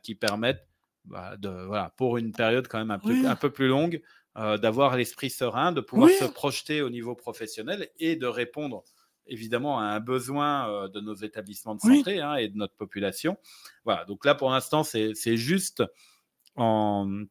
qui 0.01 0.15
permette, 0.15 0.67
bah, 1.05 1.37
de, 1.37 1.49
voilà, 1.49 1.93
pour 1.95 2.17
une 2.17 2.31
période 2.31 2.67
quand 2.67 2.79
même 2.79 2.91
un 2.91 2.99
peu, 2.99 3.27
un 3.27 3.35
peu 3.35 3.51
plus 3.51 3.67
longue, 3.67 4.01
euh, 4.37 4.59
d'avoir 4.59 4.95
l'esprit 4.95 5.31
serein, 5.31 5.71
de 5.71 5.81
pouvoir 5.81 6.11
se 6.11 6.25
projeter 6.25 6.83
au 6.83 6.91
niveau 6.91 7.15
professionnel 7.15 7.89
et 7.97 8.15
de 8.15 8.27
répondre 8.27 8.83
évidemment 9.25 9.79
à 9.79 9.85
un 9.85 9.99
besoin 9.99 10.69
euh, 10.69 10.87
de 10.87 10.99
nos 10.99 11.15
établissements 11.15 11.73
de 11.73 11.81
santé 11.81 12.21
hein, 12.21 12.35
et 12.35 12.47
de 12.47 12.55
notre 12.55 12.75
population. 12.75 13.37
Voilà, 13.85 14.05
donc 14.05 14.25
là 14.25 14.35
pour 14.35 14.51
l'instant 14.51 14.83
c'est 14.83 15.15
juste 15.35 15.83
en, 16.55 17.23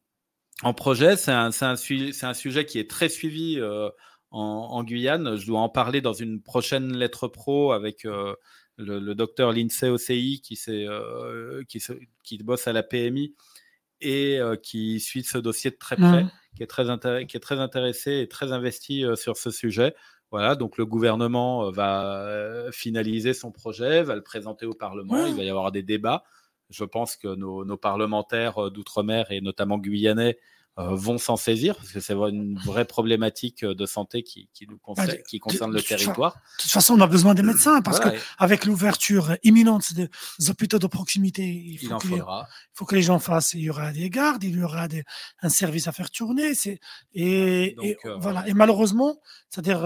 en 0.61 0.73
projet, 0.73 1.15
c'est 1.15 1.31
un, 1.31 1.51
un, 1.61 1.71
un, 1.71 2.33
sujet 2.33 2.65
qui 2.65 2.79
est 2.79 2.89
très 2.89 3.07
suivi 3.07 3.55
euh, 3.59 3.89
en, 4.29 4.83
Guyane. 4.83 5.37
Je 5.37 5.47
dois 5.47 5.61
en 5.61 5.69
parler 5.69 6.01
dans 6.01 6.13
une 6.13 6.41
prochaine 6.41 6.97
lettre 6.97 7.29
pro 7.29 7.71
avec 7.71 8.03
le, 8.03 8.35
le, 8.77 9.15
docteur 9.15 9.53
Lindsay 9.53 9.89
OCI 9.89 10.41
qui, 10.41 10.59
qui, 11.67 11.81
qui, 12.23 12.37
bosse 12.43 12.67
à 12.67 12.73
la 12.73 12.83
PMI 12.83 13.35
et 14.01 14.39
qui 14.63 14.99
suit 14.99 15.23
ce 15.23 15.37
dossier 15.37 15.71
de 15.71 15.77
très 15.77 15.95
près. 15.95 16.23
Mmh 16.25 16.31
qui 16.55 16.63
est 16.63 16.67
très, 16.67 16.85
qui 17.25 17.37
est 17.37 17.39
très 17.39 17.59
intéressé 17.59 18.19
et 18.19 18.27
très 18.27 18.51
investi 18.51 19.05
euh, 19.05 19.15
sur 19.15 19.37
ce 19.37 19.51
sujet. 19.51 19.95
Voilà, 20.31 20.55
donc 20.55 20.77
le 20.77 20.85
gouvernement 20.85 21.65
euh, 21.67 21.71
va 21.71 22.21
euh, 22.21 22.71
finaliser 22.71 23.33
son 23.33 23.51
projet, 23.51 24.03
va 24.03 24.15
le 24.15 24.21
présenter 24.21 24.65
au 24.65 24.73
Parlement, 24.73 25.25
il 25.25 25.35
va 25.35 25.43
y 25.43 25.49
avoir 25.49 25.71
des 25.71 25.83
débats. 25.83 26.23
Je 26.69 26.83
pense 26.83 27.15
que 27.15 27.33
nos, 27.35 27.65
nos 27.65 27.77
parlementaires 27.77 28.69
d'outre-mer 28.69 29.31
et 29.31 29.41
notamment 29.41 29.79
guyanais 29.79 30.37
vont 30.87 31.17
s'en 31.17 31.35
saisir, 31.35 31.75
parce 31.75 31.91
que 31.91 31.99
c'est 31.99 32.13
une 32.13 32.57
vraie 32.59 32.85
problématique 32.85 33.63
euh, 33.63 33.75
de 33.75 33.85
santé 33.85 34.23
qui, 34.23 34.49
qui, 34.53 34.65
nous 34.67 34.77
concerne, 34.77 35.17
qui 35.27 35.39
concerne 35.39 35.73
le 35.73 35.81
territoire. 35.81 36.33
De 36.33 36.61
toute 36.61 36.71
façon, 36.71 36.93
on 36.93 37.01
a 37.01 37.07
besoin 37.07 37.33
des 37.33 37.43
médecins, 37.43 37.81
parce 37.81 37.99
qu'avec 37.99 38.21
avec 38.37 38.65
l'ouverture 38.65 39.35
imminente 39.43 39.93
des 39.93 40.09
hôpitaux 40.49 40.79
de 40.79 40.87
proximité, 40.87 41.43
il 41.43 41.77
faut, 41.79 41.97
que, 41.97 42.07
les, 42.07 42.21
faut 42.73 42.85
que 42.85 42.95
les 42.95 43.01
gens 43.01 43.19
fassent, 43.19 43.53
il 43.53 43.61
y 43.61 43.69
aura 43.69 43.91
des 43.91 44.09
gardes, 44.09 44.43
il 44.43 44.57
y 44.57 44.63
aura 44.63 44.87
des, 44.87 45.03
un 45.41 45.49
service 45.49 45.87
à 45.87 45.91
faire 45.91 46.09
tourner, 46.09 46.53
et, 47.13 47.75
et, 47.83 47.97
euh, 48.05 48.17
voilà. 48.19 48.47
Et 48.47 48.53
malheureusement, 48.53 49.19
c'est-à-dire 49.49 49.81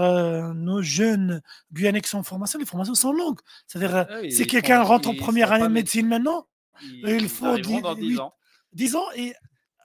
nos 0.54 0.82
jeunes 0.82 1.42
Guyanais 1.72 2.00
qui 2.00 2.10
sont 2.10 2.18
en 2.18 2.22
formation, 2.22 2.58
les 2.58 2.66
formations 2.66 2.94
sont 2.94 3.12
longues. 3.12 3.40
C'est-à-dire, 3.66 4.06
ah 4.08 4.18
si 4.30 4.46
quelqu'un 4.46 4.82
rentre 4.82 5.08
en 5.08 5.14
première 5.14 5.52
année 5.52 5.64
de 5.64 5.72
médecine 5.72 6.06
maintenant, 6.06 6.46
il 6.82 7.28
faut 7.28 7.58
10 7.58 8.18
ans. 8.20 8.32
10 8.72 8.96
ans 8.96 9.06
et 9.16 9.32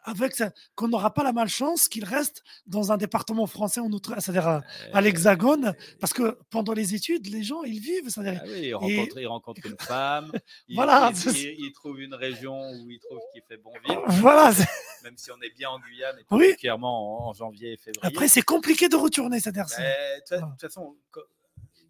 avec 0.04 0.42
qu'on 0.76 0.88
n'aura 0.88 1.14
pas 1.14 1.24
la 1.24 1.34
malchance 1.34 1.88
qu'il 1.88 2.06
reste 2.06 2.44
dans 2.66 2.92
un 2.92 2.98
département 2.98 3.48
français 3.48 3.80
en 3.80 3.92
outre, 3.92 4.14
c'est-à-dire 4.20 4.48
à, 4.48 4.62
euh, 4.96 5.02
l'Hexagone, 5.02 5.74
parce 6.00 6.14
que 6.14 6.38
pendant 6.50 6.74
les 6.74 6.96
études, 6.96 7.28
les 7.28 7.44
gens 7.44 7.64
ils 7.64 7.80
vivent, 7.80 8.10
c'est-à-dire 8.10 8.42
ah 8.44 8.48
ils, 8.48 9.28
rencontrent, 9.28 9.66
une 9.66 9.78
femme, 9.80 10.32
voilà, 10.76 11.12
ils, 11.14 11.72
trouvent 11.74 12.00
une 12.00 12.14
région 12.14 12.72
où 12.72 12.90
ils 12.90 13.00
trouvent 13.00 13.20
qu'il 13.34 13.42
fait 13.44 13.58
bon 13.58 13.74
vivre. 13.88 14.04
Voilà, 14.20 14.52
même 15.04 15.18
si 15.18 15.32
on 15.32 15.42
est 15.42 15.56
bien 15.56 15.70
en 15.70 15.80
Guyane, 15.80 16.18
et 16.20 16.24
particulièrement 16.24 17.30
en, 17.30 17.34
janvier 17.34 17.74
et 17.74 17.78
février. 17.78 18.02
Après, 18.04 18.28
c'est 18.28 18.42
compliqué 18.42 18.90
de 18.90 18.96
retourner, 18.96 19.40
c'est-à-dire. 19.40 19.66
De 19.66 20.40
toute 20.50 20.62
façon, 20.62 20.98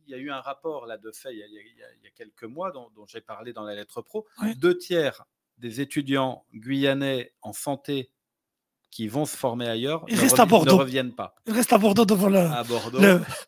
il 0.08 0.12
y 0.12 0.16
a 0.16 0.18
eu 0.18 0.32
un 0.32 0.42
rapport 0.42 0.86
là 0.86 0.98
de 0.98 1.12
fait 1.12 1.34
il 1.34 1.40
y 1.40 1.44
a, 2.08 2.10
quelques 2.16 2.44
mois 2.44 2.72
dont, 2.72 2.90
j'ai 3.08 3.22
parlé 3.22 3.54
dans 3.54 3.64
la 3.64 3.76
lettre 3.76 4.02
pro. 4.02 4.26
Deux 4.58 4.78
tiers 4.78 5.26
des 5.60 5.82
étudiants 5.82 6.46
guyanais 6.54 7.34
en 7.42 7.54
santé 7.54 8.10
qui 8.92 9.08
vont 9.08 9.26
se 9.26 9.38
former 9.38 9.68
ailleurs 9.68 10.04
Ils 10.08 10.16
ne, 10.16 10.22
restent 10.22 10.40
à 10.40 10.46
Bordeaux. 10.46 10.74
ne 10.76 10.80
reviennent 10.80 11.14
pas. 11.14 11.36
Ils 11.46 11.54
restent 11.54 11.74
à 11.74 11.78
Bordeaux 11.78 12.06
devant 12.06 12.30
le. 12.30 12.40
À 12.40 12.64
Bordeaux. 12.64 13.00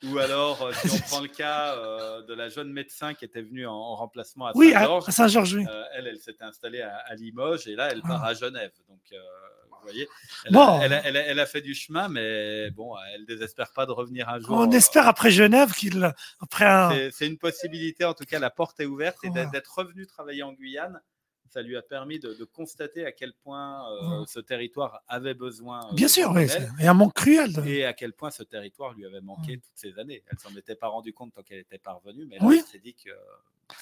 Ou 0.03 0.17
alors, 0.19 0.61
euh, 0.61 0.71
si 0.73 0.95
on 0.95 0.99
prend 1.07 1.19
le 1.19 1.27
cas 1.27 1.75
euh, 1.75 2.21
de 2.23 2.33
la 2.33 2.49
jeune 2.49 2.71
médecin 2.71 3.13
qui 3.13 3.25
était 3.25 3.41
venue 3.41 3.65
en, 3.65 3.95
remplacement 3.95 4.47
à 4.47 4.53
Saint-Georges. 4.53 5.09
à 5.09 5.11
Saint-Georges, 5.11 5.55
oui. 5.55 5.65
Euh, 5.67 5.83
elle, 5.95 6.07
elle 6.07 6.19
s'était 6.19 6.43
installée 6.43 6.81
à, 6.81 7.15
Limoges 7.15 7.67
et 7.67 7.75
là, 7.75 7.89
elle 7.91 8.01
part 8.01 8.23
ah. 8.23 8.29
à 8.29 8.33
Genève. 8.33 8.71
Donc, 8.87 8.99
vous 9.11 9.87
voyez, 9.87 10.07
elle, 10.45 10.51
bon. 10.53 10.79
a, 10.79 10.85
elle, 10.85 11.39
a, 11.39 11.45
fait 11.47 11.61
du 11.61 11.73
chemin, 11.73 12.07
mais 12.07 12.69
bon, 12.69 12.93
elle 13.15 13.25
désespère 13.25 13.73
pas 13.73 13.87
de 13.87 13.91
revenir 13.91 14.29
un 14.29 14.39
jour. 14.39 14.51
On 14.51 14.69
espère 14.69 15.07
après 15.07 15.31
Genève 15.31 15.73
qu'il. 15.73 16.13
Après 16.39 17.09
C'est 17.11 17.25
une 17.25 17.39
possibilité, 17.39 18.05
en 18.05 18.13
tout 18.13 18.25
cas, 18.25 18.37
la 18.37 18.51
porte 18.51 18.79
est 18.79 18.85
ouverte 18.85 19.17
et 19.23 19.29
d'être 19.31 19.75
revenu 19.75 20.05
travailler 20.05 20.43
en 20.43 20.53
Guyane 20.53 21.01
ça 21.51 21.61
lui 21.61 21.75
a 21.75 21.81
permis 21.81 22.17
de, 22.17 22.43
constater 22.45 23.05
à 23.05 23.11
quel 23.11 23.33
point 23.33 23.83
euh, 23.91 24.25
ce 24.25 24.39
territoire 24.39 25.03
avait 25.07 25.33
besoin. 25.33 25.85
Euh, 25.89 25.93
Bien 25.93 26.07
sûr, 26.07 26.31
oui, 26.31 26.47
et 26.79 26.87
un 26.87 26.93
manque 26.93 27.13
cruel. 27.13 27.51
Et 27.67 27.83
à 27.83 27.93
quel 27.93 28.13
point 28.13 28.31
ce 28.31 28.43
territoire 28.43 28.93
lui 28.93 29.05
avait 29.05 29.21
manqué 29.21 29.57
toutes 29.57 29.75
ces 29.75 29.99
années. 29.99 30.23
Elle 30.31 30.39
s'en 30.39 30.55
était 30.55 30.75
pas 30.75 30.87
rendue 30.87 31.13
compte 31.13 31.33
tant 31.33 31.43
qu'elle 31.43 31.59
était 31.59 31.77
parvenue, 31.77 32.25
mais 32.25 32.37
là, 32.39 32.47
elle 32.51 32.61
s'est 32.61 32.79
dit 32.79 32.95
que 32.95 33.11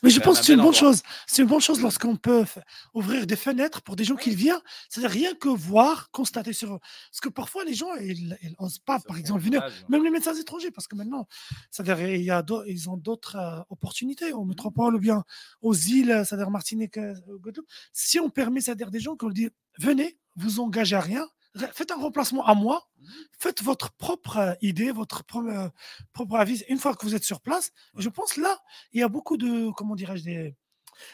mais 0.04 0.10
je 0.10 0.20
pense 0.20 0.40
que 0.40 0.46
c'est 0.46 0.54
une 0.54 0.62
bonne 0.62 0.74
chose. 0.74 1.02
C'est 1.28 1.42
une 1.42 1.48
bonne 1.48 1.62
chose 1.62 1.82
lorsqu'on 1.82 2.16
peut 2.16 2.46
ouvrir 2.94 3.26
des 3.26 3.36
fenêtres 3.36 3.82
pour 3.82 3.96
des 3.96 4.04
gens 4.04 4.16
qui 4.16 4.36
viennent. 4.36 4.56
C'est-à-dire 4.90 5.12
rien 5.12 5.34
que 5.36 5.50
voir, 5.50 6.12
constater 6.12 6.54
sur 6.54 6.76
eux. 6.76 6.80
Parce 7.12 7.22
que 7.22 7.30
parfois, 7.30 7.64
les 7.64 7.74
gens, 7.74 7.94
ils 7.96 8.38
n'osent 8.60 8.80
pas, 8.80 9.00
par 9.00 9.18
exemple, 9.18 9.42
venir, 9.42 9.64
même 9.90 10.04
les 10.04 10.10
médecins 10.10 10.36
étrangers, 10.36 10.72
parce 10.72 10.88
que 10.88 10.96
maintenant, 10.96 11.28
c'est-à-dire, 11.72 12.08
il 12.10 12.24
y 12.24 12.32
a 12.32 12.44
ils 12.68 12.90
ont 12.90 12.98
d'autres 12.98 13.36
euh, 13.36 13.62
opportunités, 13.70 14.34
en 14.34 14.46
mmh 14.46 14.50
métropole 14.50 14.96
ou 14.96 15.00
bien 15.00 15.24
aux 15.62 15.76
îles, 15.76 16.24
c'est-à-dire 16.26 16.50
Martinique, 16.50 16.98
euh, 16.98 17.14
Guadeloupe. 17.28 17.68
Si 17.94 18.20
on 18.20 18.30
permet, 18.30 18.62
c'est-à-dire 18.62 18.92
des 18.92 19.00
gens 19.00 19.16
qui 19.16 19.26
ont 19.26 19.30
dit, 19.30 19.50
venez, 19.78 20.18
vous 20.36 20.60
engagez 20.60 20.96
à 20.96 21.02
rien, 21.02 21.26
faites 21.58 21.92
un 21.92 21.98
remplacement 21.98 22.46
à 22.46 22.54
moi, 22.54 22.88
mmh 22.98 23.08
faites 23.40 23.64
votre 23.64 23.92
propre 23.94 24.38
euh, 24.38 24.54
idée, 24.62 24.92
votre 24.92 25.24
propre, 25.24 25.72
propre 26.14 26.36
avis 26.36 26.64
une 26.68 26.78
fois 26.78 26.94
que 26.96 27.06
vous 27.06 27.16
êtes 27.16 27.24
sur 27.24 27.42
place. 27.42 27.72
je 27.96 28.10
pense 28.10 28.36
là, 28.38 28.60
il 28.92 29.00
y 29.00 29.04
a 29.04 29.08
beaucoup 29.08 29.38
de, 29.38 29.72
comment 29.72 29.96
dirais-je, 29.96 30.24
des, 30.24 30.56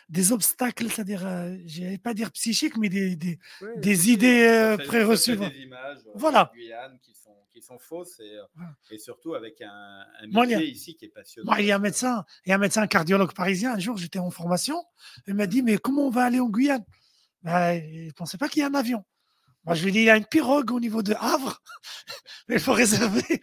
des 0.09 0.31
obstacles, 0.31 0.89
c'est-à-dire, 0.89 1.25
euh, 1.25 1.55
je 1.65 1.83
vais 1.83 1.97
pas 1.97 2.13
dire 2.13 2.31
psychiques, 2.31 2.77
mais 2.77 2.89
des, 2.89 3.15
des, 3.15 3.39
des 3.77 4.11
idées 4.11 4.47
euh, 4.47 4.77
préreçues. 4.77 5.37
Des 5.37 5.61
images 5.61 5.99
voilà. 6.15 6.51
qui 7.01 7.13
sont, 7.13 7.35
qui 7.53 7.61
sont 7.61 7.79
fausses 7.79 8.19
et, 8.19 8.39
et, 8.91 8.97
surtout 8.97 9.35
avec 9.35 9.61
un, 9.61 10.03
un 10.21 10.27
métier 10.27 10.67
ici 10.67 10.95
qui 10.95 11.05
est 11.05 11.09
passionnant. 11.09 11.51
Moi, 11.51 11.61
il 11.61 11.67
y 11.67 11.71
a 11.71 11.75
un 11.75 11.79
médecin, 11.79 12.25
il 12.45 12.49
y 12.49 12.51
a 12.51 12.55
un 12.55 12.59
médecin 12.59 12.85
cardiologue 12.87 13.33
parisien. 13.33 13.73
Un 13.73 13.79
jour, 13.79 13.97
j'étais 13.97 14.19
en 14.19 14.31
formation. 14.31 14.83
Il 15.27 15.35
m'a 15.35 15.47
dit, 15.47 15.61
mais 15.61 15.77
comment 15.77 16.07
on 16.07 16.11
va 16.11 16.25
aller 16.25 16.39
en 16.39 16.49
Guyane? 16.49 16.83
Ben, 17.43 17.73
Il 17.73 18.07
ne 18.07 18.11
pensait 18.11 18.37
pas 18.37 18.49
qu'il 18.49 18.61
y 18.61 18.65
ait 18.65 18.69
un 18.69 18.73
avion. 18.73 19.05
Moi, 19.65 19.73
je 19.73 19.83
lui 19.83 19.91
dis, 19.91 19.99
il 19.99 20.05
y 20.05 20.09
a 20.11 20.17
une 20.17 20.25
pirogue 20.25 20.71
au 20.71 20.79
niveau 20.79 21.01
de 21.01 21.13
Havre, 21.19 21.61
mais 22.47 22.55
il 22.55 22.61
faut 22.61 22.73
réserver. 22.73 23.41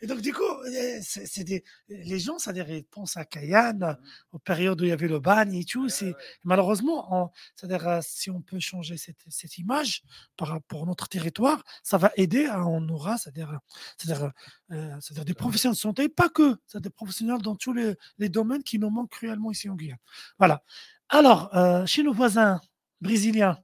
Et 0.00 0.06
donc, 0.06 0.20
du 0.20 0.32
coup, 0.32 0.42
eh, 0.66 1.00
c'est 1.00 1.44
des, 1.44 1.62
les 1.88 2.18
gens, 2.18 2.38
ça 2.38 2.52
ils 2.52 2.84
pensent 2.84 3.16
à 3.16 3.24
Cayenne, 3.24 3.96
aux 4.32 4.40
périodes 4.40 4.80
où 4.80 4.84
il 4.84 4.88
y 4.88 4.92
avait 4.92 5.06
le 5.06 5.20
bagne 5.20 5.54
et 5.54 5.64
tout. 5.64 5.88
C'est, 5.88 6.14
malheureusement, 6.42 7.32
c'est-à-dire, 7.54 7.86
euh, 7.86 8.00
si 8.02 8.30
on 8.30 8.42
peut 8.42 8.58
changer 8.58 8.96
cette, 8.96 9.24
cette, 9.28 9.58
image 9.58 10.02
par 10.36 10.48
rapport 10.48 10.82
à 10.82 10.86
notre 10.86 11.08
territoire, 11.08 11.62
ça 11.84 11.98
va 11.98 12.10
aider 12.16 12.46
à, 12.46 12.66
on 12.66 12.88
aura, 12.88 13.16
c'est-à-dire, 13.16 13.60
c'est-à-dire, 13.96 14.32
euh, 14.72 14.96
c'est-à-dire 15.00 15.24
des 15.24 15.34
professionnels 15.34 15.76
de 15.76 15.80
santé, 15.80 16.08
pas 16.08 16.28
que, 16.28 16.56
c'est 16.66 16.80
des 16.80 16.90
professionnels 16.90 17.42
dans 17.42 17.54
tous 17.54 17.72
les, 17.72 17.94
les, 18.18 18.28
domaines 18.28 18.64
qui 18.64 18.80
nous 18.80 18.90
manquent 18.90 19.10
cruellement 19.10 19.52
ici 19.52 19.68
en 19.68 19.76
Guyane. 19.76 19.98
Voilà. 20.38 20.64
Alors, 21.08 21.54
euh, 21.54 21.86
chez 21.86 22.02
nos 22.02 22.12
voisins 22.12 22.60
brésiliens, 23.00 23.58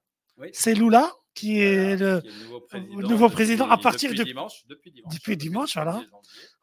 c'est 0.52 0.74
Lula 0.74 1.10
qui 1.40 1.60
est 1.60 1.96
le, 1.96 2.22
nouveau 3.08 3.28
président, 3.30 3.68
à 3.68 3.78
partir 3.78 4.12
de 4.12 4.22
dimanche, 4.22 4.64
depuis 4.68 4.90
dimanche, 4.90 5.14
depuis 5.14 5.36
dimanche 5.36 5.74
voilà. 5.74 6.02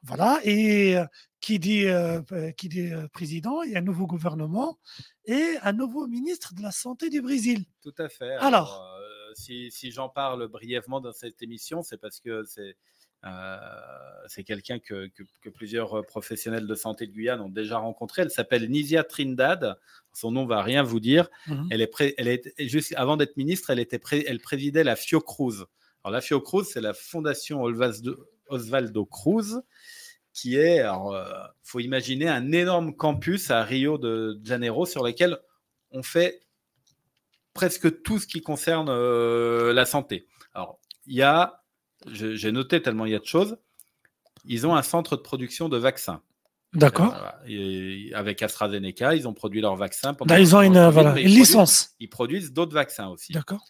Voilà, 0.04 0.40
et 0.44 0.98
euh, 0.98 1.06
qui 1.40 1.58
dit, 1.58 1.86
euh, 1.88 2.22
qui 2.58 2.70
dit 2.70 2.92
euh, 2.94 3.08
président, 3.08 3.64
il 3.64 3.72
y 3.72 3.76
a 3.76 3.80
un 3.80 3.82
nouveau 3.82 4.06
gouvernement 4.06 4.78
et 5.26 5.56
un 5.64 5.74
nouveau 5.74 6.08
ministre 6.08 6.54
de 6.54 6.62
la 6.62 6.72
Santé 6.72 7.10
du 7.10 7.22
Brésil. 7.22 7.66
Tout 7.82 7.96
à 7.98 8.08
fait. 8.08 8.34
Alors, 8.36 8.88
si, 9.34 9.72
si 9.72 9.92
j'en 9.92 10.10
parle 10.10 10.48
brièvement 10.48 11.02
dans 11.02 11.12
cette 11.12 11.42
émission, 11.42 11.82
c'est 11.82 11.98
parce 11.98 12.20
que 12.20 12.44
c'est 12.44 12.78
c'est 14.28 14.44
quelqu'un 14.44 14.80
que, 14.80 15.10
plusieurs 15.56 16.06
professionnels 16.06 16.68
de 16.68 16.76
santé 16.76 17.08
de 17.08 17.12
Guyane 17.12 17.42
ont 17.42 17.50
déjà 17.50 17.78
rencontré. 17.78 18.24
Elle 18.24 18.32
s'appelle 18.32 18.70
Nizia 18.70 19.04
Trindad. 19.04 19.78
Son 20.14 20.32
nom 20.32 20.46
va 20.46 20.62
rien 20.62 20.84
vous 20.84 21.00
dire. 21.00 21.30
Mhm. 21.48 21.68
Elle 21.72 21.82
est, 21.82 22.16
elle 22.18 22.28
est 22.28 22.68
juste 22.68 22.94
avant 22.98 23.18
d'être 23.18 23.38
ministre, 23.38 23.70
elle 23.70 23.80
était, 23.80 24.02
elle 24.28 24.40
présidait 24.40 24.84
la 24.84 24.96
Fiocruz. 24.96 25.66
Alors 26.04 26.14
la 26.14 26.22
Fiocruz, 26.22 26.66
c'est 26.66 26.82
la 26.82 26.94
fondation 26.94 27.64
Osvaldo 27.64 29.06
Cruz, 29.06 29.62
qui 30.34 30.56
est, 30.56 30.80
il 30.80 31.52
faut 31.64 31.80
imaginer 31.80 32.28
un 32.28 32.52
énorme 32.52 32.96
campus 32.96 33.52
à 33.52 33.64
Rio 33.64 33.98
de 33.98 34.40
Janeiro 34.44 34.86
sur 34.86 35.04
lequel 35.04 35.38
on 35.92 36.04
fait 36.04 36.42
presque 37.54 38.04
tout 38.04 38.20
ce 38.20 38.28
qui 38.28 38.42
concerne 38.42 38.88
euh, 38.90 39.74
la 39.74 39.86
santé. 39.86 40.28
Alors, 40.54 40.80
il 41.08 41.16
y 41.16 41.24
a, 41.24 41.64
j'ai 42.12 42.52
noté 42.52 42.82
tellement 42.82 43.06
il 43.06 43.12
y 43.12 43.16
a 43.16 43.20
de 43.20 43.26
choses, 43.26 43.58
ils 44.46 44.66
ont 44.66 44.76
un 44.76 44.84
centre 44.84 45.18
de 45.18 45.22
production 45.22 45.70
de 45.70 45.78
vaccins. 45.78 46.22
D'accord. 46.74 47.16
avec 48.14 48.44
AstraZeneca, 48.44 49.16
ils 49.16 49.28
ont 49.28 49.34
produit 49.34 49.62
leurs 49.62 49.78
vaccins. 49.78 50.14
Pendant 50.14 50.36
ils 50.36 50.56
ont 50.56 50.62
une, 50.62 50.90
voilà, 50.90 51.20
une 51.20 51.28
licence. 51.28 51.96
Ils 52.00 52.10
produisent 52.10 52.54
d'autres 52.54 52.74
vaccins 52.74 53.08
aussi. 53.08 53.34
D'accord. 53.34 53.66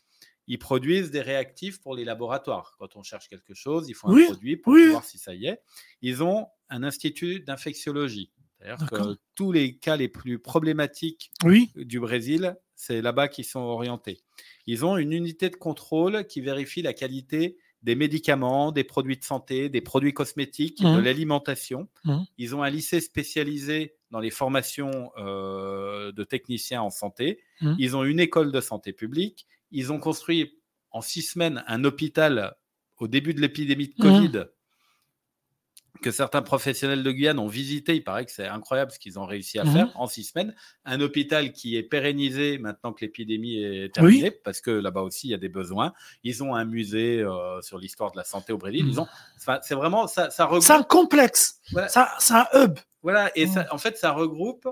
Ils 0.47 0.59
produisent 0.59 1.11
des 1.11 1.21
réactifs 1.21 1.79
pour 1.79 1.95
les 1.95 2.05
laboratoires. 2.05 2.75
Quand 2.79 2.95
on 2.95 3.03
cherche 3.03 3.27
quelque 3.27 3.53
chose, 3.53 3.87
il 3.89 3.93
faut 3.93 4.09
un 4.09 4.25
produit 4.25 4.57
pour 4.57 4.73
voir 4.73 5.03
si 5.03 5.17
ça 5.17 5.33
y 5.35 5.45
est. 5.45 5.61
Ils 6.01 6.23
ont 6.23 6.47
un 6.69 6.83
institut 6.83 7.41
d'infectiologie. 7.41 8.31
C'est-à-dire 8.59 8.89
que 8.89 9.17
tous 9.35 9.51
les 9.51 9.77
cas 9.77 9.97
les 9.97 10.07
plus 10.07 10.39
problématiques 10.39 11.31
du 11.75 11.99
Brésil, 11.99 12.57
c'est 12.75 13.01
là-bas 13.01 13.27
qu'ils 13.27 13.45
sont 13.45 13.59
orientés. 13.59 14.19
Ils 14.65 14.85
ont 14.85 14.97
une 14.97 15.11
unité 15.11 15.49
de 15.49 15.55
contrôle 15.55 16.25
qui 16.25 16.41
vérifie 16.41 16.81
la 16.81 16.93
qualité 16.93 17.57
des 17.87 17.95
médicaments, 17.95 18.73
des 18.73 18.83
produits 18.83 19.15
de 19.15 19.23
santé, 19.23 19.69
des 19.69 19.79
produits 19.79 20.13
cosmétiques, 20.13 20.83
de 20.83 20.99
mmh. 20.99 21.03
l'alimentation. 21.05 21.87
Mmh. 22.03 22.17
Ils 22.37 22.53
ont 22.53 22.61
un 22.61 22.69
lycée 22.69 22.99
spécialisé 22.99 23.95
dans 24.11 24.19
les 24.19 24.29
formations 24.29 25.09
euh, 25.17 26.11
de 26.11 26.23
techniciens 26.25 26.81
en 26.81 26.89
santé. 26.89 27.39
Mmh. 27.61 27.75
Ils 27.79 27.95
ont 27.95 28.03
une 28.03 28.19
école 28.19 28.51
de 28.51 28.59
santé 28.59 28.91
publique. 28.91 29.47
Ils 29.71 29.93
ont 29.93 29.99
construit 29.99 30.59
en 30.91 30.99
six 30.99 31.21
semaines 31.21 31.63
un 31.65 31.85
hôpital 31.85 32.57
au 32.97 33.07
début 33.07 33.33
de 33.33 33.39
l'épidémie 33.39 33.87
de 33.87 33.95
Covid 34.01 34.47
que 36.01 36.11
certains 36.11 36.41
professionnels 36.41 37.03
de 37.03 37.11
Guyane 37.11 37.39
ont 37.39 37.47
visité. 37.47 37.95
Il 37.95 38.03
paraît 38.03 38.25
que 38.25 38.31
c'est 38.31 38.47
incroyable 38.47 38.91
ce 38.91 38.99
qu'ils 38.99 39.19
ont 39.19 39.25
réussi 39.25 39.59
à 39.59 39.63
mmh 39.63 39.71
faire 39.71 39.91
en 39.95 40.07
six 40.07 40.25
semaines. 40.25 40.55
Un 40.85 41.01
hôpital 41.01 41.51
qui 41.51 41.75
est 41.75 41.83
pérennisé 41.83 42.57
maintenant 42.57 42.93
que 42.93 43.03
l'épidémie 43.05 43.63
est 43.63 43.93
terminée, 43.93 44.31
parce 44.31 44.61
que 44.61 44.71
là-bas 44.71 45.01
aussi, 45.01 45.27
il 45.27 45.31
y 45.31 45.33
a 45.33 45.37
des 45.37 45.49
besoins. 45.49 45.93
Ils 46.23 46.43
ont 46.43 46.55
un 46.55 46.65
musée 46.65 47.21
euh, 47.21 47.61
sur 47.61 47.77
l'histoire 47.77 48.11
de 48.11 48.17
la 48.17 48.23
santé 48.23 48.53
au 48.53 48.57
Brésil. 48.57 48.85
Ils 48.87 48.95
mmh. 48.95 48.99
ont, 48.99 49.07
c'est 49.61 49.75
vraiment, 49.75 50.07
ça, 50.07 50.29
ça 50.29 50.45
regroupe. 50.45 50.63
C'est 50.63 50.73
un 50.73 50.83
complexe. 50.83 51.59
Ça, 51.87 52.13
c'est 52.19 52.33
un 52.33 52.47
hub. 52.53 52.79
Voilà, 53.03 53.31
et 53.35 53.45
mmh. 53.45 53.65
en 53.71 53.77
fait, 53.77 53.97
ça 53.97 54.11
regroupe 54.11 54.67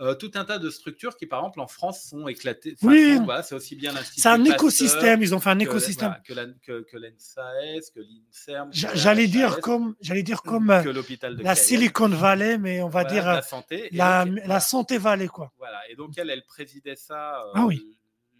euh, 0.00 0.14
tout 0.14 0.30
un 0.34 0.44
tas 0.44 0.58
de 0.58 0.70
structures 0.70 1.16
qui, 1.16 1.26
par 1.26 1.40
exemple, 1.40 1.60
en 1.60 1.66
France, 1.66 2.04
sont 2.04 2.26
éclatées. 2.26 2.74
oui, 2.82 3.18
c'est 3.42 3.54
aussi 3.54 3.76
bien 3.76 3.92
C'est 4.16 4.28
un 4.28 4.44
écosystème. 4.44 5.22
Ils 5.22 5.34
ont 5.34 5.40
fait 5.40 5.50
un 5.50 5.58
écosystème. 5.58 6.16
Que, 6.24 6.34
que, 6.62 6.80
que 6.82 6.96
l'INSERM. 6.96 8.70
J'allais 8.72 9.26
dire 9.26 9.60
comme, 9.60 9.94
j'allais 10.00 10.22
dire 10.22 10.42
comme 10.42 10.68
de 10.68 11.42
la 11.42 11.54
Silicon 11.54 12.08
Valley, 12.08 12.58
mais 12.58 12.82
on 12.82 12.88
va 12.88 13.04
dire 13.04 13.26
la 13.26 13.42
santé, 13.42 13.88
la, 13.92 14.24
la 14.24 14.60
santé 14.60 14.98
Valley, 14.98 15.28
quoi. 15.28 15.52
Voilà. 15.58 15.80
Et 15.90 15.96
donc 15.96 16.16
elle, 16.16 16.30
elle 16.30 16.44
présidait 16.44 16.96
ça 16.96 17.42
euh, 17.42 17.52
ah 17.54 17.68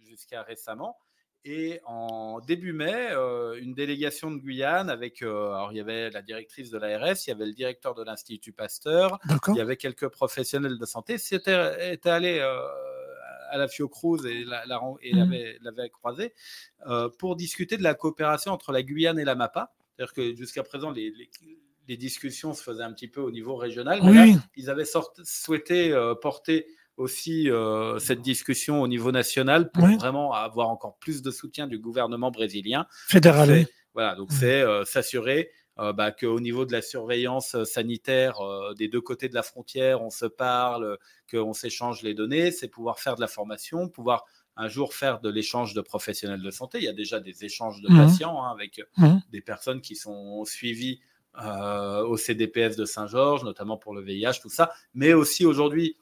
jusqu'à 0.07 0.41
récemment. 0.41 0.97
Et 1.43 1.81
en 1.85 2.39
début 2.39 2.71
mai, 2.71 3.09
euh, 3.11 3.59
une 3.59 3.73
délégation 3.73 4.29
de 4.29 4.37
Guyane 4.37 4.91
avec, 4.91 5.23
euh, 5.23 5.53
alors 5.53 5.71
il 5.71 5.77
y 5.77 5.81
avait 5.81 6.11
la 6.11 6.21
directrice 6.21 6.69
de 6.69 6.77
l'ARS, 6.77 7.25
il 7.25 7.29
y 7.31 7.33
avait 7.33 7.47
le 7.47 7.53
directeur 7.53 7.95
de 7.95 8.03
l'Institut 8.03 8.53
Pasteur, 8.53 9.19
il 9.47 9.55
y 9.55 9.61
avait 9.61 9.77
quelques 9.77 10.09
professionnels 10.09 10.77
de 10.77 10.85
santé, 10.85 11.17
c'était 11.17 11.93
était 11.93 12.11
allé 12.11 12.37
euh, 12.39 12.59
à 13.49 13.57
la 13.57 13.67
Fiocruz 13.67 14.23
et 14.27 14.45
mmh. 14.45 15.57
l'avait 15.61 15.89
croisé 15.89 16.33
pour 17.17 17.35
discuter 17.35 17.75
de 17.75 17.83
la 17.83 17.95
coopération 17.95 18.51
entre 18.51 18.71
la 18.71 18.83
Guyane 18.83 19.17
et 19.17 19.25
la 19.25 19.33
MAPA. 19.33 19.73
C'est-à-dire 19.97 20.13
que 20.13 20.35
jusqu'à 20.35 20.63
présent, 20.63 20.91
les, 20.91 21.11
les, 21.87 21.97
discussions 21.97 22.53
se 22.53 22.63
faisaient 22.63 22.83
un 22.83 22.93
petit 22.93 23.09
peu 23.09 23.19
au 23.19 23.31
niveau 23.31 23.55
régional, 23.55 23.99
mais 24.03 24.13
là, 24.13 24.39
ils 24.55 24.69
avaient 24.69 24.85
souhaité 25.23 25.93
porter 26.21 26.67
aussi 26.97 27.49
euh, 27.49 27.99
cette 27.99 28.21
discussion 28.21 28.81
au 28.81 28.87
niveau 28.87 29.11
national 29.11 29.71
pour 29.71 29.87
vraiment 29.87 30.33
avoir 30.33 30.69
encore 30.69 30.97
plus 30.97 31.21
de 31.21 31.31
soutien 31.31 31.67
du 31.67 31.79
gouvernement 31.79 32.31
brésilien. 32.31 32.87
Fédéral. 33.07 33.65
Voilà, 33.93 34.15
donc 34.15 34.31
c'est 34.31 34.61
euh, 34.61 34.85
s'assurer 34.85 35.51
euh, 35.79 35.91
bah, 35.91 36.11
qu'au 36.11 36.39
niveau 36.39 36.65
de 36.65 36.71
la 36.71 36.81
surveillance 36.81 37.61
sanitaire 37.63 38.39
des 38.77 38.87
deux 38.87 39.01
côtés 39.01 39.29
de 39.29 39.35
la 39.35 39.43
frontière, 39.43 40.01
on 40.01 40.09
se 40.09 40.25
parle, 40.25 40.97
qu'on 41.29 41.53
s'échange 41.53 42.01
les 42.03 42.13
données, 42.13 42.51
c'est 42.51 42.67
pouvoir 42.67 42.99
faire 42.99 43.15
de 43.15 43.21
la 43.21 43.27
formation, 43.27 43.89
pouvoir 43.89 44.25
un 44.57 44.67
jour 44.67 44.93
faire 44.93 45.21
de 45.21 45.29
l'échange 45.29 45.73
de 45.73 45.81
professionnels 45.81 46.41
de 46.41 46.51
santé. 46.51 46.77
Il 46.77 46.83
y 46.83 46.89
a 46.89 46.93
déjà 46.93 47.19
des 47.19 47.45
échanges 47.45 47.81
de 47.81 47.91
mmh. 47.91 47.97
patients 47.97 48.43
hein, 48.43 48.51
avec 48.51 48.81
mmh. 48.97 49.17
des 49.31 49.41
personnes 49.41 49.81
qui 49.81 49.95
sont 49.95 50.43
suivies 50.45 50.99
au 51.33 52.17
CDPS 52.17 52.75
de 52.75 52.83
Saint-Georges, 52.83 53.45
notamment 53.45 53.77
pour 53.77 53.95
le 53.95 54.01
VIH, 54.01 54.41
tout 54.41 54.49
ça, 54.49 54.73
mais 54.93 55.13
aussi 55.13 55.45
aujourd'hui 55.45 55.95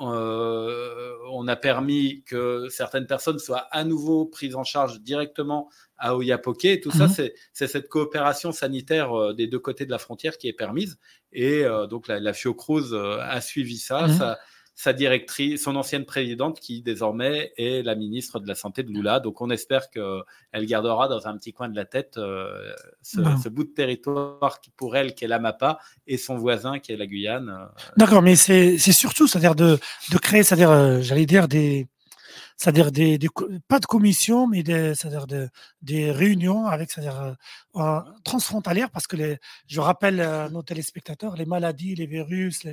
euh, 0.00 1.14
on 1.30 1.46
a 1.46 1.56
permis 1.56 2.24
que 2.24 2.68
certaines 2.68 3.06
personnes 3.06 3.38
soient 3.38 3.68
à 3.70 3.84
nouveau 3.84 4.26
prises 4.26 4.56
en 4.56 4.64
charge 4.64 5.00
directement 5.00 5.70
à 5.98 6.16
Oyapoke. 6.16 6.64
Et 6.64 6.80
tout 6.80 6.90
ça, 6.90 7.06
mhm. 7.06 7.30
c'est 7.52 7.66
cette 7.66 7.88
coopération 7.88 8.52
sanitaire 8.52 9.12
euh, 9.12 9.34
des 9.34 9.46
deux 9.46 9.60
côtés 9.60 9.86
de 9.86 9.90
la 9.90 9.98
frontière 9.98 10.36
qui 10.36 10.48
est 10.48 10.52
permise. 10.52 10.98
Et 11.32 11.64
euh, 11.64 11.86
donc, 11.86 12.08
la, 12.08 12.18
la 12.18 12.32
Fiocruz 12.32 12.92
a 12.94 13.40
suivi 13.40 13.78
ça. 13.78 14.08
Mhm. 14.08 14.18
ça 14.18 14.38
sa 14.74 14.92
directrice, 14.92 15.62
son 15.62 15.76
ancienne 15.76 16.04
présidente, 16.04 16.58
qui 16.58 16.82
désormais 16.82 17.52
est 17.56 17.82
la 17.82 17.94
ministre 17.94 18.40
de 18.40 18.48
la 18.48 18.54
Santé 18.54 18.82
de 18.82 18.90
Lula. 18.90 19.20
Donc 19.20 19.40
on 19.40 19.50
espère 19.50 19.88
qu'elle 19.90 20.66
gardera 20.66 21.06
dans 21.08 21.28
un 21.28 21.36
petit 21.36 21.52
coin 21.52 21.68
de 21.68 21.76
la 21.76 21.84
tête 21.84 22.16
euh, 22.16 22.72
ce, 23.02 23.48
bout 23.48 23.64
de 23.64 23.68
territoire 23.68 24.60
qui, 24.60 24.70
pour 24.70 24.96
elle, 24.96 25.14
qui 25.14 25.24
est 25.24 25.28
l'Amapa, 25.28 25.78
et 26.06 26.16
son 26.16 26.36
voisin, 26.36 26.80
qui 26.80 26.92
est 26.92 26.96
la 26.96 27.06
Guyane. 27.06 27.48
Euh. 27.48 27.66
D'accord, 27.96 28.22
mais 28.22 28.34
c'est 28.34 28.78
surtout, 28.78 29.28
c'est-à-dire 29.28 29.54
de, 29.54 29.78
de, 30.10 30.18
créer, 30.18 30.42
c'est-à-dire, 30.42 30.70
euh, 30.70 31.00
j'allais 31.00 31.26
dire, 31.26 31.46
des, 31.46 31.86
c'est-à-dire 32.56 32.92
des, 32.92 33.18
pas 33.68 33.80
de 33.80 33.86
commission, 33.86 34.46
mais 34.46 34.62
des, 34.62 34.94
c'est-à-dire 34.94 35.26
des 35.82 36.10
réunions 36.10 36.66
avec, 36.66 36.90
c'est-à-dire 36.90 37.36
transfrontalières, 38.24 38.90
parce 38.90 39.06
que 39.06 39.16
les, 39.16 39.38
je 39.66 39.80
rappelle 39.80 40.20
à 40.20 40.48
nos 40.48 40.62
téléspectateurs, 40.62 41.36
les 41.36 41.46
maladies, 41.46 41.94
les 41.94 42.06
virus, 42.06 42.66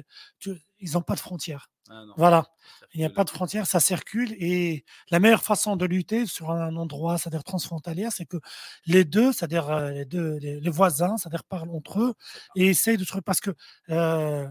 ils 0.80 0.92
n'ont 0.94 1.02
pas 1.02 1.16
de 1.16 1.20
frontières. 1.20 1.70
Ah 1.90 2.04
voilà. 2.16 2.46
Il 2.94 3.00
n'y 3.00 3.06
a 3.06 3.10
pas 3.10 3.24
de 3.24 3.30
frontières, 3.30 3.66
ça 3.66 3.80
circule. 3.80 4.34
Et 4.40 4.86
la 5.10 5.20
meilleure 5.20 5.44
façon 5.44 5.76
de 5.76 5.86
lutter 5.86 6.26
sur 6.26 6.52
un 6.52 6.76
endroit, 6.76 7.18
c'est-à-dire 7.18 7.44
transfrontalier, 7.44 8.08
c'est 8.12 8.26
que 8.26 8.38
les 8.86 9.04
deux, 9.04 9.34
c'est-à-dire 9.34 9.70
euh, 9.70 9.92
les, 9.92 10.06
deux, 10.06 10.38
les, 10.38 10.70
voisins, 10.70 11.18
c'est-à-dire 11.18 11.44
parlent 11.44 11.70
entre 11.72 12.00
eux 12.00 12.14
et 12.56 12.68
essayent 12.68 12.98
de 12.98 13.04
trouver. 13.04 13.22
Parce 13.22 13.42
que 13.42 13.52
euh, 13.90 14.48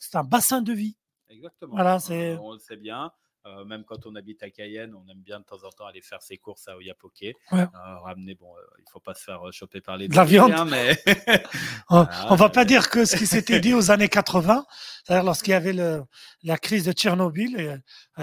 c'est 0.00 0.16
un 0.16 0.24
bassin 0.24 0.62
de 0.62 0.72
vie. 0.72 0.96
Exactement. 1.28 1.74
Voilà, 1.74 2.00
c'est... 2.00 2.36
On 2.36 2.52
le 2.52 2.58
sait 2.58 2.76
bien. 2.76 3.12
Euh, 3.46 3.64
même 3.64 3.84
quand 3.84 4.04
on 4.06 4.14
habite 4.16 4.42
à 4.42 4.50
Cayenne, 4.50 4.94
on 4.94 5.08
aime 5.08 5.20
bien 5.20 5.38
de 5.38 5.44
temps 5.44 5.62
en 5.64 5.70
temps 5.70 5.86
aller 5.86 6.02
faire 6.02 6.20
ses 6.22 6.36
courses 6.38 6.66
à 6.68 6.76
Oyapoke. 6.76 7.22
Euh, 7.52 7.66
ramener, 7.72 8.34
bon, 8.34 8.52
euh, 8.56 8.60
il 8.80 8.90
faut 8.90 9.00
pas 9.00 9.14
se 9.14 9.22
faire 9.22 9.40
choper 9.52 9.80
par 9.80 9.96
les 9.96 10.08
de 10.08 10.16
la 10.16 10.24
viande. 10.24 10.52
Mais 10.68 11.00
on, 11.88 12.00
ne 12.02 12.36
va 12.36 12.48
pas 12.48 12.64
dire 12.64 12.90
que 12.90 13.04
ce 13.04 13.16
qui 13.16 13.26
s'était 13.26 13.60
dit 13.60 13.74
aux 13.74 13.90
années 13.90 14.08
80, 14.08 14.66
c'est-à-dire 15.04 15.24
lorsqu'il 15.24 15.52
y 15.52 15.54
avait 15.54 15.72
le, 15.72 16.02
la 16.42 16.58
crise 16.58 16.84
de 16.84 16.92
Tchernobyl 16.92 17.80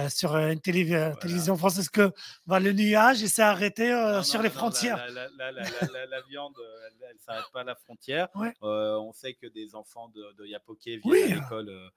sur 0.10 0.36
une 0.36 0.60
télévision 0.60 1.56
française, 1.56 1.90
que 1.90 2.12
bah, 2.46 2.60
le 2.60 2.74
nuage 2.74 3.26
s'est 3.26 3.42
arrêté 3.42 3.88
sur 4.24 4.42
les 4.42 4.50
frontières. 4.50 4.98
La, 5.08 6.22
viande, 6.30 6.56
elle, 6.88 7.16
ne 7.16 7.20
s'arrête 7.20 7.46
pas 7.54 7.62
à 7.62 7.64
la 7.64 7.76
frontière. 7.76 8.28
on 8.62 9.12
sait 9.14 9.34
que 9.34 9.48
des 9.48 9.76
enfants 9.76 10.10
de, 10.10 10.34
de 10.38 10.44
viennent 10.44 11.32
à 11.32 11.36
l'école 11.36 11.92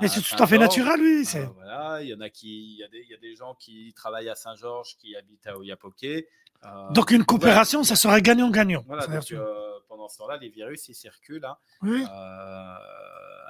mais 0.00 0.08
c'est 0.08 0.20
tout 0.20 0.40
à 0.40 0.46
fait 0.46 0.58
naturel, 0.58 1.00
oui. 1.00 1.26
Euh, 1.34 1.46
voilà, 1.54 2.02
il 2.02 2.08
y 2.08 2.14
en 2.14 2.20
a 2.20 2.30
qui, 2.30 2.74
il 2.74 2.78
y, 2.78 2.84
a 2.84 2.88
des, 2.88 3.00
il 3.00 3.10
y 3.10 3.14
a 3.14 3.18
des 3.18 3.34
gens 3.34 3.54
qui 3.54 3.92
travaillent 3.94 4.28
à 4.28 4.34
Saint-Georges, 4.34 4.96
qui 4.96 5.16
habitent 5.16 5.46
à 5.46 5.58
Oyapoke. 5.58 6.04
Euh, 6.04 6.90
donc 6.92 7.10
une 7.10 7.24
coopération, 7.24 7.82
ça 7.82 7.96
serait 7.96 8.22
gagnant-gagnant. 8.22 8.84
Voilà, 8.86 9.04
euh, 9.10 9.78
pendant 9.88 10.08
ce 10.08 10.18
temps-là, 10.18 10.36
les 10.36 10.48
virus, 10.50 10.88
ils 10.88 10.94
circulent. 10.94 11.44
Hein. 11.44 11.56
Oui. 11.82 12.04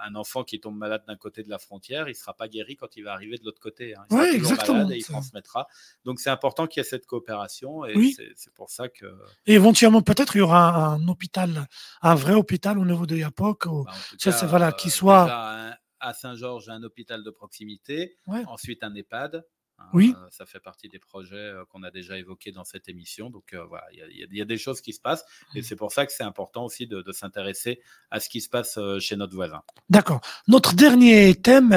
un 0.05 0.14
enfant 0.14 0.43
qui 0.43 0.59
tombe 0.59 0.76
malade 0.76 1.05
d'un 1.07 1.16
côté 1.16 1.43
de 1.43 1.51
la 1.51 1.59
frontière, 1.59 2.09
il 2.09 2.12
ne 2.12 2.16
sera 2.16 2.33
pas 2.33 2.49
guéri 2.49 2.76
quand 2.76 2.97
il 2.97 3.05
va 3.05 3.12
arriver 3.12 3.37
de 3.37 3.45
l'autre 3.45 3.61
côté. 3.61 3.95
Hein. 3.95 4.05
Il 4.11 4.16
oui, 4.16 4.28
exactement. 4.33 4.78
Malade 4.78 4.93
et 4.93 4.97
il 4.97 5.05
transmettra. 5.05 5.68
Donc 6.07 6.18
c'est 6.18 6.30
important 6.30 6.66
qu'il 6.66 6.80
y 6.80 6.87
ait 6.87 6.89
cette 6.89 7.07
coopération. 7.07 7.85
Et 7.85 7.95
oui. 7.95 8.16
c'est 8.35 8.55
pour 8.55 8.70
ça 8.70 8.89
que. 8.89 9.05
Et 9.45 9.53
éventuellement, 9.53 10.01
peut-être, 10.01 10.35
il 10.35 10.39
y 10.39 10.43
aura 10.43 10.95
un, 10.95 11.07
hôpital, 11.09 11.68
un 12.01 12.14
vrai 12.14 12.33
hôpital 12.33 12.78
au 12.78 12.87
niveau 12.87 13.05
de 13.05 13.16
Yapok, 13.16 13.66
bah, 13.66 14.47
voilà, 14.47 14.72
qui 14.72 14.89
soit 14.89 15.76
à 16.03 16.12
Saint-Georges 16.12 16.68
un 16.68 16.82
hôpital 16.82 17.24
de 17.24 17.30
proximité, 17.30 18.18
ensuite 18.46 18.84
un 18.84 18.94
EHPAD. 18.94 19.46
Hein, 19.85 19.91
Oui. 19.93 20.14
euh, 20.16 20.26
ça 20.30 20.47
fait 20.47 20.61
partie 20.61 20.89
des 20.89 20.99
projets 20.99 21.35
euh, 21.37 21.64
qu'on 21.66 21.83
a 21.83 21.91
déjà 21.91 22.18
évoqués 22.18 22.53
dans 22.53 22.64
cette 22.64 22.89
émission. 22.89 23.30
Donc 23.30 23.53
euh, 23.53 23.64
voilà, 23.64 23.85
il 23.93 23.99
y 23.99 24.03
a- 24.03 24.26
y, 24.30 24.41
y 24.43 24.47
des 24.47 24.59
choses 24.59 24.80
qui 24.80 24.93
se 24.93 25.01
passent 25.01 25.24
Mmh. 25.55 25.59
et 25.59 25.62
c'est 25.62 25.76
pour 25.76 25.93
ça 25.93 26.07
que 26.07 26.12
c'est 26.12 26.22
important 26.24 26.64
aussi 26.64 26.87
de, 26.87 27.03
de 27.03 27.12
s'intéresser 27.12 27.80
à 28.11 28.20
ce 28.20 28.28
qui 28.28 28.41
se 28.41 28.49
passe 28.49 28.78
chez 29.01 29.16
notre 29.16 29.35
voisin. 29.35 29.62
D'accord. 29.91 30.20
Notre 30.49 30.74
dernier 30.74 31.35
thème, 31.35 31.74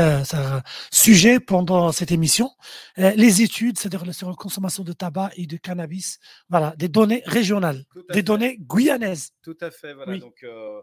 sujet 0.91 1.39
pendant 1.39 1.91
cette 1.91 2.11
émission, 2.11 2.51
les 2.97 3.41
études, 3.41 3.77
c'est-à-dire 3.77 4.13
sur 4.13 4.29
la 4.29 4.35
consommation 4.35 4.83
de 4.83 4.93
tabac 4.93 5.31
et 5.35 5.47
de 5.47 5.57
cannabis. 5.57 6.19
Voilà, 6.49 6.73
des 6.77 6.87
données 6.89 7.23
régionales, 7.25 7.85
des 8.09 8.15
fait. 8.15 8.23
données 8.23 8.57
guyanaises. 8.59 9.31
Tout 9.41 9.57
à 9.61 9.71
fait, 9.71 9.93
voilà. 9.93 10.13
Oui. 10.13 10.19
Donc, 10.19 10.43
euh, 10.43 10.81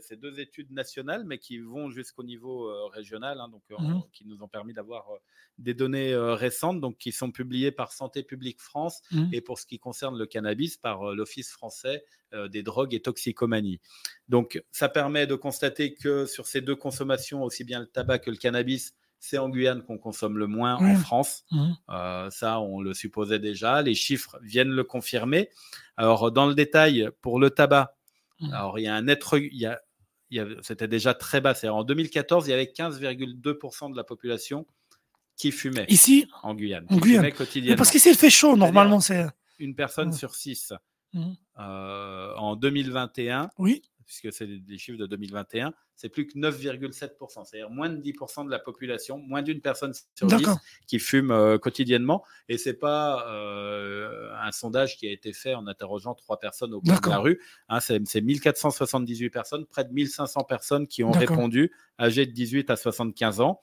c'est 0.00 0.18
deux 0.20 0.40
études 0.40 0.70
nationales, 0.70 1.24
mais 1.26 1.38
qui 1.38 1.58
vont 1.58 1.90
jusqu'au 1.90 2.22
niveau 2.22 2.68
euh, 2.68 2.86
régional, 2.88 3.38
hein, 3.40 3.48
donc 3.48 3.62
euh, 3.70 3.76
Mhm. 3.80 4.02
qui 4.12 4.26
nous 4.26 4.42
ont 4.42 4.48
permis 4.48 4.72
d'avoir 4.72 5.06
des 5.58 5.74
données 5.74 6.12
euh, 6.12 6.34
donc 6.80 6.98
qui 6.98 7.12
sont 7.12 7.30
publiées 7.32 7.72
par 7.72 7.92
Santé 7.92 8.22
publique 8.22 8.60
France 8.60 9.00
Mhm. 9.10 9.30
et 9.32 9.40
pour 9.40 9.58
ce 9.58 9.66
qui 9.66 9.78
concerne 9.78 10.16
le 10.18 10.26
cannabis 10.26 10.76
par 10.76 11.10
euh, 11.10 11.14
l'Office 11.14 11.50
français 11.50 12.04
euh, 12.34 12.48
des 12.48 12.62
drogues 12.62 12.94
et 12.94 13.00
toxicomanie. 13.00 13.80
Donc, 14.28 14.62
ça 14.70 14.88
permet 14.88 15.26
de 15.26 15.34
constater 15.34 15.94
que 15.94 16.24
sur 16.26 16.46
ces 16.46 16.60
deux 16.62 16.76
consommations, 16.76 17.42
aussi 17.42 17.64
bien 17.64 17.80
le 17.80 17.86
tabac 17.86 18.20
que 18.20 18.30
le 18.30 18.36
cannabis, 18.36 18.94
c'est 19.18 19.38
en 19.38 19.48
Guyane 19.50 19.82
qu'on 19.82 19.98
consomme 19.98 20.38
le 20.38 20.46
moins 20.46 20.76
en 20.76 20.84
Ouais. 20.84 20.96
France. 20.96 21.44
Mhm. 21.50 21.76
Euh, 21.90 22.30
ça, 22.30 22.58
on 22.60 22.80
le 22.80 22.94
supposait 22.94 23.38
déjà. 23.38 23.82
Les 23.82 23.94
chiffres 23.94 24.38
viennent 24.42 24.70
le 24.72 24.82
confirmer. 24.84 25.50
Alors, 25.96 26.32
dans 26.32 26.46
le 26.46 26.54
détail, 26.54 27.08
pour 27.20 27.38
le 27.38 27.50
tabac, 27.50 27.96
alors 28.50 28.78
il 28.78 28.82
y 28.82 28.88
a 28.88 28.94
un 28.96 29.02
net, 29.02 29.22
re- 29.22 29.48
il 29.52 29.58
y 29.58 29.66
a, 29.66 29.80
il 30.30 30.38
y 30.38 30.40
a- 30.40 30.46
c'était 30.62 30.88
déjà 30.88 31.14
très 31.14 31.40
bas. 31.40 31.54
En 31.64 31.84
2014, 31.84 32.48
il 32.48 32.50
y 32.50 32.54
avait 32.54 32.72
15,2% 32.72 33.90
de 33.90 33.96
la 33.96 34.02
population 34.04 34.66
qui 35.42 35.50
fumait 35.52 35.86
Ici, 35.88 36.26
en 36.44 36.54
Guyane. 36.54 36.86
en 36.88 36.96
Guyane. 36.98 37.32
quotidiennement. 37.32 37.76
parce 37.76 37.90
qu'ici 37.90 38.10
il 38.10 38.14
fait 38.16 38.30
chaud, 38.30 38.56
normalement, 38.56 39.00
c'est. 39.00 39.26
Une 39.58 39.74
personne 39.74 40.12
sur 40.12 40.34
six. 40.36 40.72
Mhm. 41.14 41.36
Euh, 41.58 42.34
en 42.36 42.56
2021, 42.56 43.50
Oui, 43.58 43.82
puisque 44.20 44.34
c'est 44.36 44.46
des- 44.46 44.58
des 44.60 44.78
chiffres 44.78 44.98
de 44.98 45.06
2021, 45.06 45.72
c'est 45.94 46.08
plus 46.08 46.26
que 46.26 46.36
9,7%, 46.38 47.44
c'est-à-dire 47.44 47.70
moins 47.70 47.88
de 47.88 47.96
10% 47.96 48.44
de 48.44 48.50
la 48.50 48.58
population, 48.58 49.18
moins 49.18 49.42
d'une 49.42 49.60
personne 49.60 49.92
sur 50.14 50.26
10 50.26 50.36
d'accord. 50.36 50.58
qui 50.86 50.98
fume 50.98 51.30
euh, 51.30 51.58
quotidiennement. 51.58 52.24
Et 52.48 52.58
c'est 52.58 52.74
pas 52.74 53.26
euh, 53.30 54.32
un 54.40 54.52
sondage 54.52 54.96
qui 54.96 55.06
a 55.06 55.10
été 55.12 55.32
fait 55.32 55.54
en 55.54 55.66
interrogeant 55.66 56.14
trois 56.14 56.38
personnes 56.38 56.74
au 56.74 56.80
coin 56.80 56.94
de 56.96 57.08
la 57.08 57.18
rue. 57.18 57.40
Hein, 57.68 57.80
c'est 57.80 58.00
c'est 58.06 58.20
1478 58.20 59.30
personnes, 59.30 59.66
près 59.66 59.84
de 59.84 59.92
1500 59.92 60.44
personnes 60.44 60.86
qui 60.86 61.04
ont 61.04 61.10
répondu, 61.12 61.72
âgées 61.98 62.26
de 62.26 62.32
18 62.32 62.68
à 62.70 62.76
75 62.76 63.40
ans. 63.40 63.60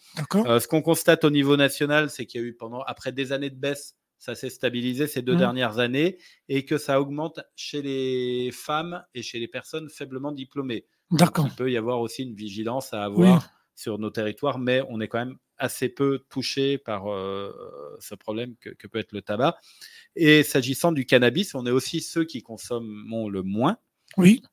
Euh, 0.47 0.59
ce 0.59 0.67
qu'on 0.67 0.81
constate 0.81 1.23
au 1.25 1.29
niveau 1.29 1.57
national, 1.57 2.09
c'est 2.09 2.25
qu'il 2.25 2.41
y 2.41 2.43
a 2.43 2.47
eu 2.47 2.53
pendant, 2.53 2.81
après 2.83 3.11
des 3.11 3.31
années 3.33 3.49
de 3.49 3.55
baisse, 3.55 3.95
ça 4.19 4.35
s'est 4.35 4.49
stabilisé 4.51 5.07
ces 5.07 5.21
deux 5.23 5.33
Mhm. 5.33 5.39
dernières 5.39 5.79
années 5.79 6.19
et 6.49 6.65
que 6.65 6.77
ça 6.77 7.01
augmente 7.01 7.39
chez 7.55 7.81
les 7.81 8.51
femmes 8.51 9.03
et 9.15 9.23
chez 9.23 9.39
les 9.39 9.47
personnes 9.47 9.89
faiblement 9.89 10.31
diplômées. 10.31 10.85
D'accord. 11.11 11.47
il 11.47 11.55
peut 11.55 11.71
y 11.71 11.77
avoir 11.77 12.01
aussi 12.01 12.21
une 12.21 12.35
vigilance 12.35 12.93
à 12.93 13.03
avoir 13.03 13.41
Oui. 13.41 13.47
sur 13.75 13.97
nos 13.97 14.11
territoires, 14.11 14.59
mais 14.59 14.83
on 14.89 15.01
est 15.01 15.07
quand 15.07 15.17
même 15.25 15.37
assez 15.57 15.89
peu 15.89 16.19
touché 16.29 16.77
par 16.77 17.11
euh, 17.11 17.51
ce 17.99 18.13
problème 18.13 18.55
que, 18.57 18.69
que 18.69 18.87
peut 18.87 18.99
être 18.99 19.11
le 19.13 19.21
tabac. 19.23 19.57
Et 20.15 20.43
s'agissant 20.43 20.91
du 20.91 21.05
cannabis, 21.05 21.55
on 21.55 21.65
est 21.65 21.71
aussi 21.71 21.99
ceux 22.01 22.25
qui 22.25 22.43
consomment 22.43 23.27
le 23.29 23.41
moins. 23.41 23.77
Oui, 24.17 24.43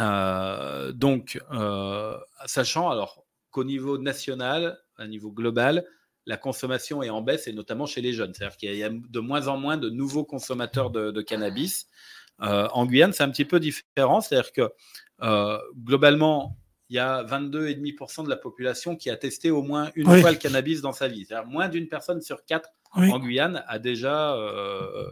Euh, 0.00 0.92
donc, 0.92 1.38
euh, 1.52 2.16
sachant 2.46 2.88
alors 2.90 3.26
qu'au 3.50 3.64
niveau 3.64 3.98
national, 3.98 4.78
à 4.96 5.06
niveau 5.06 5.30
global, 5.30 5.84
la 6.26 6.36
consommation 6.36 7.02
est 7.02 7.10
en 7.10 7.20
baisse 7.22 7.48
et 7.48 7.52
notamment 7.52 7.86
chez 7.86 8.00
les 8.00 8.12
jeunes. 8.12 8.32
C'est-à-dire 8.34 8.56
qu'il 8.56 8.74
y 8.74 8.84
a 8.84 8.90
de 8.90 9.20
moins 9.20 9.48
en 9.48 9.56
moins 9.56 9.76
de 9.76 9.90
nouveaux 9.90 10.24
consommateurs 10.24 10.90
de, 10.90 11.10
de 11.10 11.22
cannabis. 11.22 11.86
Euh, 12.42 12.68
en 12.72 12.86
Guyane, 12.86 13.12
c'est 13.12 13.22
un 13.24 13.30
petit 13.30 13.44
peu 13.44 13.58
différent. 13.60 14.20
C'est-à-dire 14.20 14.52
que 14.52 14.70
euh, 15.22 15.58
globalement, 15.76 16.56
il 16.90 16.96
y 16.96 16.98
a 16.98 17.22
22,5% 17.24 18.24
de 18.24 18.28
la 18.28 18.36
population 18.36 18.96
qui 18.96 19.10
a 19.10 19.16
testé 19.16 19.50
au 19.50 19.62
moins 19.62 19.90
une 19.94 20.08
Oui. 20.08 20.20
fois 20.20 20.30
le 20.30 20.36
cannabis 20.36 20.80
dans 20.80 20.92
sa 20.92 21.08
vie. 21.08 21.24
C'est-à-dire 21.24 21.48
moins 21.48 21.68
d'une 21.68 21.88
personne 21.88 22.20
sur 22.20 22.44
quatre 22.44 22.68
oui, 22.94 23.10
en 23.10 23.18
Guyane 23.20 23.64
a 23.68 23.78
déjà 23.78 24.34
euh, 24.34 25.08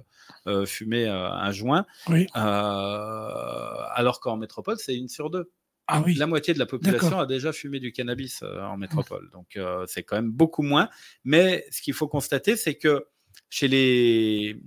fumé 0.67 1.09
un 1.09 1.51
joint. 1.51 1.87
oui. 2.11 2.27
Alors 2.35 4.21
qu'en 4.21 4.37
métropole, 4.37 4.77
c'est 4.79 4.95
une 4.95 5.09
sur 5.09 5.31
deux. 5.31 5.51
Ah 5.93 6.03
oui. 6.05 6.15
La 6.15 6.27
moitié 6.27 6.55
de 6.55 6.59
la 6.59 6.67
population 6.67 7.19
a 7.19 7.27
déjà 7.27 7.53
fumé 7.53 7.81
du 7.81 7.93
cannabis 7.93 8.43
euh, 8.43 8.61
en 8.63 8.77
métropole. 8.77 9.29
Donc, 9.33 9.57
euh, 9.57 9.85
c'est 9.87 10.03
quand 10.03 10.17
même 10.17 10.31
beaucoup 10.31 10.63
moins. 10.63 10.89
Mais 11.25 11.67
ce 11.71 11.83
qu'il 11.83 11.95
faut 11.95 12.09
constater, 12.09 12.57
c'est 12.57 12.77
que 12.77 13.07
chez, 13.49 13.69
les... 13.69 14.61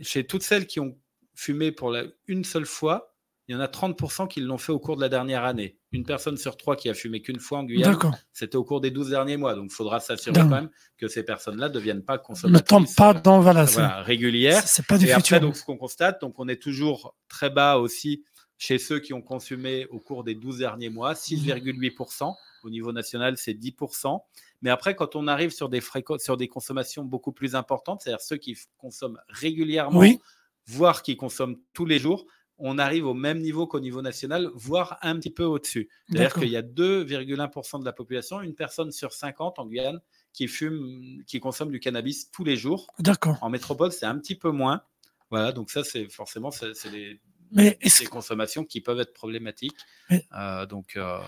chez 0.00 0.24
toutes 0.24 0.42
celles 0.42 0.66
qui 0.66 0.80
ont 0.80 0.98
fumé 1.34 1.72
pour 1.72 1.90
la... 1.90 2.04
une 2.26 2.44
seule 2.44 2.66
fois, 2.66 3.12
il 3.48 3.54
y 3.54 3.58
en 3.58 3.60
a 3.60 3.66
30% 3.66 4.28
qui 4.28 4.40
l'ont 4.40 4.56
fait 4.56 4.72
au 4.72 4.78
cours 4.78 4.96
de 4.96 5.00
la 5.00 5.08
dernière 5.08 5.44
année. 5.44 5.76
Une 5.90 6.04
personne 6.04 6.36
sur 6.36 6.56
trois 6.56 6.76
qui 6.76 6.88
a 6.88 6.94
fumé 6.94 7.20
qu'une 7.20 7.40
fois 7.40 7.58
en 7.58 7.64
Guyane, 7.64 7.98
c'était 8.32 8.56
au 8.56 8.64
cours 8.64 8.80
des 8.80 8.90
12 8.90 9.10
derniers 9.10 9.36
mois. 9.36 9.54
Donc, 9.54 9.66
il 9.70 9.74
faudra 9.74 10.00
s'assurer 10.00 10.40
quand 10.40 10.48
même 10.48 10.70
que 10.96 11.08
ces 11.08 11.24
personnes-là 11.24 11.68
ne 11.68 11.74
deviennent 11.74 12.04
pas 12.04 12.14
Ne 12.14 12.18
consommatrices 12.22 12.68
tombe 12.68 12.86
pas 12.96 13.10
euh, 13.14 13.20
dans. 13.20 13.40
Voilà, 13.40 13.64
voilà, 13.64 14.00
régulières. 14.02 14.62
c'est 14.64 14.86
pas 14.86 14.96
du 14.96 15.06
Et 15.06 15.12
après, 15.12 15.22
futur. 15.22 15.40
donc, 15.40 15.56
ce 15.56 15.64
qu'on 15.64 15.76
constate, 15.76 16.20
donc, 16.20 16.38
on 16.38 16.48
est 16.48 16.62
toujours 16.62 17.16
très 17.28 17.50
bas 17.50 17.76
aussi 17.76 18.24
chez 18.62 18.78
ceux 18.78 19.00
qui 19.00 19.12
ont 19.12 19.22
consommé 19.22 19.86
au 19.86 19.98
cours 19.98 20.22
des 20.22 20.36
12 20.36 20.58
derniers 20.58 20.88
mois, 20.88 21.14
6,8%. 21.14 22.32
Au 22.62 22.70
niveau 22.70 22.92
national, 22.92 23.36
c'est 23.36 23.54
10%. 23.54 24.20
Mais 24.60 24.70
après, 24.70 24.94
quand 24.94 25.16
on 25.16 25.26
arrive 25.26 25.50
sur 25.50 25.68
des, 25.68 25.82
sur 26.18 26.36
des 26.36 26.46
consommations 26.46 27.04
beaucoup 27.04 27.32
plus 27.32 27.56
importantes, 27.56 28.02
c'est-à-dire 28.02 28.20
ceux 28.20 28.36
qui 28.36 28.56
consomment 28.78 29.18
régulièrement, 29.28 29.98
Oui, 29.98 30.20
voire 30.66 31.02
qui 31.02 31.16
consomment 31.16 31.56
tous 31.72 31.86
les 31.86 31.98
jours, 31.98 32.24
on 32.56 32.78
arrive 32.78 33.04
au 33.04 33.14
même 33.14 33.40
niveau 33.40 33.66
qu'au 33.66 33.80
niveau 33.80 34.00
national, 34.00 34.48
voire 34.54 34.96
un 35.02 35.16
petit 35.16 35.30
peu 35.30 35.42
au-dessus. 35.42 35.88
C'est-à-dire 36.08 36.34
qu'il 36.34 36.48
y 36.48 36.56
a 36.56 36.62
2,1% 36.62 37.80
de 37.80 37.84
la 37.84 37.92
population, 37.92 38.42
une 38.42 38.54
personne 38.54 38.92
sur 38.92 39.12
50 39.12 39.58
en 39.58 39.66
Guyane, 39.66 40.00
qui 40.32 40.46
fume, 40.46 41.24
qui 41.26 41.40
consomme 41.40 41.72
du 41.72 41.80
cannabis 41.80 42.30
tous 42.30 42.44
les 42.44 42.56
jours. 42.56 42.86
d'accord. 43.00 43.38
En 43.40 43.50
métropole, 43.50 43.90
c'est 43.90 44.06
un 44.06 44.16
petit 44.18 44.36
peu 44.36 44.52
moins. 44.52 44.82
Voilà, 45.30 45.50
donc 45.50 45.68
ça, 45.68 45.82
c'est 45.82 46.08
forcément 46.08 46.52
c'est 46.52 46.74
c'est 46.74 46.90
des, 46.90 47.20
Mais 47.52 47.78
des 47.82 48.06
consommations 48.06 48.64
qui 48.64 48.80
peuvent 48.80 49.00
être 49.00 49.12
problématiques. 49.12 49.76
Mais- 50.10 50.26
Euh, 50.36 50.66
donc, 50.66 50.96
euh, 50.96 51.18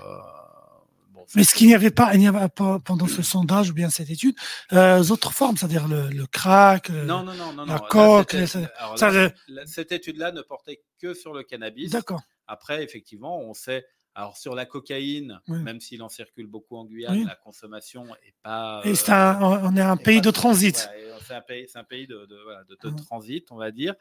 bon, 1.10 1.24
Mais 1.34 1.42
est-ce 1.42 1.54
qu'il 1.54 1.66
n'y 1.68 1.74
avait 1.74 1.90
pas, 1.90 2.14
il 2.14 2.20
n'y 2.20 2.26
avait 2.28 2.48
pas 2.48 2.78
pendant 2.80 3.06
ce 3.06 3.22
sondage 3.22 3.70
ou 3.70 3.74
bien 3.74 3.90
cette 3.90 4.10
étude, 4.10 4.34
euh, 4.72 5.02
autres 5.10 5.32
formes, 5.32 5.56
c'est-à-dire 5.56 5.86
le, 5.88 6.08
le 6.08 6.26
crack 6.26 6.88
le- 6.88 7.04
non, 7.04 7.22
non, 7.22 7.34
non, 7.34 7.52
non. 7.52 7.64
la. 7.66 7.74
Là, 7.74 7.86
coque, 7.88 8.30
c'était- 8.32 8.60
les- 8.60 8.66
alors 8.78 8.98
ça, 8.98 9.10
là, 9.10 9.24
le- 9.28 9.54
la- 9.54 9.66
cette 9.66 9.92
étude-là 9.92 10.32
ne 10.32 10.42
portait 10.42 10.82
que 11.00 11.14
sur 11.14 11.32
le 11.32 11.42
cannabis. 11.42 11.90
D'accord. 11.90 12.22
Après, 12.46 12.82
effectivement, 12.82 13.40
on 13.40 13.54
sait. 13.54 13.86
Alors 14.16 14.36
sur 14.36 14.54
la 14.54 14.64
cocaïne, 14.64 15.40
Oui. 15.48 15.58
même 15.60 15.80
s'il 15.80 16.00
en 16.00 16.08
circule 16.08 16.46
beaucoup 16.46 16.76
en 16.76 16.84
Guyane, 16.84 17.16
Oui. 17.18 17.24
la 17.24 17.34
consommation 17.34 18.06
est 18.24 18.34
pas. 18.44 18.80
Et 18.84 18.90
euh, 18.90 18.94
c'est 18.94 19.10
un, 19.10 19.42
on 19.42 19.74
est 19.76 19.80
un 19.80 19.96
est 19.96 20.02
pays 20.04 20.18
pas 20.18 20.26
de 20.26 20.30
transit. 20.30 20.88
c'est 21.26 21.34
un 21.34 21.40
pays, 21.40 21.66
c'est 21.68 21.78
un 21.80 21.84
pays 21.84 22.06
de, 22.06 22.24
de- 22.26 22.40
voilà, 22.44 22.62
de- 22.62 22.78
de 22.80 22.90
Mhm. 22.90 23.00
transit, 23.00 23.44
on 23.50 23.56
va 23.56 23.72
dire, 23.72 23.94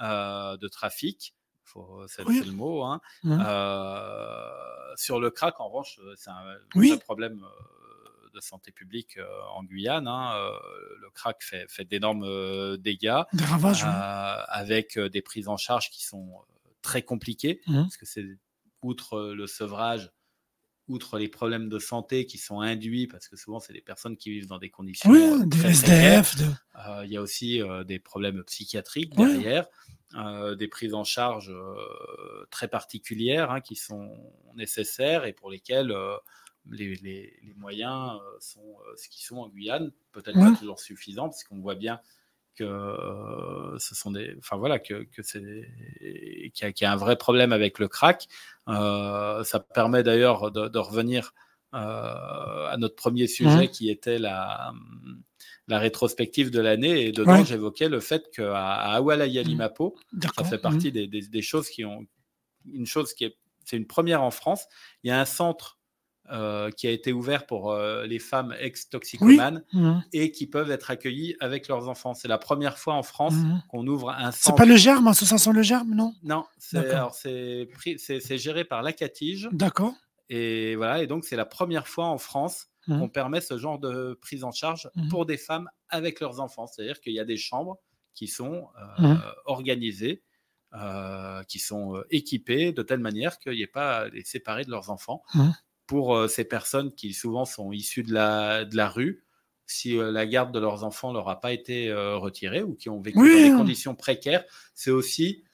euh, 0.00 0.56
de 0.56 0.68
trafic. 0.68 1.34
Faut- 1.66 2.04
C'est 2.08 2.24
Oui. 2.24 2.42
le 2.44 2.52
mot. 2.52 2.82
hein. 2.84 3.00
Mhm. 3.24 3.42
Euh, 3.44 4.50
sur 4.96 5.20
le 5.20 5.30
crack, 5.30 5.60
en 5.60 5.68
revanche, 5.68 5.98
euh, 6.02 6.14
c'est 6.16 6.30
un 6.30 6.56
Oui. 6.74 6.88
vrai 6.90 6.98
problème 6.98 7.44
euh, 7.44 8.28
de 8.34 8.40
santé 8.40 8.70
publique 8.72 9.16
euh, 9.18 9.26
en 9.54 9.64
Guyane. 9.64 10.06
hein. 10.08 10.32
Euh, 10.36 10.52
le 11.00 11.10
crack 11.10 11.42
fait, 11.42 11.66
fait 11.68 11.84
d'énormes 11.84 12.24
euh, 12.24 12.76
dégâts 12.76 13.22
Des 13.32 13.44
ravages. 13.44 13.82
oui. 13.82 13.88
euh, 13.88 14.42
avec 14.48 14.96
euh, 14.96 15.08
des 15.08 15.22
prises 15.22 15.48
en 15.48 15.56
charge 15.56 15.90
qui 15.90 16.04
sont 16.04 16.28
euh, 16.38 16.68
très 16.82 17.02
compliquées 17.02 17.60
Mhm. 17.66 17.82
parce 17.82 17.96
que 17.96 18.06
c'est 18.06 18.24
outre 18.82 19.14
euh, 19.14 19.34
le 19.34 19.46
sevrage, 19.46 20.10
outre 20.88 21.18
les 21.18 21.28
problèmes 21.28 21.68
de 21.68 21.78
santé 21.80 22.26
qui 22.26 22.38
sont 22.38 22.60
induits, 22.60 23.08
parce 23.08 23.26
que 23.28 23.36
souvent 23.36 23.58
c'est 23.58 23.72
des 23.72 23.80
personnes 23.80 24.16
qui 24.16 24.30
vivent 24.30 24.46
dans 24.46 24.58
des 24.58 24.70
conditions 24.70 25.10
Oui, 25.10 25.20
euh, 25.20 25.44
des. 25.44 25.66
SDF. 25.66 26.36
de- 26.36 26.44
Euh, 26.78 27.04
il 27.04 27.10
y 27.10 27.16
a 27.16 27.22
aussi 27.22 27.60
euh, 27.60 27.82
des 27.84 27.98
problèmes 27.98 28.44
psychiatriques 28.44 29.14
Oui. 29.16 29.44
Euh, 30.16 30.54
des 30.54 30.68
prises 30.68 30.94
en 30.94 31.04
charge 31.04 31.50
euh, 31.50 32.46
très 32.50 32.68
particulières 32.68 33.50
hein, 33.50 33.60
qui 33.60 33.76
sont 33.76 34.12
nécessaires 34.54 35.24
et 35.24 35.32
pour 35.32 35.50
lesquelles 35.50 35.90
euh, 35.92 36.16
les, 36.70 36.94
les- 36.96 37.38
les 37.42 37.54
moyens 37.54 38.18
sont 38.40 38.76
ce 38.96 39.08
qu'ils 39.08 39.24
sont 39.24 39.36
en 39.38 39.48
Guyane, 39.48 39.92
peut-être 40.12 40.36
pas 40.52 40.58
toujours 40.58 40.80
suffisants, 40.80 41.28
parce 41.28 41.44
qu'on 41.44 41.60
voit 41.60 41.74
bien 41.76 42.00
que 42.56 42.64
ce 43.78 43.94
sont 43.94 44.10
des, 44.10 44.34
enfin 44.38 44.56
voilà, 44.56 44.78
que, 44.78 45.04
que 45.04 45.22
c'est, 45.22 45.42
qu'il 46.00 46.64
y, 46.64 46.64
a- 46.64 46.72
qu'il 46.72 46.84
y 46.84 46.88
a 46.88 46.92
un 46.92 46.96
vrai 46.96 47.16
problème 47.16 47.52
avec 47.52 47.78
le 47.78 47.86
crack. 47.88 48.26
Ça 48.66 49.60
permet 49.74 50.02
d'ailleurs 50.02 50.50
de, 50.50 50.68
de 50.68 50.78
revenir 50.78 51.32
à 51.76 52.76
notre 52.78 52.96
premier 52.96 53.26
sujet 53.26 53.64
Mhm. 53.64 53.68
qui 53.68 53.90
était 53.90 54.18
la, 54.18 54.72
la 55.68 55.78
rétrospective 55.78 56.50
de 56.50 56.60
l'année 56.60 57.06
et 57.06 57.12
dedans 57.12 57.38
Ouais. 57.38 57.44
J'évoquais 57.44 57.88
le 57.88 58.00
fait 58.00 58.30
qu'à 58.32 58.56
à 58.56 58.94
Awalaya 58.96 59.42
Limapo, 59.42 59.96
ça 60.36 60.44
fait 60.44 60.58
partie 60.58 60.92
des, 60.92 61.06
des- 61.06 61.28
des 61.28 61.42
choses 61.42 61.68
qui 61.68 61.84
ont 61.84 62.06
une 62.72 62.86
chose 62.86 63.12
qui 63.14 63.24
est 63.24 63.36
c'est 63.64 63.76
une 63.76 63.86
première 63.88 64.22
en 64.22 64.30
France. 64.30 64.64
Il 65.02 65.08
y 65.08 65.10
a 65.10 65.20
un 65.20 65.24
centre 65.24 65.78
euh, 66.32 66.70
qui 66.70 66.86
a 66.88 66.90
été 66.92 67.12
ouvert 67.12 67.46
pour 67.46 67.70
euh, 67.72 68.04
les 68.06 68.18
femmes 68.20 68.54
ex-toxicomanes 68.60 69.62
mmh. 69.72 69.98
et 70.12 70.30
qui 70.32 70.46
peuvent 70.48 70.70
être 70.72 70.90
accueillies 70.90 71.36
avec 71.40 71.66
leurs 71.68 71.88
enfants. 71.88 72.14
C'est 72.14 72.26
la 72.28 72.38
première 72.38 72.78
fois 72.78 72.94
en 72.94 73.02
France 73.04 73.34
mmh. 73.34 73.62
qu'on 73.68 73.86
ouvre 73.86 74.10
un 74.10 74.30
centre. 74.32 74.36
C'est 74.56 74.56
pas 74.56 74.64
le 74.66 74.76
germe, 74.76 75.06
association 75.08 75.52
le 75.52 75.62
germe, 75.62 75.94
non? 75.94 76.14
Non, 76.24 76.44
c'est 76.58 78.38
géré 78.38 78.64
par 78.64 78.82
l'Acatige. 78.82 79.48
D'accord. 79.52 79.94
Et 80.28 80.76
voilà, 80.76 81.02
et 81.02 81.06
donc 81.06 81.24
c'est 81.24 81.36
la 81.36 81.46
première 81.46 81.86
fois 81.86 82.06
en 82.06 82.18
France 82.18 82.68
mmh. 82.86 82.98
qu'on 82.98 83.08
permet 83.08 83.40
ce 83.40 83.58
genre 83.58 83.78
de 83.78 84.18
prise 84.20 84.44
en 84.44 84.52
charge 84.52 84.90
pour 85.10 85.26
des 85.26 85.36
femmes 85.36 85.68
avec 85.88 86.20
leurs 86.20 86.40
enfants. 86.40 86.66
C'est-à-dire 86.66 87.00
qu'il 87.00 87.12
y 87.12 87.20
a 87.20 87.24
des 87.24 87.36
chambres 87.36 87.78
qui 88.14 88.28
sont 88.28 88.68
euh, 89.00 89.14
organisées. 89.44 90.22
qui 91.48 91.58
sont 91.58 92.02
équipées 92.10 92.72
de 92.72 92.82
telle 92.82 93.00
manière 93.00 93.38
qu'il 93.38 93.52
n'y 93.52 93.62
ait 93.62 93.66
pas 93.66 93.98
à 93.98 94.08
les 94.08 94.24
séparer 94.24 94.64
de 94.64 94.70
leurs 94.70 94.90
enfants 94.90 95.22
pour 95.86 96.16
euh, 96.16 96.28
ces 96.28 96.44
personnes 96.44 96.92
qui 96.92 97.12
souvent 97.12 97.44
sont 97.44 97.72
issues 97.72 98.02
de 98.02 98.12
la, 98.12 98.64
de 98.64 98.76
la 98.76 98.88
rue, 98.88 99.24
si 99.66 99.96
euh, 99.96 100.10
la 100.10 100.26
garde 100.26 100.52
de 100.52 100.58
leurs 100.58 100.84
enfants 100.84 101.12
leur 101.12 101.28
a 101.28 101.40
pas 101.40 101.52
été 101.52 101.88
euh, 101.88 102.16
retirée 102.16 102.62
ou 102.62 102.74
qui 102.74 102.88
ont 102.88 103.00
vécu 103.00 103.18
dans 103.18 103.50
des 103.50 103.56
conditions 103.56 103.94
précaires, 103.94 104.44
c'est 104.74 104.90
aussi 104.90 105.44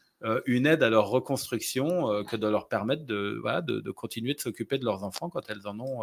une 0.47 0.67
aide 0.67 0.83
à 0.83 0.91
leur 0.91 1.09
reconstruction 1.09 2.25
que 2.25 2.37
de 2.37 2.47
leur 2.47 2.69
permettre 2.69 3.05
de, 3.05 3.39
voilà, 3.41 3.61
de, 3.61 3.91
continuer 3.91 4.35
de 4.35 4.41
s'occuper 4.41 4.79
de 4.79 4.85
leurs 4.85 5.05
enfants 5.05 5.29
quand 5.29 5.43
elles 5.49 5.67
en 5.67 5.79
ont 5.81 6.01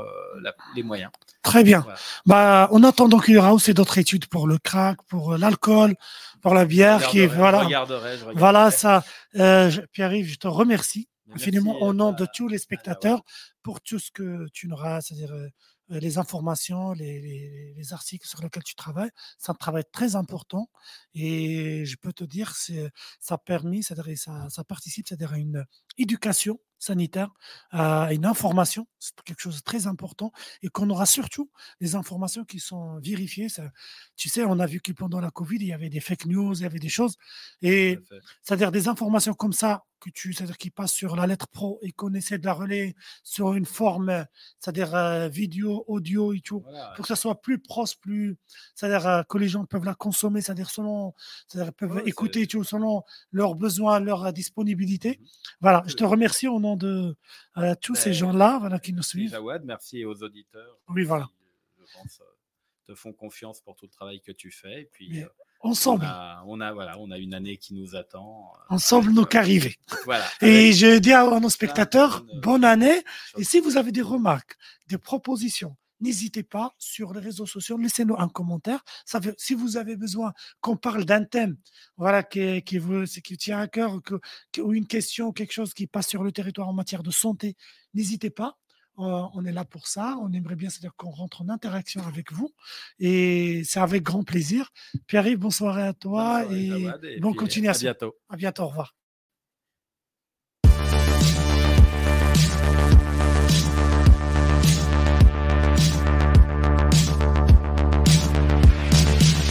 les 0.75 0.83
moyens. 0.83 1.11
Très 1.41 1.63
bien. 1.63 1.85
Bah, 2.25 2.67
on 2.71 2.83
attend 2.83 3.07
donc 3.07 3.25
qu'il 3.25 3.35
y 3.35 3.37
aura 3.37 3.53
aussi 3.53 3.73
d'autres 3.73 3.97
études 3.97 4.27
pour 4.27 4.47
le 4.47 4.57
crack, 4.57 5.01
pour 5.07 5.37
l'alcool, 5.37 5.95
pour 6.41 6.53
la 6.53 6.65
bière. 6.65 7.07
Qui, 7.07 7.25
voilà, 7.25 7.67
voilà 8.35 8.71
ça. 8.71 9.03
Pierre-Yves, 9.33 10.31
je 10.33 10.37
te 10.37 10.47
remercie 10.47 11.07
infiniment 11.33 11.81
au 11.81 11.93
nom 11.93 12.11
de 12.11 12.25
tous 12.33 12.47
les 12.47 12.57
spectateurs 12.57 13.21
pour 13.63 13.81
tout 13.81 13.99
ce 13.99 14.11
que 14.11 14.47
tu 14.53 14.67
n'auras, 14.67 15.01
c'est-à-dire 15.01 15.33
euh, 15.33 15.45
euh, 15.45 15.49
les 15.89 16.17
informations, 16.17 16.91
les, 16.93 17.73
les, 17.75 17.93
articles 17.93 18.27
sur 18.27 18.41
lesquels 18.41 18.63
tu 18.63 18.75
travailles. 18.75 19.09
C'est 19.37 19.51
un 19.51 19.55
travail 19.55 19.83
très 19.91 20.15
important 20.15 20.69
et 21.13 21.85
je 21.85 21.95
peux 21.97 22.13
te 22.13 22.23
dire, 22.23 22.53
ça 23.19 23.37
permis, 23.37 23.83
c'est-à-dire 23.83 24.17
ça, 24.17 24.47
ça 24.49 24.63
participe, 24.63 25.07
c'est-à-dire 25.07 25.33
à 25.33 25.37
une 25.39 25.65
éducation 25.97 26.59
sanitaire, 26.79 27.29
une 27.73 28.25
information, 28.25 28.87
c'est 28.99 29.13
quelque 29.21 29.41
chose 29.41 29.57
de 29.57 29.61
très 29.61 29.87
important, 29.87 30.31
et 30.63 30.69
qu'on 30.69 30.89
aura 30.89 31.05
surtout 31.05 31.49
des 31.81 31.95
informations 31.95 32.45
qui 32.45 32.59
sont 32.59 32.99
vérifiées. 32.99 33.49
Ça, 33.49 33.63
tu 34.15 34.29
sais, 34.29 34.43
on 34.45 34.59
a 34.59 34.65
vu 34.65 34.81
que 34.81 34.91
pendant 34.91 35.19
la 35.19 35.31
Covid, 35.31 35.57
il 35.57 35.67
y 35.67 35.73
avait 35.73 35.89
des 35.89 35.99
fake 35.99 36.25
news, 36.25 36.55
il 36.55 36.63
y 36.63 36.65
avait 36.65 36.79
des 36.79 36.89
choses, 36.89 37.17
et 37.61 37.99
c'est-à-dire 38.41 38.71
des 38.71 38.87
informations 38.87 39.33
comme 39.33 39.53
ça, 39.53 39.83
que 39.99 40.09
tu, 40.09 40.33
c'est-à-dire 40.33 40.57
qui 40.57 40.69
passent 40.69 40.93
sur 40.93 41.15
la 41.15 41.27
lettre 41.27 41.47
pro 41.47 41.79
et 41.81 41.91
qu'on 41.91 42.13
essaie 42.13 42.37
de 42.37 42.45
la 42.45 42.53
relayer 42.53 42.95
sur 43.23 43.53
une 43.53 43.65
forme, 43.65 44.25
c'est-à-dire 44.59 44.95
euh, 44.95 45.27
vidéo, 45.27 45.83
audio 45.87 46.33
et 46.33 46.39
tout, 46.39 46.63
pour 46.95 47.03
que 47.03 47.07
ça 47.07 47.15
soit 47.15 47.41
plus 47.41 47.59
proche, 47.59 47.97
plus, 47.97 48.37
c'est-à-dire 48.75 49.07
euh, 49.07 49.23
que 49.23 49.37
les 49.37 49.47
gens 49.47 49.65
peuvent 49.65 49.85
la 49.85 49.93
consommer, 49.93 50.41
c'est-à-dire 50.41 50.69
selon, 50.69 51.13
c'est-à-dire 51.47 51.73
peuvent 51.73 52.01
écouter 52.05 52.47
tout 52.47 52.63
selon 52.63 53.03
leurs 53.31 53.55
besoins, 53.55 53.99
leur 53.99 54.25
euh, 54.25 54.31
disponibilité. 54.31 55.19
Mmh 55.19 55.25
voilà, 55.61 55.83
je 55.87 55.93
te 55.93 56.03
remercie 56.03 56.47
au 56.47 56.59
de 56.75 57.15
tous 57.81 57.95
ces 57.95 58.09
ben, 58.09 58.15
gens-là 58.15 58.57
voilà, 58.59 58.79
qui 58.79 58.93
nous 58.93 59.03
suivent. 59.03 59.31
Jawad, 59.31 59.63
merci 59.65 60.05
aux 60.05 60.23
auditeurs. 60.23 60.77
Oui, 60.89 61.03
voilà. 61.03 61.29
je 61.77 61.83
pense, 61.93 62.21
te 62.85 62.95
font 62.95 63.13
confiance 63.13 63.61
pour 63.61 63.75
tout 63.75 63.85
le 63.85 63.91
travail 63.91 64.21
que 64.21 64.31
tu 64.31 64.51
fais. 64.51 64.81
Et 64.81 64.85
puis, 64.85 65.25
Ensemble. 65.61 66.05
On 66.45 66.61
a, 66.61 66.71
voilà, 66.71 66.97
on 66.99 67.11
a 67.11 67.17
une 67.17 67.33
année 67.33 67.57
qui 67.57 67.73
nous 67.73 67.95
attend. 67.95 68.53
Euh, 68.55 68.75
Ensemble, 68.75 69.11
nous 69.11 69.25
qu'arriver. 69.25 69.75
Voilà. 70.05 70.25
Et 70.41 70.71
je 70.71 70.97
dis 70.99 71.11
à 71.11 71.25
nos 71.39 71.49
spectateurs, 71.49 72.23
bonne 72.41 72.63
année. 72.63 73.03
Et 73.37 73.43
si 73.43 73.59
vous 73.59 73.75
avez 73.75 73.91
des 73.91 74.01
remarques, 74.01 74.55
des 74.87 74.97
propositions, 74.97 75.75
n'hésitez 75.99 76.43
pas 76.43 76.73
sur 76.77 77.13
les 77.13 77.19
réseaux 77.19 77.45
sociaux, 77.45 77.77
laissez-nous 77.77 78.15
un 78.17 78.29
commentaire. 78.29 78.83
Ça 79.05 79.19
si 79.37 79.53
vous 79.53 79.77
avez 79.77 79.95
besoin 79.95 80.33
qu'on 80.61 80.77
parle 80.77 81.05
d'un 81.05 81.23
thème, 81.23 81.57
voilà, 81.97 82.23
qui, 82.23 82.61
qui, 82.63 82.77
vous, 82.77 83.05
qui 83.05 83.37
tient 83.37 83.59
à 83.59 83.67
cœur, 83.67 84.01
que, 84.01 84.61
ou 84.61 84.73
une 84.73 84.87
question, 84.87 85.31
quelque 85.31 85.53
chose 85.53 85.73
qui 85.73 85.87
passe 85.87 86.07
sur 86.07 86.23
le 86.23 86.31
territoire 86.31 86.67
en 86.69 86.73
matière 86.73 87.03
de 87.03 87.11
santé, 87.11 87.55
n'hésitez 87.93 88.29
pas 88.29 88.57
on 88.99 89.45
est 89.45 89.51
là 89.51 89.65
pour 89.65 89.87
ça. 89.87 90.17
On 90.21 90.31
aimerait 90.33 90.55
bien, 90.55 90.69
c'est-à-dire 90.69 90.95
qu'on 90.95 91.09
rentre 91.09 91.41
en 91.41 91.49
interaction 91.49 92.05
avec 92.05 92.31
vous. 92.31 92.53
Et 92.99 93.63
c'est 93.63 93.79
avec 93.79 94.03
grand 94.03 94.23
plaisir. 94.23 94.71
Pierre-Yves, 95.07 95.39
bonsoir 95.39 95.77
à 95.77 95.93
toi 95.93 96.43
et, 96.51 96.87
bonne 97.19 97.35
continuation. 97.35 97.87
À 97.89 97.93
bientôt. 97.93 98.15
À 98.29 98.35
bientôt. 98.35 98.63
Au 98.63 98.67
revoir. 98.67 98.95